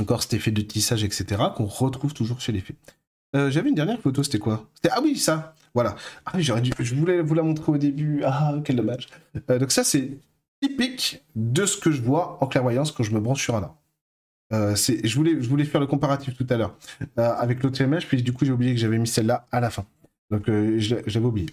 encore 0.00 0.22
cet 0.22 0.34
effet 0.34 0.50
de 0.50 0.60
tissage, 0.62 1.04
etc., 1.04 1.42
qu'on 1.56 1.64
retrouve 1.64 2.12
toujours 2.12 2.40
chez 2.40 2.52
les 2.52 2.60
fées. 2.60 2.76
Euh, 3.34 3.50
j'avais 3.50 3.68
une 3.68 3.74
dernière 3.74 4.00
photo, 4.00 4.22
c'était 4.22 4.38
quoi? 4.38 4.68
Ah 4.90 5.00
oui, 5.02 5.16
ça 5.16 5.54
Voilà. 5.74 5.96
Ah 6.24 6.32
oui, 6.34 6.42
j'aurais 6.42 6.60
dû... 6.60 6.70
Je 6.78 6.94
voulais 6.94 7.20
vous 7.20 7.34
la 7.34 7.42
montrer 7.42 7.72
au 7.72 7.78
début. 7.78 8.22
Ah, 8.24 8.54
quel 8.64 8.76
dommage. 8.76 9.08
Euh, 9.50 9.58
donc 9.58 9.72
ça, 9.72 9.84
c'est 9.84 10.18
typique 10.62 11.22
de 11.34 11.66
ce 11.66 11.76
que 11.76 11.90
je 11.90 12.00
vois 12.00 12.42
en 12.42 12.46
clairvoyance 12.46 12.92
quand 12.92 13.02
je 13.02 13.12
me 13.12 13.20
branche 13.20 13.42
sur 13.42 13.56
un 13.56 13.62
arbre. 13.62 13.76
Euh, 14.52 14.76
je, 14.76 14.92
je 15.04 15.48
voulais 15.48 15.64
faire 15.64 15.80
le 15.80 15.86
comparatif 15.86 16.36
tout 16.36 16.46
à 16.48 16.56
l'heure 16.56 16.76
avec 17.16 17.62
l'autre 17.62 17.80
image, 17.80 18.06
puis 18.06 18.22
du 18.22 18.32
coup 18.32 18.44
j'ai 18.44 18.52
oublié 18.52 18.74
que 18.74 18.80
j'avais 18.80 18.96
mis 18.96 19.08
celle-là 19.08 19.44
à 19.50 19.58
la 19.58 19.70
fin. 19.70 19.84
Donc 20.30 20.44
j'avais 20.78 21.26
oublié 21.26 21.48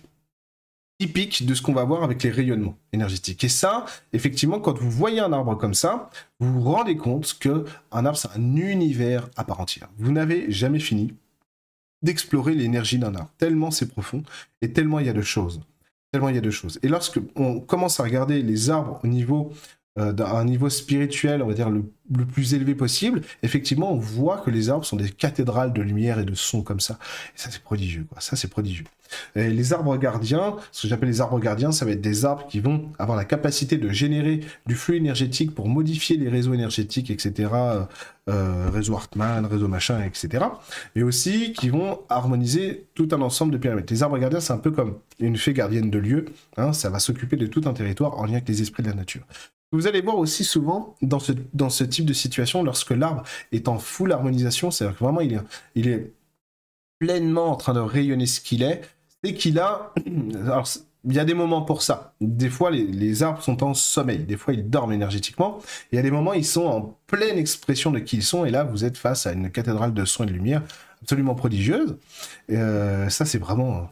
typique 1.04 1.46
de 1.46 1.54
ce 1.54 1.62
qu'on 1.62 1.74
va 1.74 1.84
voir 1.84 2.02
avec 2.04 2.24
les 2.24 2.30
rayonnements 2.30 2.78
énergétiques. 2.94 3.44
Et 3.44 3.50
ça, 3.50 3.84
effectivement, 4.14 4.62
quand 4.62 4.78
vous 4.78 4.90
voyez 4.90 5.20
un 5.20 5.34
arbre 5.34 5.58
comme 5.58 5.74
ça, 5.74 6.10
vous 6.40 6.54
vous 6.54 6.62
rendez 6.62 6.96
compte 6.96 7.38
que 7.40 7.66
un 7.92 8.06
arbre, 8.06 8.18
c'est 8.18 8.30
un 8.34 8.56
univers 8.56 9.30
à 9.36 9.44
part 9.44 9.60
entière. 9.60 9.90
Vous 9.98 10.14
n'avez 10.14 10.50
jamais 10.50 10.80
fini 10.80 11.14
d'explorer 12.04 12.54
l'énergie 12.56 13.00
d'un 13.00 13.16
arbre, 13.16 13.32
tellement 13.38 13.70
c'est 13.70 13.88
profond 13.88 14.24
et 14.62 14.72
tellement 14.72 15.00
il 15.00 15.08
y 15.08 15.10
a 15.10 15.14
de 15.14 15.22
choses. 15.22 15.60
Tellement 16.14 16.30
il 16.30 16.36
y 16.36 16.38
a 16.38 16.42
de 16.42 16.52
choses. 16.52 16.80
Et 16.84 16.88
lorsque 16.88 17.20
on 17.36 17.60
commence 17.60 18.00
à 18.00 18.04
regarder 18.04 18.42
les 18.42 18.70
arbres 18.70 19.02
au 19.04 19.08
niveau 19.08 19.52
euh, 20.00 20.44
niveau 20.44 20.70
spirituel, 20.70 21.44
on 21.44 21.48
va 21.48 21.54
dire, 21.54 21.70
le, 21.70 21.84
plus 22.26 22.54
élevé 22.54 22.76
possible, 22.76 23.22
effectivement, 23.44 23.94
on 23.94 23.98
voit 23.98 24.38
que 24.38 24.50
les 24.50 24.70
arbres 24.70 24.86
sont 24.86 24.96
des 24.96 25.10
cathédrales 25.10 25.72
de 25.74 25.82
lumière 25.82 26.20
et 26.20 26.26
de 26.26 26.34
son 26.34 26.62
comme 26.62 26.80
ça. 26.80 26.98
Et 27.36 27.40
ça, 27.40 27.50
c'est 27.52 27.62
prodigieux, 27.62 28.06
quoi. 28.10 28.20
Ça, 28.20 28.36
c'est 28.36 28.50
prodigieux. 28.50 28.86
Et 29.36 29.50
les 29.50 29.74
arbres 29.74 29.96
gardiens, 29.98 30.56
ce 30.72 30.84
que 30.84 30.88
j'appelle 30.88 31.10
les 31.10 31.22
arbres 31.22 31.40
gardiens, 31.40 31.72
ça 31.72 31.86
va 31.86 31.92
être 31.92 32.02
des 32.02 32.26
arbres 32.26 32.48
qui 32.48 32.60
vont 32.60 32.92
avoir 32.98 33.18
la 33.18 33.26
capacité 33.26 33.78
de 33.78 33.90
générer 33.90 34.42
du 34.66 34.76
flux 34.76 34.98
énergétique 34.98 35.54
pour 35.54 35.68
modifier 35.68 36.18
les 36.18 36.30
réseaux 36.30 36.54
énergétiques, 36.54 37.12
etc. 37.12 37.50
Euh, 37.54 37.84
euh, 38.30 38.70
réseau 38.72 38.96
Hartmann, 38.96 39.46
réseau 39.46 39.68
machin, 39.68 40.02
etc. 40.04 40.46
Et 40.96 41.04
aussi 41.04 41.54
qui 41.54 41.70
vont 41.70 42.00
harmoniser 42.10 42.88
tout 42.96 43.10
un 43.12 43.22
ensemble 43.22 43.52
de 43.52 43.58
pyramide. 43.58 43.90
Les 43.90 44.02
arbres 44.02 44.18
gardiens, 44.18 44.40
c'est 44.40 44.54
un 44.54 44.58
peu 44.58 44.72
comme 44.72 44.98
une 45.20 45.38
fée 45.38 45.54
gardienne 45.54 45.90
de 45.90 46.00
lieu. 46.00 46.26
Hein, 46.58 46.74
ça 46.74 46.90
va 46.90 47.00
s'occuper 47.00 47.36
de 47.36 47.48
tout 47.48 47.62
un 47.66 47.74
territoire 47.74 48.18
en 48.18 48.26
lien 48.26 48.34
avec 48.34 48.48
les 48.48 48.62
esprits 48.62 48.82
de 48.82 48.90
la 48.90 48.96
nature. 48.96 49.24
Vous 49.74 49.88
allez 49.88 50.02
voir 50.02 50.18
aussi 50.20 50.44
souvent 50.44 50.96
dans 51.02 51.20
ce, 51.20 51.32
dans 51.54 51.72
ce 51.72 51.84
type 51.84 52.06
de 52.06 52.14
situation, 52.14 52.64
lorsque 52.64 52.92
l'arbre 52.92 53.24
est 53.52 53.68
en 53.68 53.80
full 53.80 54.12
harmonisation, 54.12 54.70
c'est-à-dire 54.70 54.98
que 54.98 55.04
vraiment 55.04 55.22
il 55.22 55.34
est, 55.34 55.40
il 55.74 55.88
est 55.88 56.14
pleinement 57.00 57.52
en 57.52 57.56
train 57.56 57.74
de 57.74 57.80
rayonner 57.80 58.28
ce 58.28 58.40
qu'il 58.40 58.62
est, 58.62 58.82
c'est 59.24 59.34
qu'il 59.34 59.60
a... 59.60 59.92
Alors, 60.46 60.68
il 61.06 61.14
y 61.14 61.20
a 61.20 61.26
des 61.26 61.34
moments 61.34 61.64
pour 61.64 61.82
ça. 61.82 62.14
Des 62.22 62.50
fois, 62.50 62.72
les, 62.72 63.24
arbres 63.24 63.42
sont 63.42 63.62
en 63.64 63.74
sommeil. 63.74 64.20
Des 64.20 64.38
fois, 64.38 64.54
ils 64.54 64.70
dorment 64.70 64.94
énergétiquement. 64.94 65.60
Et 65.92 65.94
il 65.94 65.96
y 65.98 66.00
a 66.00 66.02
des 66.02 66.12
moments, 66.12 66.34
ils 66.34 66.46
sont 66.46 66.66
en 66.66 66.98
pleine 67.08 67.38
expression 67.38 67.92
de 67.92 68.00
qui 68.00 68.18
ils 68.18 68.24
sont. 68.24 68.46
Et 68.46 68.52
là, 68.52 68.64
vous 68.64 68.86
êtes 68.86 68.96
face 68.96 69.28
à 69.28 69.34
une 69.34 69.50
cathédrale 69.50 69.94
de 69.94 70.06
son 70.06 70.24
et 70.24 70.28
de 70.28 70.32
lumière 70.32 70.62
absolument 71.02 71.36
prodigieuse. 71.36 71.98
Et 72.48 72.56
euh, 72.56 73.10
ça, 73.10 73.26
c'est 73.26 73.38
vraiment 73.38 73.90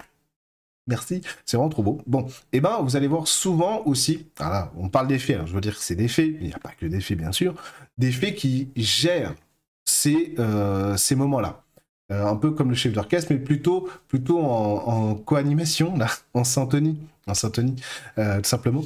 Merci, 0.88 1.22
c'est 1.46 1.58
vraiment 1.58 1.70
trop 1.70 1.84
beau. 1.84 2.02
Bon, 2.08 2.28
et 2.28 2.58
eh 2.58 2.62
ben 2.62 2.80
vous 2.82 2.96
allez 2.96 3.08
voir 3.08 3.28
souvent 3.28 3.84
aussi, 3.86 4.28
voilà, 4.38 4.72
on 4.78 4.90
parle 4.90 5.08
des 5.08 5.20
faits, 5.20 5.40
hein, 5.40 5.44
je 5.46 5.54
veux 5.54 5.62
dire 5.62 5.76
que 5.76 5.84
c'est 5.84 5.96
des 5.96 6.08
faits, 6.08 6.36
il 6.42 6.48
n'y 6.48 6.54
a 6.54 6.60
pas 6.60 6.72
que 6.72 6.86
des 6.86 7.02
faits 7.02 7.18
bien 7.18 7.32
sûr, 7.32 7.54
des 7.98 8.12
faits 8.12 8.36
qui 8.36 8.72
gèrent 8.76 9.36
ces, 9.86 10.36
euh, 10.40 10.98
moments-là. 11.16 11.64
Euh, 12.12 12.26
un 12.26 12.36
peu 12.36 12.52
comme 12.52 12.70
le 12.70 12.76
chef 12.76 12.94
d'orchestre, 12.94 13.32
mais 13.32 13.40
plutôt, 13.40 13.88
en, 14.40 15.16
co-animation, 15.16 15.96
là, 15.98 16.08
en 16.34 16.44
syntonie, 16.44 17.00
en 17.28 17.34
syntonie, 17.34 17.76
euh, 18.18 18.38
tout 18.42 18.50
simplement. 18.50 18.84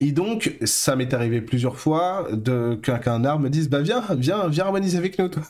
Et 0.00 0.12
donc, 0.12 0.56
ça 0.64 0.96
m'est 0.96 1.12
arrivé 1.12 1.40
plusieurs 1.40 1.76
fois 1.76 2.28
qu'un 2.82 3.24
arbre 3.24 3.42
me 3.42 3.50
dise, 3.50 3.68
bah 3.68 3.80
viens, 3.80 4.04
viens, 4.16 4.48
viens 4.48 4.66
harmoniser 4.66 4.96
avec 4.96 5.18
nous, 5.18 5.28
toi 5.28 5.42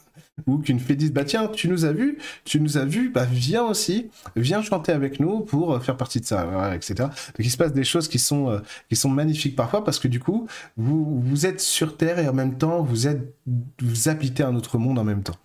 ou 0.46 0.58
qu'une 0.58 0.80
fée 0.80 0.96
dise 0.96 1.12
bah 1.12 1.24
tiens 1.24 1.48
tu 1.48 1.68
nous 1.68 1.84
as 1.84 1.92
vu 1.92 2.18
tu 2.44 2.60
nous 2.60 2.78
as 2.78 2.84
vu 2.84 3.10
bah 3.10 3.26
viens 3.30 3.64
aussi 3.64 4.10
viens 4.36 4.62
chanter 4.62 4.92
avec 4.92 5.20
nous 5.20 5.40
pour 5.40 5.74
euh, 5.74 5.80
faire 5.80 5.96
partie 5.96 6.20
de 6.20 6.26
ça 6.26 6.74
etc 6.74 6.94
donc 6.98 7.12
il 7.38 7.50
se 7.50 7.56
passe 7.56 7.72
des 7.72 7.84
choses 7.84 8.08
qui 8.08 8.18
sont 8.18 8.50
euh, 8.50 8.58
qui 8.88 8.96
sont 8.96 9.08
magnifiques 9.08 9.56
parfois 9.56 9.84
parce 9.84 9.98
que 9.98 10.08
du 10.08 10.20
coup 10.20 10.46
vous 10.76 11.20
vous 11.20 11.46
êtes 11.46 11.60
sur 11.60 11.96
terre 11.96 12.18
et 12.18 12.28
en 12.28 12.32
même 12.32 12.56
temps 12.56 12.82
vous 12.82 13.06
êtes 13.06 13.34
vous 13.80 14.08
habitez 14.08 14.42
un 14.42 14.54
autre 14.54 14.78
monde 14.78 14.98
en 14.98 15.04
même 15.04 15.22
temps. 15.22 15.36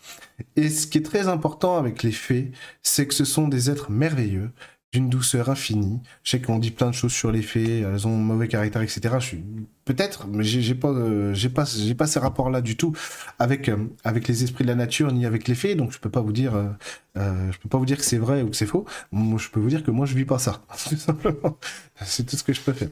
Et 0.56 0.69
ce 0.69 0.88
qui 0.88 0.97
est 0.97 1.03
très 1.03 1.27
important 1.27 1.77
avec 1.77 2.03
les 2.03 2.12
fées 2.12 2.51
c'est 2.82 3.08
que 3.08 3.13
ce 3.13 3.25
sont 3.25 3.47
des 3.47 3.69
êtres 3.69 3.91
merveilleux 3.91 4.51
d'une 4.93 5.10
douceur 5.10 5.49
infinie. 5.49 5.99
Je 6.23 6.32
sais 6.32 6.41
qu'on 6.41 6.60
dit 6.60 6.71
plein 6.71 6.89
de 6.91 6.95
choses 6.95 7.12
sur 7.12 7.32
les 7.32 7.41
fées, 7.41 7.79
elles 7.79 8.08
ont 8.08 8.15
mauvais 8.15 8.47
caractère, 8.47 8.84
etc. 8.84 9.15
Suis 9.19 9.43
peut-être, 9.86 10.27
mais 10.27 10.43
j'ai 10.43 10.75
pas, 10.75 10.89
euh, 10.89 11.34
pas, 11.53 11.65
j'ai 11.65 11.95
pas 11.95 12.06
ces 12.06 12.19
rapports-là 12.19 12.62
du 12.62 12.77
tout 12.77 12.93
avec 13.39 13.69
euh, 13.69 13.77
avec 14.03 14.27
les 14.27 14.43
esprits 14.43 14.63
de 14.63 14.69
la 14.69 14.75
nature 14.75 15.12
ni 15.12 15.25
avec 15.25 15.47
les 15.47 15.56
fées, 15.56 15.73
donc 15.73 15.91
je 15.91 15.99
peux 15.99 16.12
pas 16.12 16.21
vous 16.21 16.32
dire, 16.32 16.56
euh, 16.56 17.51
je 17.51 17.58
peux 17.58 17.69
pas 17.69 17.79
vous 17.79 17.88
dire 17.88 17.97
que 17.97 18.06
c'est 18.06 18.19
vrai 18.19 18.43
ou 18.43 18.49
que 18.51 18.56
c'est 18.56 18.67
faux. 18.67 18.86
Moi, 19.12 19.39
je 19.39 19.49
peux 19.49 19.60
vous 19.60 19.69
dire 19.69 19.84
que 19.84 19.91
moi, 19.91 20.06
je 20.06 20.13
vis 20.13 20.25
pas 20.25 20.38
ça, 20.38 20.62
tout 20.89 20.95
simplement. 20.95 21.58
C'est 22.06 22.25
tout 22.25 22.38
ce 22.38 22.43
que 22.43 22.53
je 22.53 22.62
peux 22.62 22.73
faire. 22.73 22.89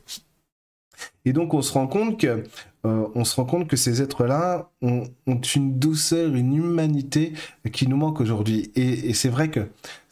Et 1.25 1.33
donc, 1.33 1.53
on 1.53 1.61
se 1.61 1.71
rend 1.73 1.87
compte 1.87 2.19
que, 2.19 2.43
on 2.83 3.23
se 3.23 3.35
rend 3.35 3.45
compte 3.45 3.67
que 3.67 3.75
ces 3.75 4.01
êtres-là 4.01 4.69
ont, 4.81 5.03
une 5.55 5.79
douceur, 5.79 6.33
une 6.35 6.55
humanité 6.55 7.33
qui 7.71 7.87
nous 7.87 7.97
manque 7.97 8.21
aujourd'hui. 8.21 8.71
Et, 8.75 9.13
c'est 9.13 9.29
vrai 9.29 9.49
que 9.49 9.67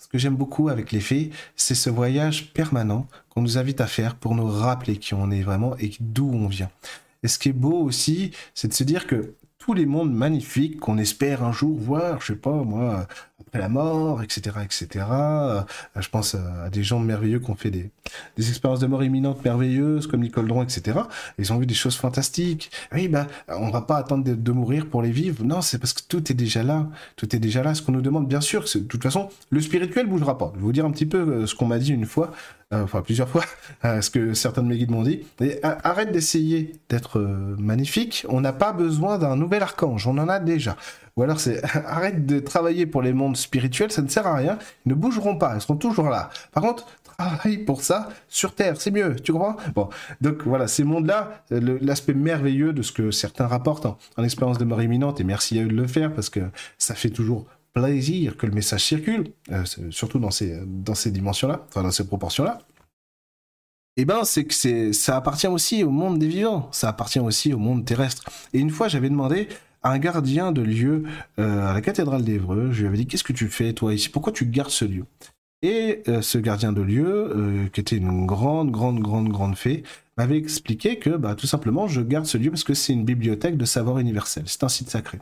que 0.09 0.17
j'aime 0.17 0.35
beaucoup 0.35 0.69
avec 0.69 0.91
les 0.91 0.99
fées, 0.99 1.29
c'est 1.55 1.75
ce 1.75 1.89
voyage 1.89 2.51
permanent 2.53 3.07
qu'on 3.29 3.41
nous 3.41 3.57
invite 3.57 3.81
à 3.81 3.87
faire 3.87 4.15
pour 4.15 4.35
nous 4.35 4.47
rappeler 4.47 4.97
qui 4.97 5.13
on 5.13 5.31
est 5.31 5.43
vraiment 5.43 5.77
et 5.77 5.91
d'où 5.99 6.31
on 6.31 6.47
vient. 6.47 6.71
Et 7.23 7.27
ce 7.27 7.37
qui 7.37 7.49
est 7.49 7.53
beau 7.53 7.81
aussi, 7.81 8.31
c'est 8.53 8.67
de 8.67 8.73
se 8.73 8.83
dire 8.83 9.07
que 9.07 9.35
tous 9.59 9.73
les 9.73 9.85
mondes 9.85 10.13
magnifiques 10.13 10.79
qu'on 10.79 10.97
espère 10.97 11.43
un 11.43 11.51
jour 11.51 11.77
voir, 11.77 12.21
je 12.21 12.27
sais 12.27 12.39
pas 12.39 12.51
moi, 12.63 13.05
après 13.49 13.59
la 13.59 13.69
mort, 13.69 14.23
etc., 14.23 14.57
etc. 14.63 15.05
Euh, 15.11 15.61
je 15.99 16.07
pense 16.09 16.35
à 16.35 16.69
des 16.69 16.83
gens 16.83 16.99
merveilleux 16.99 17.39
qui 17.39 17.49
ont 17.49 17.55
fait 17.55 17.71
des, 17.71 17.91
expériences 18.37 18.79
de 18.79 18.87
mort 18.87 19.03
imminente 19.03 19.43
merveilleuses, 19.43 20.07
comme 20.07 20.21
Nicole 20.21 20.47
Dron, 20.47 20.63
etc. 20.63 20.99
Ils 21.37 21.51
ont 21.51 21.57
vu 21.57 21.65
des 21.65 21.73
choses 21.73 21.95
fantastiques. 21.95 22.71
Oui, 22.93 23.07
bah, 23.07 23.27
on 23.47 23.69
va 23.69 23.81
pas 23.81 23.97
attendre 23.97 24.23
de, 24.23 24.51
mourir 24.51 24.87
pour 24.87 25.01
les 25.01 25.11
vivre. 25.11 25.43
Non, 25.43 25.61
c'est 25.61 25.77
parce 25.77 25.93
que 25.93 26.01
tout 26.07 26.31
est 26.31 26.35
déjà 26.35 26.63
là. 26.63 26.87
Tout 27.15 27.35
est 27.35 27.39
déjà 27.39 27.63
là. 27.63 27.73
Ce 27.73 27.81
qu'on 27.81 27.91
nous 27.91 28.01
demande, 28.01 28.27
bien 28.27 28.41
sûr, 28.41 28.63
de 28.63 28.79
toute 28.79 29.03
façon, 29.03 29.29
le 29.49 29.61
spirituel 29.61 30.07
bougera 30.07 30.37
pas. 30.37 30.51
Je 30.53 30.59
vais 30.59 30.65
vous 30.65 30.71
dire 30.71 30.85
un 30.85 30.91
petit 30.91 31.05
peu 31.05 31.17
euh, 31.17 31.45
ce 31.45 31.55
qu'on 31.55 31.65
m'a 31.65 31.79
dit 31.79 31.91
une 31.91 32.05
fois, 32.05 32.31
enfin 32.71 33.01
plusieurs 33.01 33.29
fois, 33.29 33.43
ce 33.83 34.09
que 34.09 34.33
certains 34.33 34.63
de 34.63 34.67
mes 34.67 34.77
guides 34.77 34.91
m'ont 34.91 35.03
dit. 35.03 35.21
arrête 35.61 36.11
d'essayer 36.11 36.73
d'être 36.89 37.19
magnifique. 37.57 38.25
On 38.29 38.41
n'a 38.41 38.53
pas 38.53 38.73
besoin 38.73 39.17
d'un 39.17 39.35
nouvel 39.35 39.63
archange. 39.63 40.07
On 40.07 40.17
en 40.17 40.29
a 40.29 40.39
déjà. 40.39 40.75
Ou 41.17 41.23
alors 41.23 41.39
c'est 41.39 41.61
arrête 41.85 42.25
de 42.25 42.39
travailler 42.39 42.85
pour 42.85 43.01
les 43.01 43.13
mondes 43.13 43.35
spirituels, 43.35 43.91
ça 43.91 44.01
ne 44.01 44.07
sert 44.07 44.25
à 44.25 44.35
rien. 44.35 44.57
Ils 44.85 44.89
ne 44.89 44.93
bougeront 44.95 45.37
pas, 45.37 45.55
ils 45.55 45.61
seront 45.61 45.75
toujours 45.75 46.09
là. 46.09 46.29
Par 46.53 46.63
contre, 46.63 46.85
travaille 47.19 47.57
pour 47.57 47.81
ça 47.81 48.09
sur 48.27 48.55
Terre, 48.55 48.79
c'est 48.79 48.91
mieux, 48.91 49.15
tu 49.17 49.33
comprends? 49.33 49.57
Bon, 49.75 49.89
donc 50.21 50.43
voilà, 50.45 50.67
ces 50.67 50.83
mondes-là, 50.83 51.43
l'aspect 51.49 52.13
merveilleux 52.13 52.73
de 52.73 52.81
ce 52.81 52.91
que 52.91 53.11
certains 53.11 53.47
rapportent 53.47 53.85
en, 53.85 54.23
expérience 54.23 54.57
de 54.57 54.65
mort 54.65 54.81
imminente, 54.81 55.19
et 55.19 55.23
merci 55.23 55.59
à 55.59 55.63
eux 55.63 55.67
de 55.67 55.75
le 55.75 55.87
faire 55.87 56.13
parce 56.13 56.29
que 56.29 56.41
ça 56.77 56.95
fait 56.95 57.09
toujours 57.09 57.45
plaisir 57.73 58.37
que 58.37 58.45
le 58.45 58.53
message 58.53 58.83
circule, 58.83 59.31
euh, 59.51 59.63
surtout 59.91 60.19
dans 60.19 60.31
ces, 60.31 60.59
dans 60.65 60.95
ces 60.95 61.11
dimensions-là, 61.11 61.65
enfin 61.69 61.83
dans 61.83 61.91
ces 61.91 62.07
proportions-là. 62.07 62.59
Eh 63.97 64.05
ben, 64.05 64.23
c'est 64.23 64.45
que 64.45 64.53
c'est, 64.53 64.93
ça 64.93 65.17
appartient 65.17 65.47
aussi 65.47 65.83
au 65.83 65.89
monde 65.89 66.19
des 66.19 66.27
vivants, 66.27 66.69
ça 66.71 66.89
appartient 66.89 67.19
aussi 67.19 67.53
au 67.53 67.57
monde 67.57 67.85
terrestre. 67.85 68.23
Et 68.53 68.59
une 68.59 68.69
fois, 68.69 68.87
j'avais 68.87 69.09
demandé 69.09 69.49
un 69.83 69.97
gardien 69.97 70.51
de 70.51 70.61
lieu 70.61 71.03
euh, 71.39 71.67
à 71.67 71.73
la 71.73 71.81
cathédrale 71.81 72.23
d'Evreux. 72.23 72.71
Je 72.71 72.81
lui 72.81 72.87
avais 72.87 72.97
dit 72.97 73.07
Qu'est-ce 73.07 73.23
que 73.23 73.33
tu 73.33 73.47
fais, 73.47 73.73
toi, 73.73 73.93
ici? 73.93 74.09
Pourquoi 74.09 74.31
tu 74.31 74.45
gardes 74.45 74.71
ce 74.71 74.85
lieu? 74.85 75.05
Et 75.61 76.03
euh, 76.07 76.21
ce 76.21 76.37
gardien 76.37 76.71
de 76.71 76.81
lieu, 76.81 77.69
qui 77.73 77.81
était 77.81 77.97
une 77.97 78.25
grande, 78.25 78.71
grande, 78.71 78.99
grande, 79.01 79.27
grande 79.27 79.57
fée, 79.57 79.83
m'avait 80.15 80.37
expliqué 80.37 80.97
que 80.99 81.11
bah, 81.11 81.35
tout 81.35 81.47
simplement, 81.47 81.87
je 81.87 82.01
garde 82.01 82.25
ce 82.25 82.37
lieu 82.37 82.51
parce 82.51 82.63
que 82.63 82.73
c'est 82.73 82.93
une 82.93 83.05
bibliothèque 83.05 83.57
de 83.57 83.65
savoir 83.65 83.99
universel. 83.99 84.43
C'est 84.47 84.63
un 84.63 84.69
site 84.69 84.89
sacré. 84.89 85.19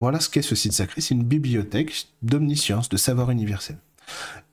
Voilà 0.00 0.20
ce 0.20 0.28
qu'est 0.28 0.42
ce 0.42 0.54
site 0.54 0.72
sacré 0.72 1.00
c'est 1.00 1.14
une 1.14 1.24
bibliothèque 1.24 2.08
d'omniscience, 2.22 2.88
de 2.88 2.96
savoir 2.96 3.30
universel. 3.30 3.78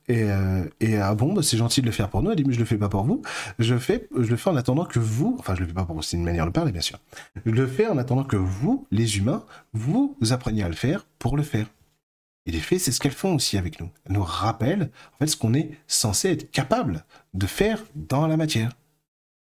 Et, 0.10 0.24
euh, 0.24 0.66
et 0.82 0.98
ah 0.98 1.16
bon, 1.16 1.34
bah, 1.34 1.42
c'est 1.44 1.58
gentil 1.58 1.82
de 1.82 1.86
le 1.86 1.92
faire 1.92 2.10
pour 2.10 2.22
nous. 2.22 2.32
Elle 2.32 2.38
dit, 2.38 2.44
mais 2.44 2.54
je 2.54 2.60
le 2.60 2.66
fais 2.66 2.78
pas 2.78 2.90
pour 2.90 3.04
vous. 3.04 3.22
Je, 3.60 3.78
fais, 3.78 4.08
le 4.16 4.36
fais 4.36 4.50
en 4.50 4.56
attendant 4.56 4.86
que 4.86 5.00
vous, 5.00 5.38
enfin, 5.40 5.56
je 5.56 5.62
le 5.62 5.68
fais 5.68 5.74
pas 5.74 5.86
pour 5.86 5.96
vous, 5.96 6.02
c'est 6.02 6.18
une 6.18 6.24
manière 6.24 6.46
de 6.46 6.52
parler, 6.52 6.72
bien 6.72 6.82
sûr. 6.82 7.00
Je 7.46 7.52
le 7.52 7.68
fais 7.68 7.88
en 7.88 7.98
attendant 7.98 8.24
que 8.24 8.36
vous, 8.36 8.86
les 8.92 9.18
humains, 9.18 9.46
vous 9.74 10.18
appreniez 10.32 10.64
à 10.64 10.70
le 10.70 10.76
faire 10.76 11.06
pour 11.20 11.38
le 11.38 11.44
faire. 11.44 11.68
Et 12.46 12.52
les 12.52 12.60
faits, 12.60 12.80
c'est 12.80 12.92
ce 12.92 13.00
qu'elles 13.00 13.14
font 13.14 13.36
aussi 13.36 13.58
avec 13.58 13.80
nous. 13.80 13.90
Elles 14.06 14.14
nous 14.14 14.24
rappellent, 14.24 14.92
en 15.14 15.18
fait, 15.20 15.28
ce 15.28 15.38
qu'on 15.38 15.54
est 15.54 15.72
censé 15.88 16.30
être 16.30 16.52
capable 16.52 17.06
de 17.34 17.48
faire 17.48 17.82
dans 17.96 18.28
la 18.28 18.36
matière. 18.36 18.72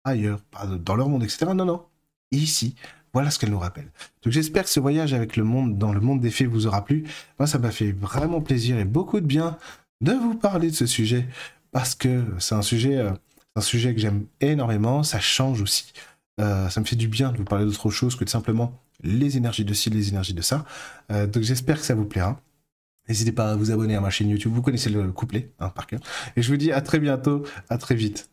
Ailleurs, 0.03 0.41
pas 0.41 0.65
dans 0.65 0.95
leur 0.95 1.09
monde, 1.09 1.23
etc. 1.23 1.51
Non, 1.53 1.65
non. 1.65 1.85
Ici. 2.31 2.75
Voilà 3.13 3.31
ce 3.31 3.39
qu'elle 3.39 3.51
nous 3.51 3.59
rappelle. 3.59 3.91
Donc 4.23 4.33
j'espère 4.33 4.63
que 4.63 4.69
ce 4.69 4.79
voyage 4.79 5.13
avec 5.13 5.37
le 5.37 5.43
monde, 5.43 5.77
dans 5.77 5.93
le 5.93 5.99
monde 5.99 6.19
des 6.19 6.29
faits, 6.29 6.47
vous 6.47 6.67
aura 6.67 6.85
plu. 6.85 7.05
Moi, 7.39 7.47
ça 7.47 7.57
m'a 7.59 7.71
fait 7.71 7.91
vraiment 7.91 8.41
plaisir 8.41 8.77
et 8.77 8.85
beaucoup 8.85 9.19
de 9.19 9.25
bien 9.25 9.57
de 10.01 10.13
vous 10.13 10.35
parler 10.35 10.69
de 10.69 10.75
ce 10.75 10.85
sujet 10.85 11.27
parce 11.71 11.95
que 11.95 12.23
c'est 12.39 12.55
un 12.55 12.61
sujet, 12.61 12.97
euh, 12.97 13.11
que 13.55 13.97
j'aime 13.97 14.25
énormément. 14.41 15.03
Ça 15.03 15.19
change 15.19 15.61
aussi. 15.61 15.93
Euh, 16.39 16.69
ça 16.69 16.79
me 16.79 16.85
fait 16.85 16.95
du 16.95 17.07
bien 17.07 17.31
de 17.31 17.37
vous 17.37 17.43
parler 17.43 17.65
d'autre 17.65 17.89
chose 17.89 18.15
que 18.15 18.23
de 18.23 18.29
simplement 18.29 18.79
les 19.03 19.37
énergies 19.37 19.65
de 19.65 19.73
ci, 19.73 19.89
les 19.89 20.09
énergies 20.09 20.33
de 20.33 20.41
ça. 20.41 20.65
Euh, 21.11 21.27
donc 21.27 21.43
j'espère 21.43 21.79
que 21.79 21.85
ça 21.85 21.95
vous 21.95 22.05
plaira. 22.05 22.39
N'hésitez 23.07 23.31
pas 23.31 23.51
à 23.51 23.55
vous 23.55 23.71
abonner 23.71 23.95
à 23.95 24.01
ma 24.01 24.09
chaîne 24.09 24.29
YouTube. 24.29 24.51
Vous 24.53 24.61
connaissez 24.61 24.89
le 24.89 25.11
couplet 25.11 25.51
hein, 25.59 25.69
par 25.69 25.87
cœur. 25.87 25.99
Et 26.35 26.41
je 26.41 26.49
vous 26.49 26.57
dis 26.57 26.71
à 26.71 26.81
très 26.81 26.99
bientôt, 26.99 27.43
à 27.69 27.77
très 27.77 27.95
vite. 27.95 28.29